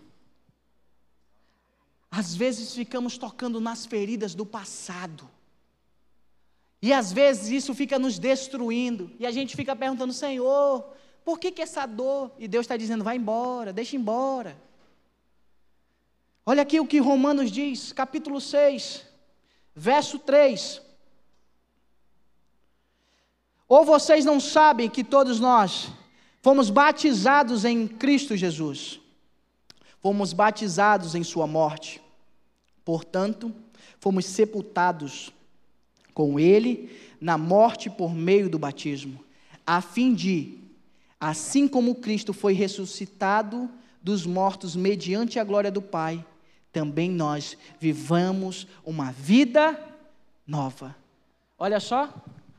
Às 2.10 2.34
vezes 2.34 2.74
ficamos 2.74 3.16
tocando 3.16 3.60
nas 3.60 3.86
feridas 3.86 4.34
do 4.34 4.44
passado. 4.44 5.28
E 6.80 6.92
às 6.92 7.12
vezes 7.12 7.48
isso 7.48 7.74
fica 7.74 7.98
nos 7.98 8.18
destruindo. 8.18 9.10
E 9.18 9.24
a 9.24 9.30
gente 9.30 9.56
fica 9.56 9.74
perguntando, 9.74 10.12
Senhor, 10.12 10.84
por 11.24 11.38
que, 11.38 11.50
que 11.50 11.62
essa 11.62 11.86
dor? 11.86 12.32
E 12.38 12.48
Deus 12.48 12.64
está 12.64 12.76
dizendo, 12.76 13.04
vai 13.04 13.16
embora, 13.16 13.72
deixa 13.72 13.96
embora. 13.96 14.60
Olha 16.44 16.62
aqui 16.62 16.80
o 16.80 16.86
que 16.86 16.98
Romanos 16.98 17.50
diz, 17.50 17.92
capítulo 17.92 18.40
6. 18.40 19.11
Verso 19.74 20.18
3. 20.18 20.82
Ou 23.68 23.84
vocês 23.84 24.24
não 24.24 24.38
sabem 24.38 24.90
que 24.90 25.02
todos 25.02 25.40
nós 25.40 25.88
fomos 26.42 26.68
batizados 26.68 27.64
em 27.64 27.86
Cristo 27.86 28.36
Jesus, 28.36 29.00
fomos 30.00 30.32
batizados 30.32 31.14
em 31.14 31.22
Sua 31.22 31.46
morte, 31.46 32.02
portanto, 32.84 33.54
fomos 33.98 34.26
sepultados 34.26 35.32
com 36.12 36.38
Ele 36.38 36.94
na 37.20 37.38
morte 37.38 37.88
por 37.88 38.12
meio 38.12 38.50
do 38.50 38.58
batismo, 38.58 39.24
a 39.66 39.80
fim 39.80 40.12
de, 40.12 40.58
assim 41.18 41.66
como 41.66 41.94
Cristo 41.94 42.34
foi 42.34 42.52
ressuscitado 42.52 43.70
dos 44.02 44.26
mortos 44.26 44.74
mediante 44.74 45.38
a 45.38 45.44
glória 45.44 45.70
do 45.70 45.80
Pai, 45.80 46.22
também 46.72 47.10
nós 47.10 47.56
vivamos 47.78 48.66
uma 48.84 49.12
vida 49.12 49.78
nova. 50.46 50.96
Olha 51.58 51.78
só, 51.78 52.08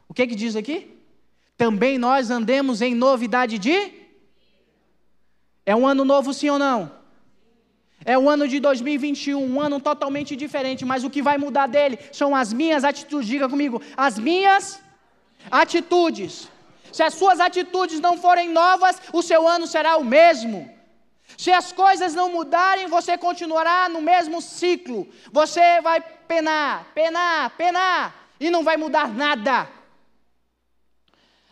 o 0.08 0.14
que 0.14 0.28
que 0.28 0.36
diz 0.36 0.56
aqui? 0.56 0.96
Também 1.58 1.98
nós 1.98 2.30
andemos 2.30 2.82
em 2.82 2.94
novidade 2.94 3.58
de 3.58 3.92
É 5.66 5.76
um 5.76 5.88
ano 5.88 6.06
novo 6.06 6.34
sim 6.34 6.50
ou 6.50 6.60
não? 6.60 6.92
É 8.06 8.18
o 8.18 8.30
ano 8.30 8.48
de 8.48 8.60
2021, 8.60 9.42
um 9.42 9.62
ano 9.62 9.80
totalmente 9.80 10.36
diferente, 10.36 10.84
mas 10.84 11.04
o 11.06 11.10
que 11.10 11.22
vai 11.22 11.38
mudar 11.38 11.68
dele 11.68 11.98
são 12.12 12.36
as 12.36 12.52
minhas 12.52 12.84
atitudes. 12.84 13.28
Diga 13.28 13.48
comigo, 13.48 13.82
as 13.96 14.20
minhas 14.20 14.82
atitudes. 15.50 16.50
Se 16.92 17.02
as 17.02 17.14
suas 17.14 17.40
atitudes 17.40 18.02
não 18.02 18.18
forem 18.18 18.50
novas, 18.50 19.02
o 19.14 19.22
seu 19.22 19.48
ano 19.48 19.66
será 19.66 19.96
o 19.98 20.04
mesmo. 20.04 20.70
Se 21.38 21.52
as 21.52 21.72
coisas 21.72 22.14
não 22.14 22.32
mudarem, 22.32 22.88
você 22.88 23.18
continuará 23.18 23.90
no 23.90 24.02
mesmo 24.02 24.42
ciclo. 24.42 25.08
Você 25.32 25.82
vai 25.82 26.02
penar, 26.02 26.92
penar, 26.94 27.50
penar 27.58 28.30
e 28.40 28.50
não 28.50 28.64
vai 28.64 28.78
mudar 28.78 29.14
nada. 29.14 29.70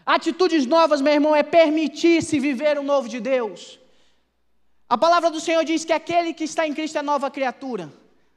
Atitudes 0.05 0.65
novas, 0.65 1.01
meu 1.01 1.13
irmão, 1.13 1.35
é 1.35 1.43
permitir-se 1.43 2.39
viver 2.39 2.77
o 2.77 2.83
novo 2.83 3.07
de 3.07 3.19
Deus. 3.19 3.79
A 4.89 4.97
palavra 4.97 5.29
do 5.31 5.39
Senhor 5.39 5.63
diz 5.63 5.85
que 5.85 5.93
aquele 5.93 6.33
que 6.33 6.43
está 6.43 6.67
em 6.67 6.73
Cristo 6.73 6.97
é 6.97 7.01
nova 7.01 7.31
criatura. 7.31 7.91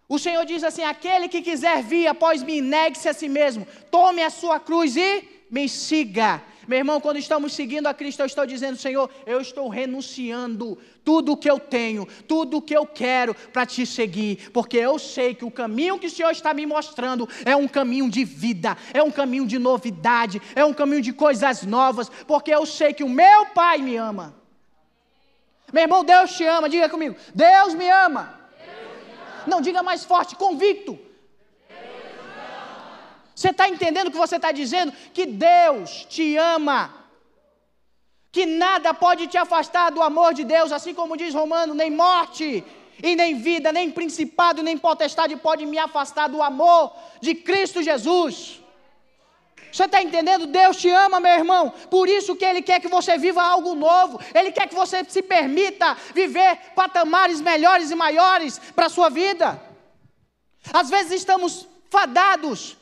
O 0.09 0.19
Senhor 0.19 0.45
diz 0.45 0.63
assim: 0.63 0.85
aquele 0.85 1.29
que 1.29 1.43
quiser 1.43 1.83
vir 1.83 2.07
após 2.07 2.43
mim, 2.43 2.61
negue-se 2.61 3.09
a 3.09 3.15
si 3.15 3.29
mesmo, 3.29 3.67
tome 3.91 4.23
a 4.23 4.31
sua 4.31 4.61
cruz 4.61 4.97
e 4.97 5.29
me 5.51 5.69
siga. 5.69 6.43
Meu 6.69 6.79
irmão, 6.79 7.01
quando 7.01 7.19
estamos 7.19 7.53
seguindo 7.53 7.87
a 7.87 7.95
Cristo, 7.95 8.21
eu 8.21 8.27
estou 8.27 8.47
dizendo, 8.47 8.77
Senhor, 8.77 9.11
eu 9.27 9.41
estou 9.41 9.69
renunciando 9.69 10.79
tudo 11.05 11.33
o 11.33 11.37
que 11.37 11.51
eu 11.51 11.59
tenho, 11.59 12.07
tudo 12.27 12.57
o 12.57 12.63
que 12.63 12.75
eu 12.75 12.87
quero 12.87 13.35
para 13.35 13.67
te 13.67 13.85
seguir, 13.85 14.51
porque 14.51 14.79
eu 14.79 14.99
sei 14.99 15.35
que 15.35 15.45
o 15.45 15.51
caminho 15.51 15.99
que 15.99 16.07
o 16.07 16.11
Senhor 16.11 16.31
está 16.31 16.55
me 16.55 16.65
mostrando 16.65 17.29
é 17.45 17.55
um 17.55 17.69
caminho 17.69 18.09
de 18.09 18.25
vida, 18.25 18.77
é 18.93 19.03
um 19.03 19.11
caminho 19.11 19.47
de 19.47 19.59
novidade, 19.59 20.41
é 20.55 20.65
um 20.65 20.73
caminho 20.73 21.03
de 21.03 21.13
coisas 21.13 21.63
novas, 21.63 22.09
porque 22.27 22.53
eu 22.53 22.65
sei 22.65 22.93
que 22.93 23.05
o 23.05 23.09
meu 23.09 23.47
Pai 23.47 23.79
me 23.79 23.97
ama. 23.97 24.35
Meu 25.73 25.83
irmão, 25.83 26.05
Deus 26.05 26.33
te 26.37 26.45
ama, 26.45 26.69
diga 26.69 26.89
comigo, 26.89 27.17
Deus 27.35 27.75
me 27.75 27.89
ama. 27.91 28.39
Deus 28.57 29.07
me 29.07 29.13
ama. 29.13 29.45
Não, 29.47 29.61
diga 29.61 29.83
mais 29.83 30.05
forte, 30.05 30.37
convicto. 30.37 30.99
Você 33.35 33.51
está 33.51 33.69
entendendo 33.69 34.07
o 34.07 34.11
que 34.11 34.17
você 34.17 34.37
está 34.37 34.53
dizendo? 34.53 34.93
Que 35.13 35.27
Deus 35.27 36.07
te 36.09 36.37
ama. 36.37 37.04
Que 38.35 38.45
nada 38.47 38.93
pode 38.93 39.29
te 39.29 39.39
afastar 39.39 39.91
do 39.91 40.03
amor 40.03 40.35
de 40.35 40.43
Deus, 40.43 40.73
assim 40.73 40.93
como 40.93 41.17
diz 41.17 41.33
Romano, 41.33 41.73
nem 41.73 41.89
morte, 41.89 42.65
e 43.01 43.15
nem 43.15 43.37
vida, 43.37 43.71
nem 43.71 43.93
principado, 43.93 44.61
nem 44.61 44.77
potestade 44.77 45.37
pode 45.37 45.65
me 45.65 45.79
afastar 45.79 46.29
do 46.29 46.43
amor 46.43 46.93
de 47.21 47.33
Cristo 47.37 47.81
Jesus. 47.81 48.61
Você 49.71 49.85
está 49.85 50.03
entendendo? 50.03 50.49
Deus 50.49 50.77
te 50.77 50.91
ama, 50.91 51.21
meu 51.21 51.33
irmão. 51.33 51.73
Por 51.89 52.09
isso 52.09 52.35
que 52.35 52.45
Ele 52.45 52.61
quer 52.61 52.81
que 52.81 52.89
você 52.89 53.17
viva 53.17 53.41
algo 53.41 53.77
novo. 53.77 54.21
Ele 54.35 54.51
quer 54.51 54.69
que 54.69 54.75
você 54.75 55.05
se 55.05 55.23
permita 55.23 55.97
viver 56.13 56.57
patamares 56.75 57.41
melhores 57.41 57.93
e 57.93 57.95
maiores 57.95 58.59
para 58.75 58.87
a 58.87 58.91
sua 58.97 59.11
vida. 59.11 59.63
Às 60.73 60.91
vezes 60.91 61.13
estamos 61.13 61.69
fadados 61.89 62.77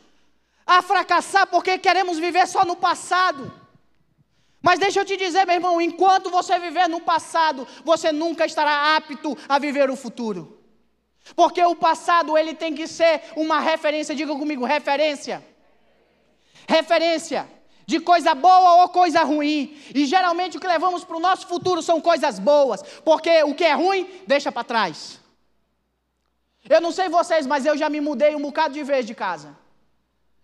a 0.66 0.80
fracassar 0.80 1.46
porque 1.46 1.76
queremos 1.76 2.18
viver 2.18 2.46
só 2.48 2.64
no 2.64 2.76
passado. 2.76 3.61
Mas 4.62 4.78
deixa 4.78 5.00
eu 5.00 5.04
te 5.04 5.16
dizer, 5.16 5.44
meu 5.44 5.56
irmão, 5.56 5.80
enquanto 5.80 6.30
você 6.30 6.58
viver 6.58 6.88
no 6.88 7.00
passado, 7.00 7.66
você 7.84 8.12
nunca 8.12 8.46
estará 8.46 8.96
apto 8.96 9.36
a 9.48 9.58
viver 9.58 9.90
o 9.90 9.96
futuro. 9.96 10.60
Porque 11.34 11.62
o 11.64 11.74
passado 11.74 12.38
ele 12.38 12.54
tem 12.54 12.72
que 12.74 12.86
ser 12.86 13.22
uma 13.36 13.58
referência, 13.58 14.14
diga 14.14 14.34
comigo, 14.34 14.64
referência. 14.64 15.44
Referência 16.68 17.48
de 17.86 17.98
coisa 17.98 18.34
boa 18.34 18.82
ou 18.82 18.88
coisa 18.88 19.22
ruim. 19.24 19.76
E 19.94 20.06
geralmente 20.06 20.56
o 20.56 20.60
que 20.60 20.66
levamos 20.66 21.04
para 21.04 21.16
o 21.16 21.20
nosso 21.20 21.46
futuro 21.46 21.82
são 21.82 22.00
coisas 22.00 22.38
boas, 22.38 22.82
porque 23.04 23.42
o 23.42 23.54
que 23.54 23.64
é 23.64 23.72
ruim, 23.72 24.08
deixa 24.26 24.52
para 24.52 24.64
trás. 24.64 25.20
Eu 26.68 26.80
não 26.80 26.92
sei 26.92 27.08
vocês, 27.08 27.46
mas 27.46 27.66
eu 27.66 27.76
já 27.76 27.90
me 27.90 28.00
mudei 28.00 28.36
um 28.36 28.40
bocado 28.40 28.74
de 28.74 28.84
vez 28.84 29.04
de 29.04 29.14
casa. 29.14 29.61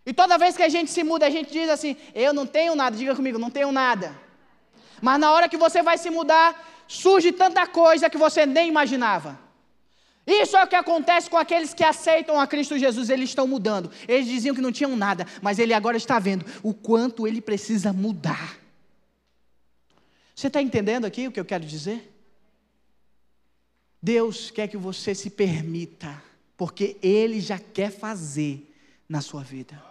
E 0.08 0.12
toda 0.14 0.38
vez 0.38 0.56
que 0.56 0.62
a 0.62 0.70
gente 0.70 0.90
se 0.90 1.04
muda, 1.04 1.26
a 1.26 1.30
gente 1.30 1.52
diz 1.52 1.68
assim: 1.68 1.94
Eu 2.14 2.32
não 2.32 2.46
tenho 2.46 2.74
nada, 2.74 2.96
diga 2.96 3.14
comigo, 3.14 3.38
não 3.38 3.50
tenho 3.50 3.70
nada. 3.70 4.18
Mas 5.02 5.20
na 5.20 5.30
hora 5.30 5.50
que 5.50 5.58
você 5.58 5.82
vai 5.82 5.98
se 5.98 6.08
mudar, 6.08 6.46
surge 6.88 7.30
tanta 7.30 7.66
coisa 7.66 8.08
que 8.08 8.16
você 8.16 8.46
nem 8.46 8.68
imaginava. 8.68 9.38
Isso 10.26 10.56
é 10.56 10.64
o 10.64 10.66
que 10.66 10.74
acontece 10.74 11.28
com 11.28 11.36
aqueles 11.36 11.74
que 11.74 11.84
aceitam 11.84 12.40
a 12.40 12.46
Cristo 12.46 12.78
Jesus, 12.78 13.10
eles 13.10 13.28
estão 13.28 13.46
mudando. 13.46 13.90
Eles 14.08 14.26
diziam 14.26 14.54
que 14.54 14.62
não 14.62 14.72
tinham 14.72 14.96
nada, 14.96 15.26
mas 15.42 15.58
ele 15.58 15.74
agora 15.74 15.98
está 15.98 16.18
vendo 16.18 16.42
o 16.62 16.72
quanto 16.72 17.26
ele 17.26 17.42
precisa 17.42 17.92
mudar. 17.92 18.58
Você 20.34 20.46
está 20.46 20.62
entendendo 20.62 21.04
aqui 21.04 21.28
o 21.28 21.32
que 21.32 21.40
eu 21.40 21.44
quero 21.44 21.66
dizer? 21.66 22.10
Deus 24.02 24.50
quer 24.50 24.68
que 24.68 24.76
você 24.78 25.14
se 25.14 25.28
permita, 25.28 26.22
porque 26.56 26.96
Ele 27.02 27.40
já 27.40 27.58
quer 27.58 27.90
fazer 27.90 28.74
na 29.06 29.20
sua 29.20 29.42
vida. 29.42 29.87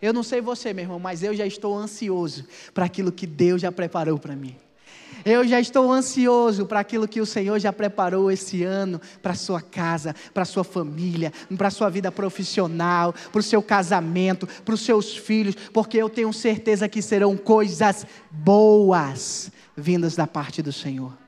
Eu 0.00 0.12
não 0.12 0.22
sei 0.22 0.40
você, 0.40 0.72
meu 0.72 0.84
irmão, 0.84 0.98
mas 0.98 1.22
eu 1.22 1.34
já 1.34 1.46
estou 1.46 1.76
ansioso 1.76 2.44
para 2.72 2.84
aquilo 2.84 3.12
que 3.12 3.26
Deus 3.26 3.60
já 3.60 3.70
preparou 3.70 4.18
para 4.18 4.34
mim. 4.34 4.56
Eu 5.24 5.46
já 5.46 5.60
estou 5.60 5.92
ansioso 5.92 6.66
para 6.66 6.80
aquilo 6.80 7.06
que 7.06 7.20
o 7.20 7.26
Senhor 7.26 7.58
já 7.58 7.72
preparou 7.72 8.30
esse 8.30 8.64
ano 8.64 9.00
para 9.22 9.34
sua 9.34 9.60
casa, 9.60 10.14
para 10.34 10.44
sua 10.44 10.64
família, 10.64 11.32
para 11.56 11.70
sua 11.70 11.88
vida 11.88 12.10
profissional, 12.10 13.14
para 13.30 13.40
o 13.40 13.42
seu 13.42 13.62
casamento, 13.62 14.48
para 14.64 14.74
os 14.74 14.80
seus 14.80 15.16
filhos, 15.16 15.54
porque 15.72 15.98
eu 15.98 16.08
tenho 16.08 16.32
certeza 16.32 16.88
que 16.88 17.00
serão 17.00 17.36
coisas 17.36 18.06
boas 18.30 19.52
vindas 19.76 20.16
da 20.16 20.26
parte 20.26 20.60
do 20.60 20.72
Senhor. 20.72 21.21